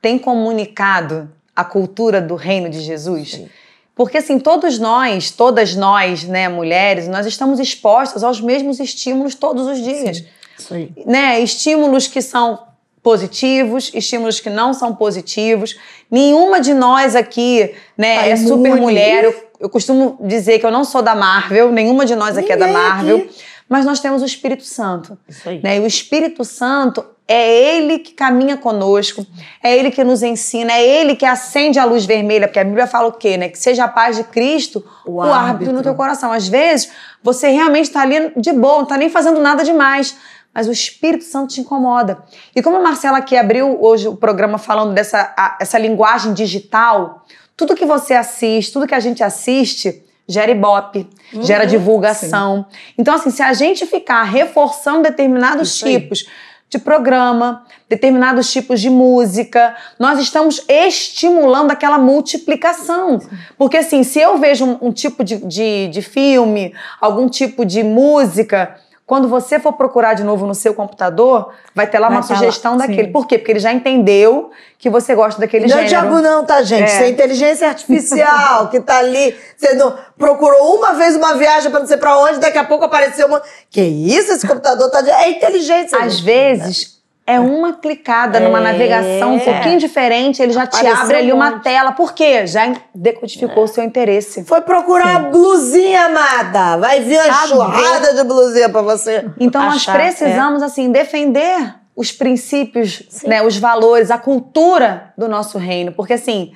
tem 0.02 0.18
comunicado 0.18 1.30
a 1.56 1.64
cultura 1.64 2.20
do 2.20 2.34
reino 2.34 2.68
de 2.68 2.80
Jesus? 2.80 3.30
Sim. 3.30 3.48
Porque 3.94 4.18
assim, 4.18 4.38
todos 4.38 4.78
nós, 4.78 5.30
todas 5.30 5.76
nós, 5.76 6.24
né, 6.24 6.48
mulheres, 6.48 7.06
nós 7.08 7.24
estamos 7.24 7.60
expostas 7.60 8.24
aos 8.24 8.40
mesmos 8.40 8.80
estímulos 8.80 9.34
todos 9.34 9.66
os 9.66 9.82
dias. 9.82 10.18
Sim. 10.18 10.26
Isso 10.58 10.74
aí. 10.74 10.92
Né? 11.06 11.40
Estímulos 11.40 12.06
que 12.06 12.20
são 12.20 12.58
positivos, 13.02 13.90
estímulos 13.94 14.40
que 14.40 14.50
não 14.50 14.72
são 14.72 14.94
positivos. 14.94 15.76
Nenhuma 16.10 16.60
de 16.60 16.72
nós 16.72 17.16
aqui, 17.16 17.74
né, 17.96 18.16
tá 18.16 18.26
é 18.26 18.36
super 18.36 18.76
mulher. 18.76 19.24
Eu, 19.24 19.34
eu, 19.60 19.68
costumo 19.68 20.18
dizer 20.20 20.58
que 20.58 20.66
eu 20.66 20.70
não 20.70 20.84
sou 20.84 21.02
da 21.02 21.14
Marvel, 21.14 21.70
nenhuma 21.72 22.04
de 22.06 22.14
nós 22.14 22.36
aqui 22.36 22.52
Ninguém 22.52 22.68
é 22.68 22.72
da 22.72 22.78
Marvel. 22.78 23.16
Aqui. 23.18 23.30
Mas 23.68 23.84
nós 23.84 24.00
temos 24.00 24.22
o 24.22 24.24
Espírito 24.24 24.64
Santo. 24.64 25.18
Isso 25.28 25.48
aí. 25.48 25.60
Né? 25.62 25.78
E 25.78 25.80
o 25.80 25.86
Espírito 25.86 26.44
Santo 26.44 27.04
é 27.26 27.50
Ele 27.50 27.98
que 27.98 28.12
caminha 28.12 28.56
conosco, 28.56 29.26
é 29.62 29.76
Ele 29.76 29.90
que 29.90 30.04
nos 30.04 30.22
ensina, 30.22 30.72
é 30.72 30.86
Ele 30.86 31.16
que 31.16 31.24
acende 31.24 31.78
a 31.78 31.84
luz 31.84 32.04
vermelha, 32.04 32.46
porque 32.46 32.58
a 32.58 32.64
Bíblia 32.64 32.86
fala 32.86 33.08
o 33.08 33.12
quê, 33.12 33.36
né? 33.36 33.48
Que 33.48 33.58
seja 33.58 33.84
a 33.84 33.88
paz 33.88 34.16
de 34.16 34.24
Cristo 34.24 34.84
o, 35.06 35.14
o 35.14 35.22
árbitro. 35.22 35.72
no 35.72 35.82
teu 35.82 35.94
coração. 35.94 36.32
Às 36.32 36.48
vezes, 36.48 36.90
você 37.22 37.48
realmente 37.48 37.86
está 37.86 38.02
ali 38.02 38.32
de 38.36 38.52
boa, 38.52 38.76
não 38.76 38.82
está 38.82 38.98
nem 38.98 39.08
fazendo 39.08 39.40
nada 39.40 39.64
demais, 39.64 40.16
mas 40.52 40.68
o 40.68 40.72
Espírito 40.72 41.24
Santo 41.24 41.54
te 41.54 41.60
incomoda. 41.60 42.22
E 42.54 42.60
como 42.60 42.76
a 42.76 42.80
Marcela 42.80 43.18
aqui 43.18 43.36
abriu 43.36 43.78
hoje 43.82 44.08
o 44.08 44.16
programa 44.16 44.58
falando 44.58 44.92
dessa 44.92 45.32
a, 45.36 45.56
essa 45.60 45.78
linguagem 45.78 46.34
digital, 46.34 47.24
tudo 47.56 47.74
que 47.74 47.86
você 47.86 48.14
assiste, 48.14 48.72
tudo 48.72 48.86
que 48.86 48.94
a 48.94 49.00
gente 49.00 49.22
assiste, 49.22 50.04
gera 50.28 50.50
ibope, 50.50 51.08
uhum, 51.32 51.42
gera 51.42 51.66
divulgação. 51.66 52.66
Sim. 52.68 52.76
Então, 52.98 53.14
assim, 53.14 53.30
se 53.30 53.42
a 53.42 53.52
gente 53.52 53.86
ficar 53.86 54.22
reforçando 54.22 55.02
determinados 55.02 55.74
Isso 55.74 55.84
tipos 55.84 56.24
aí 56.26 56.52
de 56.72 56.78
programa, 56.78 57.66
determinados 57.86 58.50
tipos 58.50 58.80
de 58.80 58.88
música. 58.88 59.76
Nós 59.98 60.18
estamos 60.18 60.64
estimulando 60.66 61.70
aquela 61.70 61.98
multiplicação. 61.98 63.20
Porque, 63.58 63.76
assim, 63.76 64.02
se 64.02 64.18
eu 64.18 64.38
vejo 64.38 64.64
um, 64.64 64.78
um 64.88 64.90
tipo 64.90 65.22
de, 65.22 65.36
de, 65.36 65.88
de 65.88 66.00
filme, 66.00 66.74
algum 66.98 67.28
tipo 67.28 67.66
de 67.66 67.82
música 67.82 68.74
quando 69.12 69.28
você 69.28 69.60
for 69.60 69.74
procurar 69.74 70.14
de 70.14 70.24
novo 70.24 70.46
no 70.46 70.54
seu 70.54 70.72
computador, 70.72 71.52
vai 71.74 71.86
ter 71.86 71.98
lá 71.98 72.08
vai 72.08 72.16
uma 72.16 72.22
sugestão 72.22 72.78
lá, 72.78 72.86
daquele. 72.86 73.08
Sim. 73.08 73.12
Por 73.12 73.26
quê? 73.26 73.36
Porque 73.36 73.52
ele 73.52 73.58
já 73.58 73.70
entendeu 73.70 74.50
que 74.78 74.88
você 74.88 75.14
gosta 75.14 75.38
daquele 75.38 75.66
não 75.66 75.68
gênero. 75.68 75.90
Não 75.90 75.98
é 75.98 76.00
diabo 76.00 76.22
não, 76.22 76.46
tá, 76.46 76.62
gente? 76.62 76.84
É. 76.84 76.94
Isso 76.94 77.02
é 77.02 77.08
inteligência 77.10 77.68
artificial 77.68 78.68
que 78.70 78.80
tá 78.80 79.00
ali. 79.00 79.36
Você 79.54 79.74
não 79.74 79.94
procurou 80.16 80.78
uma 80.78 80.94
vez 80.94 81.14
uma 81.14 81.34
viagem 81.34 81.70
para 81.70 81.80
não 81.80 81.86
sei 81.86 81.98
para 81.98 82.18
onde, 82.20 82.38
daqui 82.38 82.56
a 82.56 82.64
pouco 82.64 82.86
apareceu 82.86 83.26
uma... 83.26 83.42
Que 83.68 83.82
isso? 83.82 84.32
Esse 84.32 84.48
computador 84.48 84.90
tá... 84.90 85.02
De... 85.02 85.10
É 85.10 85.28
inteligência. 85.28 85.98
Às 85.98 86.14
gente. 86.14 86.24
vezes, 86.24 87.01
é 87.26 87.38
uma 87.38 87.74
clicada 87.74 88.40
numa 88.40 88.58
é. 88.58 88.62
navegação 88.62 89.34
um 89.34 89.38
pouquinho 89.38 89.78
diferente, 89.78 90.42
ele 90.42 90.52
já 90.52 90.64
Apareceu 90.64 90.94
te 90.94 91.00
abre 91.00 91.16
ali 91.16 91.32
uma 91.32 91.60
tela. 91.60 91.92
Por 91.92 92.12
quê? 92.12 92.46
Já 92.46 92.74
decodificou 92.94 93.62
o 93.62 93.66
é. 93.66 93.68
seu 93.68 93.84
interesse. 93.84 94.44
Foi 94.44 94.60
procurar 94.60 95.24
Sim. 95.24 95.30
blusinha, 95.30 96.06
amada. 96.06 96.76
Vai 96.78 97.00
vir 97.00 97.20
uma 97.20 97.32
Sabe? 97.32 97.44
enxurrada 97.44 98.14
de 98.14 98.24
blusinha 98.24 98.68
pra 98.68 98.82
você. 98.82 99.24
Então 99.38 99.62
achar. 99.62 99.94
nós 99.94 100.02
precisamos, 100.02 100.62
é. 100.62 100.64
assim, 100.64 100.90
defender 100.90 101.74
os 101.94 102.10
princípios, 102.10 103.04
né, 103.24 103.42
os 103.42 103.56
valores, 103.56 104.10
a 104.10 104.18
cultura 104.18 105.12
do 105.16 105.28
nosso 105.28 105.58
reino. 105.58 105.92
Porque, 105.92 106.14
assim, 106.14 106.52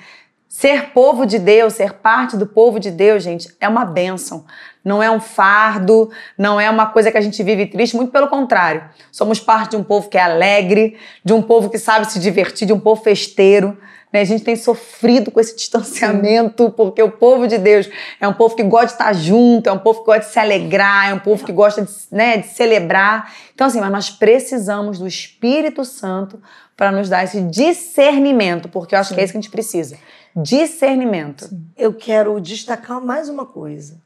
ser 0.49 0.91
povo 0.93 1.27
de 1.27 1.39
Deus, 1.39 1.75
ser 1.75 1.93
parte 1.95 2.37
do 2.37 2.47
povo 2.47 2.81
de 2.81 2.91
Deus, 2.91 3.23
gente, 3.23 3.55
é 3.61 3.69
uma 3.69 3.85
bênção 3.85 4.45
não 4.87 5.03
é 5.03 5.11
um 5.11 5.19
fardo, 5.19 6.09
não 6.39 6.61
é 6.61 6.71
uma 6.71 6.87
coisa 6.87 7.11
que 7.11 7.19
a 7.19 7.21
gente 7.21 7.43
vive 7.43 7.67
triste, 7.67 7.97
muito 7.97 8.13
pelo 8.13 8.29
contrário. 8.29 8.85
Somos 9.11 9.41
parte 9.41 9.73
de 9.73 9.77
um 9.77 9.83
povo 9.83 10.09
que 10.09 10.17
é 10.17 10.23
alegre, 10.23 10.97
de 11.25 11.33
um 11.33 11.43
povo 11.43 11.69
que 11.69 11.77
sabe 11.77 12.09
se 12.09 12.21
divertir, 12.21 12.69
de 12.69 12.73
um 12.73 12.79
povo 12.79 13.03
festeiro. 13.03 13.77
Né? 14.13 14.21
A 14.21 14.25
gente 14.25 14.45
tem 14.45 14.55
sofrido 14.55 15.33
com 15.33 15.41
esse 15.41 15.57
distanciamento, 15.59 16.71
porque 16.71 17.03
o 17.03 17.11
povo 17.11 17.49
de 17.49 17.59
Deus 17.59 17.91
é 18.21 18.29
um 18.29 18.33
povo 18.33 18.55
que 18.55 18.63
gosta 18.63 18.87
de 18.87 18.93
estar 18.93 19.13
junto, 19.13 19.69
é 19.69 19.73
um 19.73 19.79
povo 19.79 20.01
que 20.01 20.07
gosta 20.07 20.21
de 20.25 20.31
se 20.31 20.39
alegrar, 20.39 21.11
é 21.11 21.15
um 21.15 21.19
povo 21.19 21.45
que 21.45 21.53
gosta 21.53 21.83
de, 21.83 21.91
né, 22.13 22.37
de 22.37 22.47
celebrar. 22.47 23.35
Então, 23.53 23.67
assim, 23.67 23.81
mas 23.81 23.91
nós 23.91 24.09
precisamos 24.09 25.01
do 25.01 25.07
Espírito 25.09 25.85
Santo 25.85 26.41
para 26.77 26.93
nos 26.93 27.09
dar 27.09 27.25
esse 27.25 27.41
discernimento, 27.43 28.69
porque 28.69 28.95
eu 28.95 29.01
acho 29.01 29.09
Sim. 29.09 29.15
que 29.17 29.21
é 29.21 29.25
isso 29.25 29.33
que 29.33 29.39
a 29.39 29.41
gente 29.41 29.51
precisa 29.51 29.97
discernimento. 30.37 31.49
Eu 31.77 31.95
quero 31.95 32.39
destacar 32.41 33.01
mais 33.01 33.29
uma 33.29 33.47
coisa. 33.47 33.99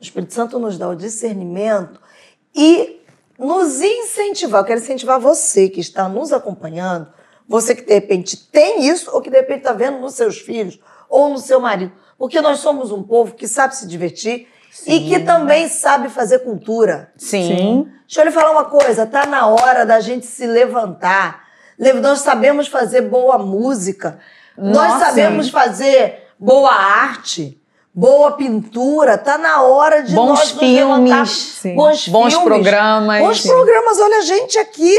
O 0.00 0.02
Espírito 0.02 0.34
Santo 0.34 0.58
nos 0.58 0.76
dá 0.78 0.88
o 0.88 0.94
discernimento 0.94 2.00
e 2.54 3.00
nos 3.38 3.80
incentivar. 3.80 4.60
Eu 4.60 4.64
quero 4.64 4.80
incentivar 4.80 5.18
você 5.18 5.68
que 5.68 5.80
está 5.80 6.08
nos 6.08 6.32
acompanhando, 6.32 7.08
você 7.48 7.74
que 7.74 7.82
de 7.82 7.94
repente 7.94 8.36
tem 8.36 8.86
isso 8.86 9.10
ou 9.12 9.20
que 9.20 9.30
de 9.30 9.36
repente 9.36 9.58
está 9.58 9.72
vendo 9.72 9.98
nos 9.98 10.14
seus 10.14 10.38
filhos 10.38 10.78
ou 11.08 11.30
no 11.30 11.38
seu 11.38 11.60
marido. 11.60 11.92
Porque 12.18 12.40
nós 12.40 12.60
somos 12.60 12.90
um 12.92 13.02
povo 13.02 13.34
que 13.34 13.46
sabe 13.46 13.76
se 13.76 13.86
divertir 13.86 14.48
Sim. 14.70 14.92
e 14.92 15.08
que 15.08 15.20
também 15.20 15.68
sabe 15.68 16.08
fazer 16.08 16.40
cultura. 16.40 17.12
Sim. 17.16 17.56
Sim. 17.56 17.92
Deixa 18.06 18.20
eu 18.20 18.26
lhe 18.26 18.30
falar 18.30 18.52
uma 18.52 18.64
coisa, 18.66 19.06
tá 19.06 19.26
na 19.26 19.46
hora 19.46 19.84
da 19.84 20.00
gente 20.00 20.26
se 20.26 20.46
levantar. 20.46 21.44
Nós 22.00 22.20
sabemos 22.20 22.68
fazer 22.68 23.02
boa 23.02 23.38
música. 23.38 24.18
Nossa. 24.56 24.88
Nós 24.88 25.00
sabemos 25.00 25.50
fazer 25.50 26.28
boa 26.38 26.72
arte 26.72 27.60
boa 27.96 28.32
pintura, 28.32 29.16
tá 29.16 29.38
na 29.38 29.62
hora 29.62 30.02
de 30.02 30.14
bons 30.14 30.28
nós 30.28 30.50
filmes, 30.50 31.62
bons, 31.74 32.08
bons 32.08 32.34
filmes, 32.34 32.44
programas, 32.44 33.20
bons 33.22 33.40
programas. 33.40 33.98
Olha 33.98 34.18
a 34.18 34.20
gente 34.20 34.58
aqui, 34.58 34.94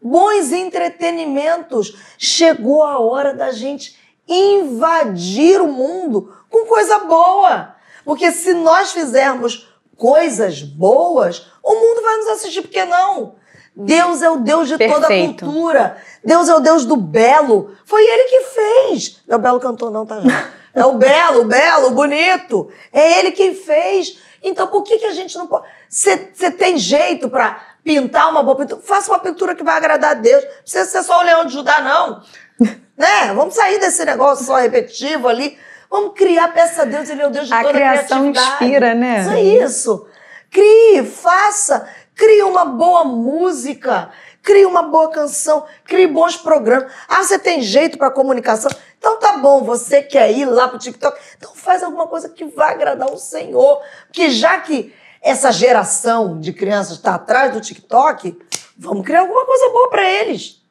bons 0.00 0.50
entretenimentos. 0.50 1.94
Chegou 2.16 2.82
a 2.82 2.98
hora 2.98 3.34
da 3.34 3.52
gente 3.52 3.94
invadir 4.26 5.60
o 5.60 5.66
mundo 5.66 6.34
com 6.48 6.64
coisa 6.64 7.00
boa, 7.00 7.74
porque 8.06 8.32
se 8.32 8.54
nós 8.54 8.92
fizermos 8.92 9.68
coisas 9.98 10.62
boas, 10.62 11.46
o 11.62 11.74
mundo 11.74 12.02
vai 12.02 12.16
nos 12.16 12.28
assistir, 12.28 12.62
porque 12.62 12.86
não? 12.86 13.34
Deus 13.76 14.22
é 14.22 14.30
o 14.30 14.38
Deus 14.38 14.66
de 14.68 14.78
Perfeito. 14.78 15.00
toda 15.00 15.14
a 15.14 15.26
cultura. 15.26 15.96
Deus 16.24 16.48
é 16.48 16.54
o 16.54 16.60
Deus 16.60 16.84
do 16.84 16.96
belo. 16.96 17.70
Foi 17.84 18.02
ele 18.02 18.24
que 18.24 18.40
fez. 18.40 19.22
O 19.28 19.38
belo 19.38 19.60
cantor, 19.60 19.90
não, 19.90 20.04
tá? 20.04 20.20
É 20.74 20.84
o 20.84 20.94
belo, 20.94 21.44
belo, 21.44 21.90
bonito. 21.90 22.70
É 22.92 23.18
ele 23.18 23.32
quem 23.32 23.54
fez. 23.54 24.18
Então 24.42 24.66
por 24.68 24.82
que, 24.82 24.98
que 24.98 25.06
a 25.06 25.12
gente 25.12 25.36
não 25.36 25.46
pode. 25.46 25.66
Você 25.88 26.50
tem 26.50 26.78
jeito 26.78 27.28
para 27.28 27.60
pintar 27.82 28.30
uma 28.30 28.42
boa 28.42 28.56
pintura? 28.56 28.80
Faça 28.80 29.10
uma 29.10 29.18
pintura 29.18 29.54
que 29.54 29.62
vai 29.62 29.76
agradar 29.76 30.12
a 30.12 30.14
Deus. 30.14 30.44
Não 30.44 30.62
precisa 30.62 30.84
ser 30.84 31.02
só 31.02 31.20
o 31.20 31.22
leão 31.22 31.44
de 31.44 31.52
Judá, 31.52 31.80
não. 31.80 32.22
né? 32.96 33.32
Vamos 33.34 33.54
sair 33.54 33.78
desse 33.78 34.04
negócio 34.04 34.44
só 34.44 34.56
repetitivo 34.56 35.28
ali. 35.28 35.58
Vamos 35.90 36.12
criar 36.14 36.48
peça 36.52 36.82
a 36.82 36.84
Deus, 36.84 37.10
ele 37.10 37.20
é 37.20 37.26
o 37.26 37.30
Deus 37.30 37.48
de 37.48 37.52
a 37.52 37.62
toda 37.62 37.70
a 37.70 37.72
criação 37.72 38.26
inspira, 38.26 38.94
né? 38.94 39.20
Isso 39.22 39.30
é 39.30 39.42
isso. 39.42 40.06
Crie, 40.48 41.04
faça, 41.04 41.88
crie 42.14 42.42
uma 42.42 42.64
boa 42.64 43.04
música, 43.04 44.10
crie 44.40 44.64
uma 44.66 44.82
boa 44.82 45.10
canção, 45.10 45.64
crie 45.84 46.06
bons 46.06 46.36
programas. 46.36 46.92
Ah, 47.08 47.24
você 47.24 47.38
tem 47.38 47.60
jeito 47.60 47.98
para 47.98 48.10
comunicação? 48.10 48.70
Então 49.00 49.18
tá 49.18 49.38
bom, 49.38 49.64
você 49.64 50.02
quer 50.02 50.30
ir 50.30 50.44
lá 50.44 50.68
pro 50.68 50.78
TikTok, 50.78 51.18
então 51.38 51.54
faz 51.54 51.82
alguma 51.82 52.06
coisa 52.06 52.28
que 52.28 52.44
vai 52.44 52.74
agradar 52.74 53.10
o 53.10 53.16
Senhor. 53.16 53.80
Porque 54.06 54.28
já 54.28 54.60
que 54.60 54.94
essa 55.22 55.50
geração 55.50 56.38
de 56.38 56.52
crianças 56.52 56.98
está 56.98 57.14
atrás 57.14 57.50
do 57.52 57.62
TikTok, 57.62 58.38
vamos 58.76 59.04
criar 59.04 59.20
alguma 59.20 59.46
coisa 59.46 59.70
boa 59.70 59.88
para 59.88 60.08
eles. 60.08 60.62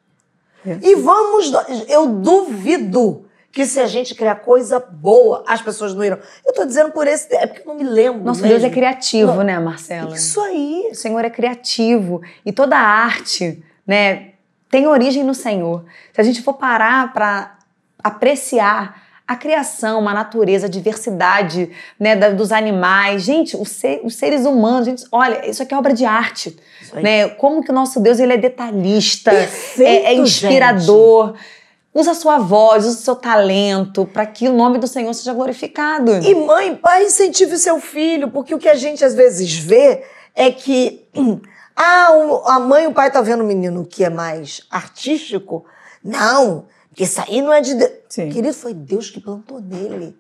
É. 0.64 0.78
E 0.80 0.96
vamos, 0.96 1.52
eu 1.88 2.06
duvido 2.06 3.26
que 3.52 3.66
se 3.66 3.80
a 3.80 3.88
gente 3.88 4.14
criar 4.14 4.36
coisa 4.36 4.80
boa, 4.80 5.44
as 5.48 5.60
pessoas 5.60 5.96
não 5.96 6.04
irão. 6.04 6.20
Eu 6.46 6.54
tô 6.54 6.66
dizendo 6.66 6.92
por 6.92 7.08
esse, 7.08 7.34
é 7.36 7.48
porque 7.48 7.62
eu 7.62 7.66
não 7.66 7.76
me 7.76 7.84
lembro. 7.84 8.24
Nosso 8.24 8.42
mesmo. 8.42 8.60
Deus 8.60 8.72
é 8.72 8.74
criativo, 8.74 9.34
não. 9.34 9.44
né, 9.44 9.58
Marcela? 9.58 10.16
Isso 10.16 10.40
aí. 10.40 10.90
O 10.92 10.96
Senhor 10.96 11.26
é 11.26 11.32
criativo 11.32 12.22
e 12.46 12.52
toda 12.52 12.78
a 12.78 12.82
arte, 12.82 13.64
né, 13.88 14.34
tem 14.70 14.86
origem 14.86 15.24
no 15.24 15.34
Senhor. 15.34 15.84
Se 16.14 16.22
a 16.22 16.24
gente 16.24 16.44
for 16.44 16.54
parar 16.54 17.12
para 17.12 17.59
apreciar 18.04 19.10
a 19.30 19.36
criação, 19.36 20.10
a 20.10 20.14
natureza, 20.14 20.66
a 20.66 20.70
diversidade 20.70 21.70
né, 22.00 22.16
da, 22.16 22.30
dos 22.32 22.52
animais. 22.52 23.22
Gente, 23.22 23.56
os, 23.56 23.70
ser, 23.70 24.02
os, 24.04 24.16
seres 24.16 24.44
humanos, 24.44 24.88
gente, 24.88 25.06
olha, 25.12 25.48
isso 25.48 25.62
aqui 25.62 25.72
é 25.72 25.78
obra 25.78 25.94
de 25.94 26.04
arte. 26.04 26.58
Né? 26.94 27.30
Como 27.30 27.64
que 27.64 27.70
o 27.70 27.74
nosso 27.74 28.00
Deus 28.00 28.20
ele 28.20 28.34
é 28.34 28.38
detalhista, 28.38 29.30
Perfeito, 29.30 29.88
é, 29.88 30.14
é, 30.14 30.14
inspirador. 30.16 31.28
Gente. 31.28 31.60
Usa 31.94 32.12
a 32.12 32.16
sua 32.16 32.40
voz, 32.40 32.86
usa 32.86 32.98
o 32.98 33.02
seu 33.02 33.16
talento 33.16 34.04
para 34.04 34.26
que 34.26 34.48
o 34.48 34.54
nome 34.54 34.80
do 34.80 34.88
Senhor 34.88 35.14
seja 35.14 35.34
glorificado. 35.34 36.12
E 36.24 36.34
mãe, 36.34 36.76
pai, 36.76 37.06
incentive 37.06 37.54
o 37.54 37.58
seu 37.58 37.80
filho, 37.80 38.30
porque 38.30 38.56
o 38.56 38.58
que 38.58 38.70
a 38.70 38.76
gente 38.76 39.06
às 39.06 39.14
vezes 39.14 39.56
vê 39.56 40.04
é 40.36 40.50
que 40.52 41.06
ah, 41.76 42.08
a 42.46 42.60
mãe 42.60 42.86
e 42.86 42.88
o 42.88 42.94
pai 42.94 43.12
tá 43.12 43.22
vendo 43.22 43.44
o 43.44 43.48
menino 43.48 43.86
que 43.86 44.04
é 44.04 44.10
mais 44.10 44.62
artístico. 44.72 45.66
Não, 46.04 46.66
porque 46.90 47.04
isso 47.04 47.22
aí 47.22 47.42
não 47.42 47.54
é 47.54 47.62
de 47.62 47.76
Deus. 47.76 47.92
Querido, 48.10 48.54
foi 48.54 48.74
Deus 48.74 49.10
que 49.10 49.22
plantou 49.22 49.62
nele. 49.62 50.18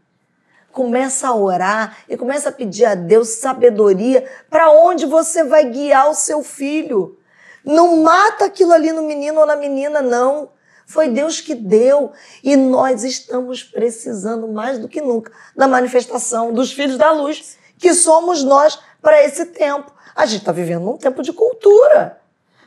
Começa 0.71 1.27
a 1.27 1.35
orar 1.35 1.97
e 2.07 2.15
começa 2.15 2.49
a 2.49 2.51
pedir 2.51 2.85
a 2.85 2.95
Deus 2.95 3.29
sabedoria 3.29 4.29
para 4.49 4.71
onde 4.71 5.05
você 5.05 5.43
vai 5.43 5.65
guiar 5.65 6.09
o 6.09 6.13
seu 6.13 6.43
filho. 6.43 7.17
Não 7.65 7.97
mata 7.97 8.45
aquilo 8.45 8.71
ali 8.71 8.91
no 8.91 9.01
menino 9.01 9.39
ou 9.39 9.45
na 9.45 9.55
menina, 9.55 10.01
não. 10.01 10.49
Foi 10.85 11.09
Deus 11.09 11.41
que 11.41 11.55
deu. 11.55 12.11
E 12.43 12.55
nós 12.55 13.03
estamos 13.03 13.63
precisando 13.63 14.47
mais 14.47 14.77
do 14.77 14.87
que 14.87 15.01
nunca 15.01 15.31
da 15.55 15.67
manifestação 15.67 16.53
dos 16.53 16.71
filhos 16.71 16.97
da 16.97 17.11
luz, 17.11 17.57
que 17.77 17.93
somos 17.93 18.43
nós 18.43 18.79
para 19.01 19.23
esse 19.23 19.47
tempo. 19.47 19.91
A 20.15 20.25
gente 20.25 20.41
está 20.41 20.51
vivendo 20.51 20.83
num 20.83 20.97
tempo 20.97 21.21
de 21.23 21.33
cultura, 21.33 22.19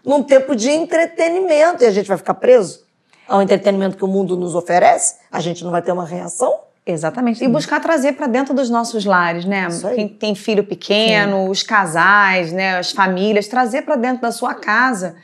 num 0.05 0.23
tempo 0.23 0.57
de 0.57 0.71
entretenimento, 0.71 1.85
e 1.85 1.87
a 1.87 1.91
gente 1.91 2.09
vai 2.09 2.17
ficar 2.17 2.35
preso 2.35 2.85
ao 3.33 3.41
entretenimento 3.41 3.97
que 3.97 4.05
o 4.05 4.09
mundo 4.09 4.37
nos 4.37 4.55
oferece, 4.55 5.17
a 5.31 5.41
gente 5.41 5.65
não 5.65 5.71
vai 5.71 5.81
ter 5.81 5.91
uma 5.91 6.05
reação? 6.05 6.55
Exatamente. 6.85 7.43
E 7.43 7.49
buscar 7.49 7.81
trazer 7.81 8.13
para 8.13 8.27
dentro 8.27 8.53
dos 8.53 8.69
nossos 8.69 9.07
lares, 9.07 9.47
né? 9.47 9.69
Quem 9.95 10.07
tem 10.07 10.35
filho 10.35 10.65
pequeno, 10.65 11.45
Sim. 11.45 11.49
os 11.49 11.63
casais, 11.63 12.53
né? 12.53 12.77
As 12.77 12.93
famílias, 12.93 13.49
trazer 13.49 13.83
para 13.83 13.97
dentro 13.97 14.21
da 14.21 14.31
sua 14.31 14.55
casa 14.55 15.15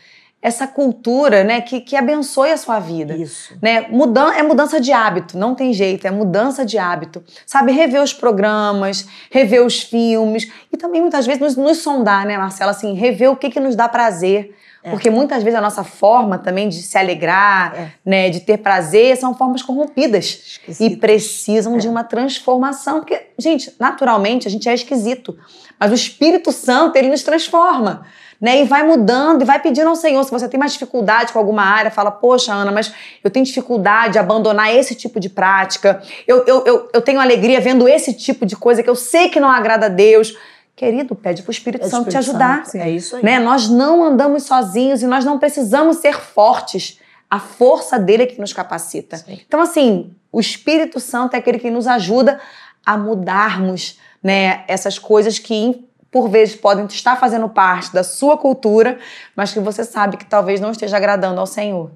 essa 0.41 0.67
cultura, 0.67 1.45
né? 1.45 1.61
Que, 1.61 1.81
que 1.81 1.97
abençoe 1.97 2.51
a 2.51 2.57
sua 2.57 2.79
vida. 2.79 3.15
Isso. 3.15 3.55
Né? 3.61 3.87
Mudan 3.91 4.33
é 4.33 4.43
mudança 4.43 4.81
de 4.81 4.91
hábito, 4.91 5.37
não 5.37 5.55
tem 5.55 5.75
jeito, 5.75 6.07
é 6.07 6.11
mudança 6.11 6.65
de 6.65 6.79
hábito. 6.79 7.23
Sabe, 7.45 7.73
rever 7.73 8.01
os 8.01 8.15
programas, 8.15 9.07
rever 9.31 9.67
os 9.67 9.83
filmes 9.83 10.51
e 10.73 10.79
também 10.79 11.03
muitas 11.03 11.27
vezes 11.27 11.43
nos, 11.43 11.57
nos 11.57 11.79
sondar, 11.79 12.25
né, 12.25 12.39
Marcela? 12.39 12.71
Assim, 12.71 12.95
rever 12.95 13.31
o 13.31 13.37
que, 13.37 13.51
que 13.51 13.61
nos 13.61 13.77
dá 13.77 13.87
prazer 13.87 14.55
é. 14.83 14.91
Porque 14.91 15.11
muitas 15.11 15.43
vezes 15.43 15.59
a 15.59 15.63
nossa 15.63 15.83
forma 15.83 16.39
também 16.39 16.69
de 16.69 16.81
se 16.83 16.97
alegrar, 16.97 17.75
é. 17.75 17.93
né, 18.05 18.31
de 18.31 18.41
ter 18.41 18.59
prazer, 18.59 19.17
são 19.17 19.35
formas 19.35 19.63
corrompidas 19.63 20.61
e 20.79 20.97
precisam 20.97 21.77
é. 21.77 21.79
de 21.79 21.89
uma 21.89 22.05
transformação. 22.05 23.01
Porque, 23.01 23.27
gente, 23.39 23.75
naturalmente 23.79 24.47
a 24.47 24.51
gente 24.51 24.69
é 24.69 24.75
esquisito, 24.75 25.37
mas 25.79 25.91
o 25.91 25.95
Espírito 25.95 26.53
Santo 26.53 26.97
ele 26.97 27.09
nos 27.09 27.23
transforma. 27.23 28.07
Né, 28.41 28.61
e 28.61 28.65
vai 28.65 28.85
mudando 28.85 29.43
e 29.43 29.45
vai 29.45 29.59
pedindo 29.59 29.89
ao 29.89 29.97
Senhor. 29.97 30.23
Se 30.23 30.31
você 30.31 30.49
tem 30.49 30.61
mais 30.61 30.73
dificuldade 30.73 31.33
com 31.33 31.41
alguma 31.41 31.65
área, 31.65 31.91
fala, 31.91 32.13
poxa, 32.13 32.55
Ana, 32.55 32.71
mas 32.71 32.93
eu 33.25 33.29
tenho 33.33 33.45
dificuldade 33.45 34.13
de 34.13 34.19
abandonar 34.21 34.73
esse 34.73 34.95
tipo 34.95 35.19
de 35.19 35.29
prática. 35.29 36.01
Eu, 36.25 36.45
eu, 36.47 36.65
eu, 36.65 36.89
eu 36.95 37.03
tenho 37.03 37.19
alegria 37.19 37.61
vendo 37.61 37.89
esse 37.89 38.15
tipo 38.15 38.47
de 38.47 38.55
coisa 38.55 38.81
que 38.81 38.89
eu 38.89 38.95
sei 38.95 39.29
que 39.29 39.41
não 39.41 39.51
agrada 39.51 39.87
a 39.87 39.89
Deus. 39.89 40.37
Querido, 40.79 41.17
pede 41.17 41.43
para 41.43 41.51
o 41.51 41.53
Espírito 41.53 41.87
é 41.87 41.89
Santo 41.89 42.09
te 42.09 42.17
ajudar. 42.17 42.65
Santo, 42.65 42.77
é 42.77 42.89
isso 42.89 43.17
aí. 43.17 43.25
Né? 43.25 43.41
Nós 43.41 43.69
não 43.69 44.05
andamos 44.05 44.45
sozinhos 44.45 45.03
e 45.03 45.09
nós 45.09 45.25
não 45.25 45.37
precisamos 45.37 45.97
ser 45.97 46.15
fortes. 46.15 47.01
A 47.29 47.41
força 47.41 47.99
dele 47.99 48.23
é 48.23 48.27
que 48.27 48.41
nos 48.41 48.53
capacita. 48.53 49.17
Sim. 49.17 49.41
Então, 49.45 49.61
assim, 49.61 50.15
o 50.31 50.39
Espírito 50.39 51.01
Santo 51.01 51.35
é 51.35 51.39
aquele 51.41 51.59
que 51.59 51.69
nos 51.69 51.89
ajuda 51.89 52.41
a 52.87 52.97
mudarmos 52.97 53.99
né, 54.23 54.63
essas 54.69 55.01
coisas 55.01 55.37
que, 55.41 55.85
por 56.13 56.29
vezes, 56.29 56.55
podem 56.55 56.87
estar 56.87 57.17
fazendo 57.17 57.49
parte 57.49 57.93
da 57.93 58.05
sua 58.05 58.39
cultura, 58.39 59.01
mas 59.35 59.53
que 59.53 59.59
você 59.59 59.83
sabe 59.83 60.17
que 60.17 60.27
talvez 60.27 60.61
não 60.61 60.71
esteja 60.71 60.97
agradando 60.97 61.41
ao 61.41 61.47
Senhor. 61.47 61.91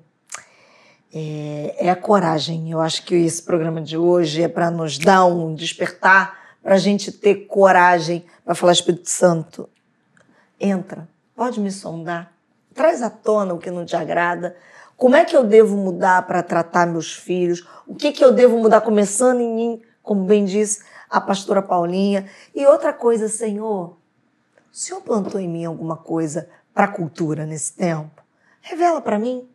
É, 1.14 1.86
é 1.86 1.88
a 1.88 1.94
coragem. 1.94 2.68
Eu 2.68 2.80
acho 2.80 3.04
que 3.04 3.14
esse 3.14 3.42
programa 3.42 3.80
de 3.80 3.96
hoje 3.96 4.42
é 4.42 4.48
para 4.48 4.72
nos 4.72 4.98
dar 4.98 5.24
um 5.26 5.54
despertar 5.54 6.41
para 6.62 6.74
a 6.74 6.78
gente 6.78 7.10
ter 7.10 7.46
coragem 7.46 8.24
para 8.44 8.54
falar, 8.54 8.72
Espírito 8.72 9.10
Santo, 9.10 9.68
entra, 10.58 11.08
pode 11.34 11.60
me 11.60 11.70
sondar, 11.70 12.32
traz 12.74 13.02
à 13.02 13.10
tona 13.10 13.54
o 13.54 13.58
que 13.58 13.70
não 13.70 13.84
te 13.84 13.96
agrada. 13.96 14.56
Como 14.96 15.16
é 15.16 15.24
que 15.24 15.36
eu 15.36 15.42
devo 15.42 15.76
mudar 15.76 16.26
para 16.26 16.42
tratar 16.42 16.86
meus 16.86 17.12
filhos? 17.12 17.66
O 17.86 17.94
que, 17.94 18.12
que 18.12 18.24
eu 18.24 18.32
devo 18.32 18.58
mudar, 18.58 18.80
começando 18.82 19.40
em 19.40 19.52
mim, 19.52 19.82
como 20.02 20.24
bem 20.24 20.44
disse 20.44 20.84
a 21.10 21.20
pastora 21.20 21.60
Paulinha? 21.60 22.28
E 22.54 22.64
outra 22.66 22.92
coisa, 22.92 23.28
Senhor, 23.28 23.96
o 24.72 24.76
Senhor 24.76 25.00
plantou 25.00 25.40
em 25.40 25.48
mim 25.48 25.64
alguma 25.64 25.96
coisa 25.96 26.48
para 26.72 26.84
a 26.84 26.88
cultura 26.88 27.44
nesse 27.44 27.72
tempo? 27.72 28.22
Revela 28.60 29.00
para 29.00 29.18
mim. 29.18 29.48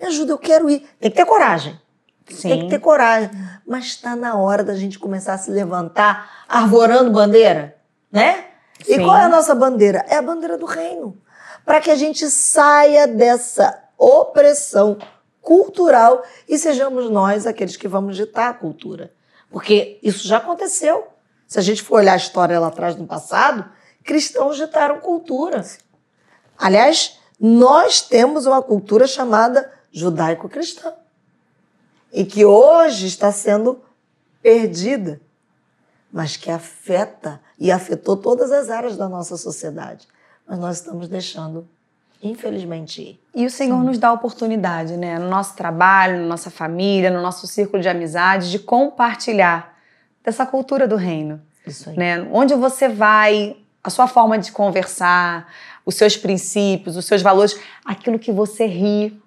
Me 0.00 0.06
ajuda, 0.06 0.32
eu 0.32 0.38
quero 0.38 0.70
ir. 0.70 0.88
Tem 1.00 1.10
que 1.10 1.16
ter 1.16 1.26
coragem. 1.26 1.78
Sim. 2.28 2.48
Tem 2.48 2.60
que 2.60 2.68
ter 2.68 2.78
coragem. 2.78 3.30
Mas 3.66 3.86
está 3.86 4.14
na 4.14 4.36
hora 4.36 4.62
da 4.62 4.74
gente 4.74 4.98
começar 4.98 5.34
a 5.34 5.38
se 5.38 5.50
levantar 5.50 6.44
arvorando 6.48 7.10
bandeira, 7.10 7.76
né? 8.10 8.46
Sim. 8.84 8.94
E 8.94 9.04
qual 9.04 9.16
é 9.16 9.24
a 9.24 9.28
nossa 9.28 9.54
bandeira? 9.54 10.04
É 10.08 10.16
a 10.16 10.22
bandeira 10.22 10.58
do 10.58 10.66
reino. 10.66 11.16
Para 11.64 11.80
que 11.80 11.90
a 11.90 11.96
gente 11.96 12.28
saia 12.28 13.06
dessa 13.06 13.82
opressão 13.96 14.98
cultural 15.40 16.24
e 16.48 16.58
sejamos 16.58 17.10
nós 17.10 17.46
aqueles 17.46 17.76
que 17.76 17.88
vamos 17.88 18.16
ditar 18.16 18.50
a 18.50 18.54
cultura. 18.54 19.12
Porque 19.50 19.98
isso 20.02 20.26
já 20.26 20.38
aconteceu. 20.38 21.08
Se 21.46 21.58
a 21.58 21.62
gente 21.62 21.82
for 21.82 21.96
olhar 21.96 22.14
a 22.14 22.16
história 22.16 22.58
lá 22.58 22.68
atrás 22.68 22.96
no 22.96 23.06
passado, 23.06 23.70
cristãos 24.02 24.56
ditaram 24.56 24.98
cultura. 25.00 25.64
Aliás, 26.58 27.18
nós 27.38 28.00
temos 28.00 28.46
uma 28.46 28.62
cultura 28.62 29.06
chamada 29.06 29.70
judaico-cristã 29.92 30.94
e 32.12 32.24
que 32.24 32.44
hoje 32.44 33.06
está 33.06 33.32
sendo 33.32 33.80
perdida, 34.42 35.20
mas 36.12 36.36
que 36.36 36.50
afeta 36.50 37.40
e 37.58 37.72
afetou 37.72 38.16
todas 38.16 38.52
as 38.52 38.68
áreas 38.68 38.96
da 38.96 39.08
nossa 39.08 39.36
sociedade. 39.36 40.06
Mas 40.46 40.58
nós 40.58 40.76
estamos 40.76 41.08
deixando, 41.08 41.66
infelizmente, 42.22 43.00
ir. 43.00 43.20
E 43.34 43.46
o 43.46 43.50
Senhor 43.50 43.78
Sim. 43.80 43.86
nos 43.86 43.98
dá 43.98 44.08
a 44.08 44.12
oportunidade, 44.12 44.96
né, 44.96 45.18
no 45.18 45.28
nosso 45.28 45.56
trabalho, 45.56 46.18
na 46.18 46.26
nossa 46.26 46.50
família, 46.50 47.10
no 47.10 47.22
nosso 47.22 47.46
círculo 47.46 47.80
de 47.80 47.88
amizade, 47.88 48.50
de 48.50 48.58
compartilhar 48.58 49.78
dessa 50.22 50.44
cultura 50.44 50.86
do 50.86 50.96
reino. 50.96 51.40
Isso 51.66 51.88
aí. 51.88 51.96
Né? 51.96 52.28
Onde 52.30 52.54
você 52.54 52.88
vai, 52.88 53.56
a 53.82 53.88
sua 53.88 54.06
forma 54.06 54.38
de 54.38 54.52
conversar, 54.52 55.48
os 55.84 55.94
seus 55.94 56.16
princípios, 56.16 56.96
os 56.96 57.06
seus 57.06 57.22
valores, 57.22 57.58
aquilo 57.84 58.18
que 58.18 58.32
você 58.32 58.66
ri. 58.66 59.20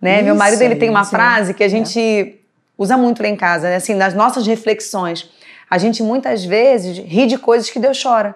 Né? 0.00 0.22
Meu 0.22 0.34
marido 0.34 0.62
ele 0.62 0.76
tem 0.76 0.90
uma 0.90 1.04
frase 1.04 1.54
que 1.54 1.64
a 1.64 1.68
gente 1.68 1.98
é. 1.98 2.34
usa 2.76 2.96
muito 2.96 3.22
lá 3.22 3.28
em 3.28 3.36
casa, 3.36 3.68
né? 3.68 3.76
assim, 3.76 3.94
nas 3.94 4.14
nossas 4.14 4.46
reflexões. 4.46 5.30
A 5.68 5.78
gente 5.78 6.02
muitas 6.02 6.44
vezes 6.44 6.98
ri 6.98 7.26
de 7.26 7.38
coisas 7.38 7.70
que 7.70 7.78
Deus 7.78 8.00
chora. 8.00 8.34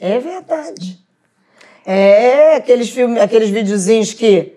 É 0.00 0.18
verdade. 0.18 0.98
É, 1.84 2.56
aqueles 2.56 2.90
filmes, 2.90 3.20
aqueles 3.20 3.50
videozinhos 3.50 4.14
que 4.14 4.54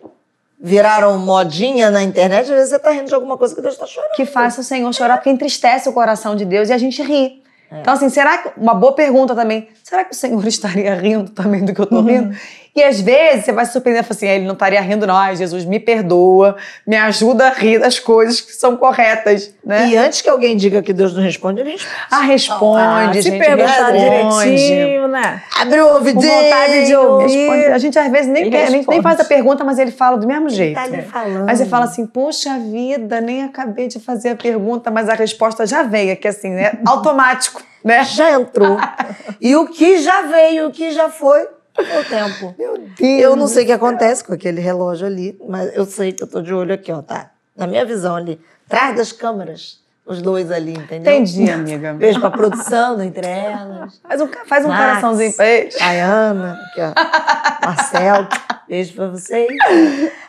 viraram 0.60 1.18
modinha 1.18 1.91
na 1.91 2.02
internet, 2.02 2.43
às 2.43 2.50
vezes 2.50 2.70
você 2.70 2.80
tá 2.80 2.91
rindo 2.91 3.06
de 3.06 3.14
alguma 3.14 3.38
coisa 3.38 3.54
que 3.54 3.62
Deus 3.62 3.74
está 3.74 3.86
chorando. 3.86 4.12
Que 4.16 4.26
faça 4.26 4.62
o 4.62 4.64
Senhor 4.64 4.91
chorar, 4.93 5.18
porque 5.18 5.30
entristece 5.30 5.89
o 5.89 5.93
coração 5.93 6.36
de 6.36 6.46
Deus 6.46 6.70
e 6.70 6.74
a 6.74 6.78
gente 6.78 7.02
ri. 7.02 7.43
É. 7.72 7.82
Então, 7.82 7.93
assim, 7.93 8.10
será 8.10 8.38
que. 8.38 8.60
Uma 8.60 8.74
boa 8.74 8.93
pergunta 8.93 9.36
também. 9.36 9.68
Será 9.84 10.04
que 10.04 10.14
o 10.14 10.16
Senhor 10.16 10.46
estaria 10.48 10.93
rindo 10.96 11.32
também 11.32 11.66
do 11.66 11.74
que 11.74 11.82
eu 11.82 11.86
tô 11.86 11.98
uhum. 11.98 12.32
E 12.76 12.84
às 12.84 13.00
vezes 13.00 13.46
você 13.46 13.54
vai 13.54 13.66
se 13.66 13.72
surpreender 13.72 14.04
e 14.04 14.06
falar 14.06 14.18
assim: 14.18 14.28
ele 14.28 14.46
não 14.46 14.54
estaria 14.54 14.82
rindo, 14.82 15.08
não. 15.08 15.16
Ai, 15.16 15.36
Jesus, 15.36 15.64
me 15.64 15.80
perdoa, 15.80 16.58
me 16.86 16.98
ajuda 16.98 17.48
a 17.48 17.54
rir 17.54 17.80
das 17.80 18.00
coisas 18.00 18.42
que 18.42 18.52
são 18.52 18.76
corretas. 18.76 19.54
Né? 19.64 19.88
E 19.88 19.98
antes 19.98 20.22
que 20.22 20.30
alguém 20.30 20.58
diga 20.58 20.82
que 20.82 20.92
Deus 20.92 21.14
não 21.14 21.24
responde, 21.24 21.62
ele 21.62 21.72
responde. 21.72 21.96
Ah, 22.12 22.22
responde, 22.22 22.82
ah, 22.82 23.14
gente. 23.14 23.24
Se 23.24 23.32
perguntar 23.32 23.92
direitinho, 23.92 25.08
né? 25.08 25.42
Abre 25.58 25.80
o 25.80 25.94
ouvidinho. 25.94 26.32
Com 26.32 26.42
vontade 26.44 26.86
de 26.86 26.96
ouvir. 26.96 27.72
A 27.72 27.78
gente 27.78 27.98
às 27.98 28.12
vezes 28.12 28.28
nem, 28.28 28.50
quer, 28.50 28.70
nem, 28.70 28.86
nem, 28.86 29.02
faz 29.02 29.20
a 29.22 29.26
pergunta, 29.26 29.64
mas 29.64 29.80
ele 29.80 29.92
fala 29.92 30.18
do 30.18 30.28
mesmo 30.28 30.50
jeito. 30.50 30.78
Ele 30.78 30.90
tá 30.90 30.98
ali 30.98 31.02
falando. 31.02 31.46
Mas 31.46 31.60
você 31.60 31.66
fala 31.66 31.86
assim: 31.86 32.06
puxa 32.06 32.60
vida, 32.60 33.22
nem 33.22 33.44
acabei 33.44 33.88
de 33.88 34.00
fazer 34.00 34.30
a 34.30 34.36
pergunta, 34.36 34.92
mas 34.92 35.08
a 35.08 35.14
resposta 35.14 35.66
já 35.66 35.84
veio, 35.84 36.18
que 36.18 36.28
assim, 36.28 36.50
né? 36.50 36.74
Automático 36.86 37.64
né? 37.86 38.04
Já 38.04 38.32
entrou. 38.32 38.78
e 39.40 39.56
o 39.56 39.68
que 39.68 40.00
já 40.00 40.24
veio, 40.24 40.68
o 40.68 40.72
que 40.72 40.92
já 40.92 41.08
foi, 41.08 41.48
o 41.78 42.04
tempo. 42.06 42.56
Meu 42.58 42.78
Deus. 42.78 43.00
Eu 43.00 43.36
não 43.36 43.48
sei 43.48 43.64
o 43.64 43.66
que 43.66 43.72
acontece 43.72 44.24
com 44.24 44.34
aquele 44.34 44.62
relógio 44.62 45.08
ali, 45.08 45.38
mas 45.48 45.76
eu 45.76 45.86
sei 45.86 46.12
que 46.12 46.24
eu 46.24 46.28
tô 46.28 46.42
de 46.42 46.54
olho 46.54 46.74
aqui, 46.74 46.92
ó, 46.92 47.02
tá? 47.02 47.32
Na 47.56 47.68
minha 47.68 47.86
visão 47.86 48.16
ali, 48.16 48.40
atrás 48.66 48.96
das 48.96 49.12
câmeras. 49.12 49.84
Os 50.06 50.22
dois 50.22 50.52
ali, 50.52 50.74
entendeu? 50.74 51.14
Entendi, 51.14 51.50
amiga. 51.50 51.94
Beijo 51.98 52.20
pra 52.20 52.30
produção, 52.30 53.02
entre 53.02 53.26
elas. 53.26 54.00
Faz 54.08 54.22
um, 54.22 54.28
faz 54.46 54.64
um 54.64 54.68
Max, 54.68 54.80
coraçãozinho 54.80 55.34
pra 55.34 55.48
eles. 55.48 55.76
Ana, 55.82 56.54
aqui, 56.54 56.82
ó. 56.82 57.66
Marcelo, 57.66 58.28
beijo 58.68 58.94
pra 58.94 59.08
vocês. 59.08 59.48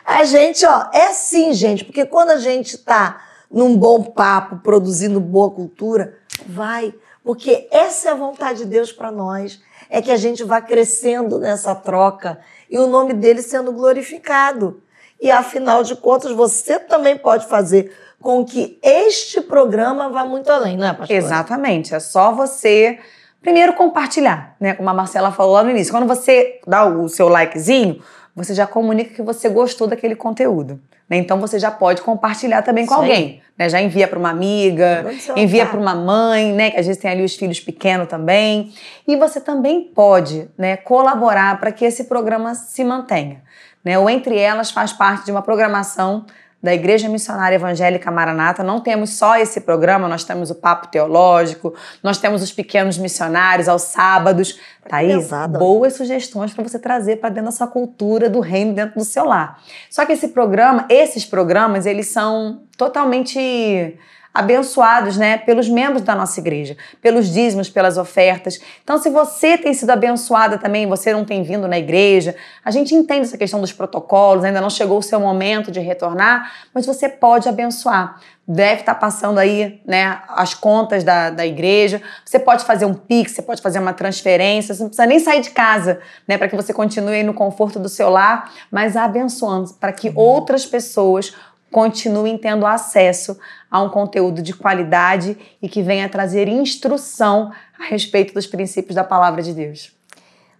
A 0.03 0.23
gente, 0.23 0.65
ó, 0.65 0.89
é 0.91 1.09
assim, 1.09 1.53
gente, 1.53 1.85
porque 1.85 2.07
quando 2.07 2.31
a 2.31 2.37
gente 2.37 2.75
tá 2.79 3.21
num 3.51 3.77
bom 3.77 4.01
papo, 4.01 4.57
produzindo 4.57 5.19
boa 5.19 5.51
cultura, 5.51 6.17
vai 6.47 6.91
porque 7.27 7.67
essa 7.71 8.07
é 8.07 8.11
a 8.13 8.15
vontade 8.15 8.59
de 8.59 8.65
Deus 8.67 8.89
para 8.89 9.11
nós, 9.11 9.61
é 9.89 10.01
que 10.01 10.09
a 10.09 10.15
gente 10.15 10.45
vá 10.45 10.61
crescendo 10.61 11.37
nessa 11.37 11.75
troca 11.75 12.39
e 12.69 12.79
o 12.79 12.87
nome 12.87 13.13
dele 13.13 13.41
sendo 13.41 13.73
glorificado. 13.73 14.81
E 15.19 15.29
afinal 15.29 15.83
de 15.83 15.97
contas, 15.97 16.31
você 16.31 16.79
também 16.79 17.17
pode 17.17 17.45
fazer 17.47 17.93
com 18.21 18.45
que 18.45 18.79
este 18.81 19.41
programa 19.41 20.07
vá 20.07 20.23
muito 20.23 20.49
além, 20.49 20.77
não 20.77 20.87
é, 20.87 20.93
pastor? 20.93 21.17
Exatamente. 21.17 21.93
É 21.93 21.99
só 21.99 22.31
você 22.31 22.97
primeiro 23.41 23.73
compartilhar, 23.73 24.55
né? 24.57 24.73
Como 24.73 24.89
a 24.89 24.93
Marcela 24.93 25.29
falou 25.29 25.55
lá 25.55 25.65
no 25.65 25.71
início. 25.71 25.91
Quando 25.91 26.07
você 26.07 26.61
dá 26.65 26.85
o 26.85 27.09
seu 27.09 27.27
likezinho, 27.27 28.01
você 28.37 28.53
já 28.53 28.67
comunica 28.67 29.15
que 29.15 29.21
você 29.23 29.49
gostou 29.49 29.87
daquele 29.87 30.15
conteúdo. 30.15 30.79
Né? 31.09 31.17
Então 31.17 31.39
você 31.39 31.57
já 31.57 31.71
pode 31.71 32.03
compartilhar 32.03 32.61
também 32.61 32.85
com 32.85 32.93
Sim. 32.93 33.01
alguém. 33.01 33.41
Né? 33.57 33.67
Já 33.67 33.81
envia 33.81 34.07
para 34.07 34.19
uma 34.19 34.29
amiga, 34.29 35.07
envia 35.35 35.65
para 35.65 35.79
uma 35.79 35.95
mãe, 35.95 36.53
né? 36.53 36.69
Que 36.69 36.79
às 36.79 36.85
vezes 36.85 37.01
tem 37.01 37.09
ali 37.09 37.23
os 37.23 37.35
filhos 37.35 37.59
pequenos 37.59 38.07
também. 38.07 38.71
E 39.07 39.15
você 39.15 39.41
também 39.41 39.81
pode 39.81 40.47
né, 40.55 40.77
colaborar 40.77 41.59
para 41.59 41.71
que 41.71 41.83
esse 41.83 42.03
programa 42.03 42.53
se 42.53 42.83
mantenha. 42.83 43.41
Né? 43.83 43.97
O 43.97 44.07
Entre 44.07 44.37
Elas 44.37 44.69
faz 44.69 44.93
parte 44.93 45.25
de 45.25 45.31
uma 45.31 45.41
programação 45.41 46.23
da 46.61 46.73
Igreja 46.73 47.07
Missionária 47.07 47.55
Evangélica 47.55 48.09
Maranata. 48.09 48.63
Não 48.63 48.79
temos 48.79 49.11
só 49.11 49.37
esse 49.37 49.61
programa, 49.61 50.07
nós 50.07 50.23
temos 50.23 50.49
o 50.49 50.55
Papo 50.55 50.87
Teológico, 50.87 51.73
nós 52.01 52.17
temos 52.17 52.41
os 52.41 52.51
Pequenos 52.51 52.97
Missionários 52.97 53.67
aos 53.67 53.83
sábados. 53.83 54.59
Thaís, 54.87 55.15
Pesada. 55.15 55.59
boas 55.59 55.93
sugestões 55.93 56.53
para 56.53 56.63
você 56.63 56.79
trazer 56.79 57.17
para 57.17 57.29
dentro 57.29 57.45
da 57.45 57.51
sua 57.51 57.67
cultura 57.67 58.29
do 58.29 58.39
reino, 58.39 58.73
dentro 58.73 58.95
do 58.95 59.05
seu 59.05 59.25
lar. 59.25 59.59
Só 59.89 60.05
que 60.05 60.13
esse 60.13 60.29
programa, 60.29 60.85
esses 60.89 61.25
programas, 61.25 61.85
eles 61.85 62.07
são 62.07 62.61
totalmente 62.77 63.97
abençoados, 64.37 65.17
né, 65.17 65.35
pelos 65.37 65.67
membros 65.67 66.03
da 66.03 66.13
nossa 66.13 66.39
igreja, 66.39 66.77
pelos 67.01 67.27
dízimos, 67.27 67.69
pelas 67.69 67.97
ofertas. 67.97 68.59
Então, 68.83 68.99
se 68.99 69.09
você 69.09 69.57
tem 69.57 69.73
sido 69.73 69.89
abençoada 69.89 70.59
também, 70.59 70.85
você 70.85 71.11
não 71.11 71.25
tem 71.25 71.41
vindo 71.41 71.67
na 71.67 71.79
igreja, 71.79 72.35
a 72.63 72.69
gente 72.69 72.93
entende 72.93 73.21
essa 73.21 73.37
questão 73.37 73.59
dos 73.59 73.73
protocolos, 73.73 74.43
ainda 74.43 74.61
não 74.61 74.69
chegou 74.69 74.99
o 74.99 75.01
seu 75.01 75.19
momento 75.19 75.71
de 75.71 75.79
retornar, 75.79 76.51
mas 76.71 76.85
você 76.85 77.09
pode 77.09 77.49
abençoar. 77.49 78.19
Deve 78.49 78.79
estar 78.79 78.95
passando 78.95 79.39
aí, 79.39 79.81
né, 79.85 80.21
as 80.29 80.53
contas 80.53 81.03
da, 81.03 81.29
da 81.29 81.45
igreja. 81.45 82.01
Você 82.23 82.39
pode 82.39 82.63
fazer 82.63 82.85
um 82.85 82.93
pix, 82.93 83.33
você 83.33 83.41
pode 83.41 83.61
fazer 83.61 83.79
uma 83.79 83.91
transferência, 83.91 84.73
você 84.73 84.83
não 84.83 84.89
precisa 84.89 85.05
nem 85.05 85.19
sair 85.19 85.41
de 85.41 85.49
casa, 85.49 85.99
né, 86.25 86.37
para 86.37 86.47
que 86.47 86.55
você 86.55 86.73
continue 86.73 87.15
aí 87.15 87.23
no 87.23 87.33
conforto 87.33 87.77
do 87.77 87.89
seu 87.89 88.09
lar, 88.09 88.49
mas 88.71 88.95
abençoando 88.95 89.73
para 89.73 89.91
que 89.91 90.13
outras 90.15 90.65
pessoas 90.65 91.33
continuem 91.71 92.37
tendo 92.37 92.65
acesso 92.65 93.37
a 93.69 93.81
um 93.81 93.89
conteúdo 93.89 94.41
de 94.41 94.53
qualidade 94.53 95.37
e 95.61 95.67
que 95.67 95.81
venha 95.81 96.07
trazer 96.07 96.47
instrução 96.47 97.51
a 97.79 97.85
respeito 97.85 98.33
dos 98.33 98.47
princípios 98.47 98.95
da 98.95 99.03
palavra 99.03 99.41
de 99.41 99.53
Deus. 99.53 99.95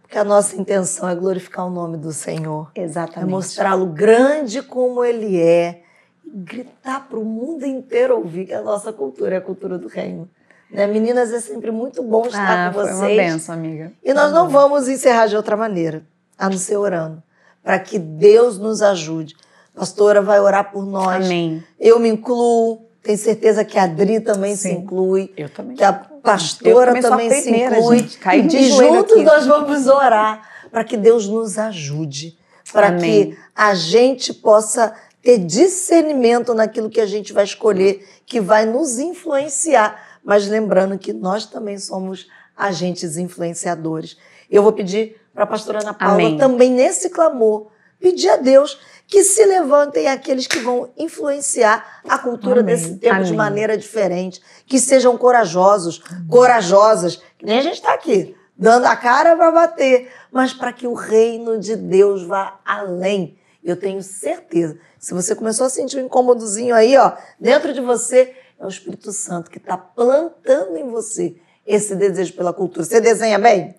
Porque 0.02 0.18
a 0.18 0.24
nossa 0.24 0.56
intenção 0.56 1.08
é 1.10 1.16
glorificar 1.16 1.68
o 1.68 1.70
nome 1.70 1.98
do 1.98 2.14
Senhor. 2.14 2.72
Exatamente. 2.74 3.28
É 3.28 3.32
mostrá-lo 3.32 3.88
grande 3.88 4.62
como 4.62 5.04
ele 5.04 5.40
é. 5.40 5.82
E 6.26 6.30
gritar 6.30 7.08
para 7.08 7.20
o 7.20 7.26
mundo 7.26 7.66
inteiro 7.66 8.16
ouvir 8.16 8.46
que 8.46 8.54
a 8.54 8.62
nossa 8.62 8.94
cultura 8.94 9.36
é 9.36 9.38
a 9.38 9.42
cultura 9.42 9.78
do 9.78 9.88
reino. 9.88 10.30
Né? 10.72 10.88
Meninas, 10.88 11.32
é 11.32 11.40
sempre 11.40 11.72
muito 11.72 12.04
bom 12.04 12.26
estar 12.26 12.70
ah, 12.70 12.74
com 12.74 12.80
vocês. 12.80 12.98
Foi 12.98 13.08
uma 13.08 13.16
benção, 13.16 13.56
amiga. 13.56 13.92
E 14.04 14.14
nós 14.14 14.32
não 14.32 14.50
vamos 14.50 14.88
encerrar 14.88 15.28
de 15.28 15.36
outra 15.36 15.56
maneira, 15.56 16.04
a 16.38 16.50
não 16.50 16.58
ser 16.58 16.78
orando, 16.78 17.24
para 17.64 17.80
que 17.80 17.98
Deus 17.98 18.58
nos 18.58 18.82
ajude 18.82 19.36
pastora 19.78 20.22
vai 20.22 20.40
orar 20.40 20.72
por 20.72 20.86
nós. 20.86 21.26
Amém. 21.26 21.64
Eu 21.80 22.00
me 22.00 22.10
incluo, 22.10 22.88
tenho 23.04 23.18
certeza 23.18 23.64
que 23.64 23.78
a 23.78 23.84
Adri 23.84 24.20
também 24.20 24.56
Sim. 24.56 24.70
se 24.70 24.76
inclui. 24.76 25.32
Eu 25.38 25.50
também. 25.50 25.78
Que 25.78 25.84
a 25.84 25.94
pastora 25.94 27.00
também 27.00 27.30
se 27.30 27.50
inclui. 27.50 28.00
Gente. 28.00 28.18
Caí 28.18 28.42
de 28.42 28.58
e 28.58 28.70
juntos 28.72 29.14
aqui. 29.14 29.24
nós 29.24 29.46
vamos 29.46 29.88
orar 29.88 30.42
para 30.72 30.84
que 30.84 30.98
Deus 30.98 31.28
nos 31.28 31.58
ajude, 31.58 32.38
para 32.74 32.98
que 32.98 33.38
a 33.56 33.74
gente 33.74 34.34
possa 34.34 34.94
ter 35.22 35.38
discernimento 35.38 36.54
naquilo 36.54 36.90
que 36.90 37.02
a 37.02 37.06
gente 37.06 37.32
vai 37.34 37.44
escolher, 37.44 38.06
que 38.26 38.40
vai 38.40 38.66
nos 38.66 39.00
influenciar. 39.00 40.20
Mas 40.24 40.48
lembrando 40.48 40.98
que 40.98 41.14
nós 41.14 41.46
também 41.46 41.78
somos 41.78 42.28
agentes 42.56 43.18
influenciadores. 43.18 44.18
Eu 44.50 44.64
vou 44.64 44.74
pedir 44.74 45.18
para 45.34 45.44
a 45.44 45.48
pastora 45.48 45.82
Ana 45.82 45.94
Paula 45.94 46.16
Amém. 46.16 46.38
também 46.38 46.72
nesse 46.72 47.10
clamor, 47.10 47.68
pedir 48.00 48.30
a 48.30 48.38
Deus 48.38 48.80
que 49.08 49.24
se 49.24 49.44
levantem 49.46 50.08
aqueles 50.08 50.46
que 50.46 50.60
vão 50.60 50.92
influenciar 50.98 52.02
a 52.08 52.20
cultura 52.20 52.60
Amém. 52.60 52.76
desse 52.76 52.96
tempo 52.98 53.16
Amém. 53.16 53.28
de 53.28 53.34
maneira 53.34 53.78
diferente, 53.78 54.42
que 54.66 54.80
sejam 54.80 55.18
corajosos, 55.18 56.04
corajosas, 56.30 57.16
que 57.38 57.46
nem 57.46 57.60
a 57.60 57.62
gente 57.62 57.76
está 57.76 57.94
aqui, 57.94 58.36
dando 58.56 58.86
a 58.86 58.96
cara 58.96 59.36
para 59.36 59.52
bater, 59.52 60.12
mas 60.30 60.54
para 60.54 60.74
que 60.74 60.86
o 60.86 60.94
reino 60.94 61.58
de 61.58 61.76
Deus 61.78 62.24
vá 62.24 62.60
além. 62.66 63.38
Eu 63.64 63.78
tenho 63.78 64.04
certeza. 64.04 64.78
Se 65.00 65.14
você 65.14 65.34
começou 65.34 65.66
a 65.66 65.70
sentir 65.70 65.98
um 65.98 66.06
incômodozinho 66.06 66.76
aí, 66.76 66.98
ó, 66.98 67.14
dentro 67.40 67.74
de 67.74 67.82
você, 67.82 68.36
é 68.60 68.66
o 68.66 68.70
Espírito 68.70 69.12
Santo 69.12 69.50
que 69.50 69.58
está 69.58 69.78
plantando 69.78 70.78
em 70.78 70.90
você 70.90 71.36
esse 71.66 71.96
desejo 71.96 72.34
pela 72.34 72.54
cultura. 72.54 72.86
Você 72.86 73.00
desenha 73.00 73.40
bem? 73.40 73.76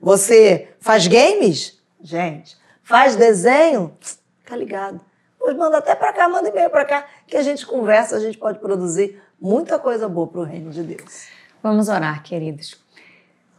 Você 0.00 0.68
faz 0.78 1.06
games? 1.06 1.78
Gente, 2.02 2.56
faz 2.82 3.16
desenho? 3.16 3.96
Fica 4.50 4.56
ligado. 4.56 5.00
Pois 5.38 5.56
manda 5.56 5.78
até 5.78 5.94
para 5.94 6.12
cá, 6.12 6.28
manda 6.28 6.48
e-mail 6.48 6.68
para 6.70 6.84
cá, 6.84 7.06
que 7.24 7.36
a 7.36 7.42
gente 7.42 7.64
conversa, 7.64 8.16
a 8.16 8.20
gente 8.20 8.36
pode 8.36 8.58
produzir 8.58 9.22
muita 9.40 9.78
coisa 9.78 10.08
boa 10.08 10.26
para 10.26 10.40
o 10.40 10.44
reino 10.44 10.70
de 10.72 10.82
Deus. 10.82 11.28
Vamos 11.62 11.88
orar, 11.88 12.20
queridos. 12.24 12.76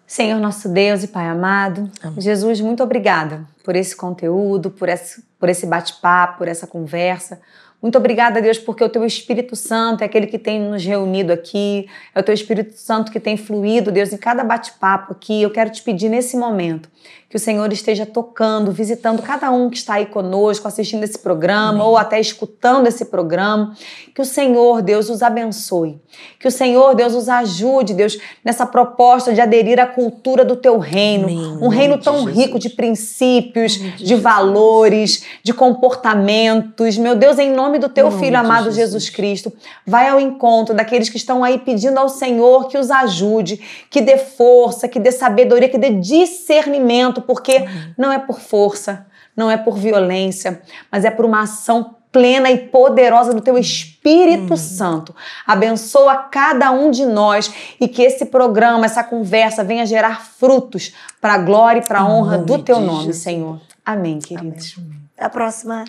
Senhor 0.06 0.38
nosso 0.40 0.68
Deus 0.68 1.04
e 1.04 1.08
Pai 1.08 1.28
amado, 1.28 1.90
Amém. 2.04 2.20
Jesus, 2.20 2.60
muito 2.60 2.84
obrigada 2.84 3.48
por 3.64 3.74
esse 3.78 3.96
conteúdo, 3.96 4.70
por 4.70 4.90
esse, 4.90 5.24
por 5.40 5.48
esse 5.48 5.66
bate-papo, 5.66 6.40
por 6.40 6.50
essa 6.50 6.68
conversa. 6.68 7.42
Muito 7.82 7.98
obrigada, 7.98 8.42
Deus, 8.42 8.60
porque 8.60 8.84
o 8.84 8.90
teu 8.90 9.04
Espírito 9.04 9.56
Santo 9.56 10.04
é 10.04 10.06
aquele 10.06 10.28
que 10.28 10.38
tem 10.38 10.60
nos 10.60 10.86
reunido 10.86 11.34
aqui, 11.34 11.88
é 12.14 12.20
o 12.20 12.24
teu 12.24 12.34
Espírito 12.34 12.74
Santo 12.78 13.12
que 13.12 13.20
tem 13.20 13.36
fluído, 13.36 13.92
Deus, 13.92 14.14
em 14.14 14.18
cada 14.18 14.44
bate-papo 14.44 15.14
aqui. 15.14 15.42
Eu 15.42 15.50
quero 15.50 15.72
te 15.72 15.82
pedir 15.82 16.08
nesse 16.08 16.38
momento 16.38 16.88
que 17.32 17.38
o 17.38 17.40
Senhor 17.40 17.72
esteja 17.72 18.06
tocando, 18.06 18.74
visitando 18.74 19.22
cada 19.22 19.50
um 19.52 19.70
que 19.70 19.78
está 19.78 19.94
aí 19.94 20.06
conosco, 20.06 20.68
assistindo 20.68 21.06
esse 21.06 21.18
programa 21.18 21.70
Amém. 21.70 21.82
ou 21.82 21.96
até 21.96 22.20
escutando 22.20 22.88
esse 22.88 23.06
programa. 23.06 23.74
Que 24.14 24.22
o 24.22 24.26
Senhor, 24.26 24.82
Deus, 24.82 25.10
os 25.10 25.24
abençoe. 25.24 25.98
Que 26.38 26.50
o 26.50 26.52
Senhor, 26.52 26.94
Deus, 26.94 27.16
os 27.16 27.30
ajude, 27.30 27.94
Deus, 27.94 28.18
nessa 28.44 28.66
proposta 28.66 29.34
de 29.34 29.40
aderir 29.40 29.80
à 29.80 29.88
cultura 29.88 30.44
do 30.44 30.58
teu 30.58 30.78
reino. 30.78 31.24
Amém. 31.24 31.58
Um 31.62 31.70
reino 31.70 31.98
tão 31.98 32.26
rico 32.26 32.60
de 32.60 32.70
princípios, 32.70 33.76
de, 33.76 34.04
de 34.04 34.16
valores, 34.16 35.24
de 35.42 35.54
comportamentos. 35.54 36.98
Meu 36.98 37.16
Deus, 37.16 37.40
em 37.40 37.50
nome 37.50 37.71
do 37.80 37.90
teu 37.90 38.12
Filho 38.12 38.38
amado 38.38 38.66
Jesus. 38.66 38.76
Jesus 38.76 39.10
Cristo, 39.10 39.54
vai 39.86 40.10
ao 40.10 40.20
encontro 40.20 40.76
daqueles 40.76 41.10
que 41.10 41.18
estão 41.18 41.44
aí 41.44 41.60
pedindo 41.60 41.98
ao 41.98 42.10
Senhor 42.10 42.68
que 42.68 42.78
os 42.78 42.90
ajude, 42.92 43.62
que 43.90 44.02
dê 44.02 44.18
força, 44.18 44.88
que 44.88 45.00
dê 45.00 45.12
sabedoria, 45.12 45.70
que 45.70 45.78
dê 45.78 45.92
discernimento 45.92 47.22
porque 47.22 47.66
não 47.98 48.12
é 48.12 48.20
por 48.20 48.40
força, 48.40 49.06
não 49.36 49.50
é 49.50 49.58
por 49.58 49.78
violência, 49.78 50.62
mas 50.92 51.06
é 51.06 51.12
por 51.12 51.26
uma 51.26 51.42
ação 51.42 51.96
plena 52.12 52.52
e 52.52 52.58
poderosa 52.58 53.34
do 53.34 53.42
teu 53.42 53.58
Espírito 53.58 54.54
hum. 54.54 54.58
Santo. 54.58 55.16
Abençoa 55.48 56.16
cada 56.16 56.72
um 56.72 56.92
de 56.92 57.06
nós 57.06 57.52
e 57.80 57.88
que 57.88 58.02
esse 58.02 58.26
programa, 58.26 58.86
essa 58.86 59.04
conversa 59.04 59.64
venha 59.64 59.86
gerar 59.86 60.26
frutos 60.26 60.94
para 61.22 61.36
a 61.36 61.38
glória 61.38 61.80
e 61.80 61.86
para 61.86 62.00
a 62.00 62.06
honra 62.06 62.38
do 62.38 62.60
teu 62.60 62.80
nome, 62.80 63.06
Jesus. 63.06 63.24
Senhor. 63.24 63.62
Amém, 63.86 64.20
queridos. 64.20 64.76
Amém. 64.78 65.02
Até 65.16 65.26
a 65.26 65.30
próxima. 65.30 65.86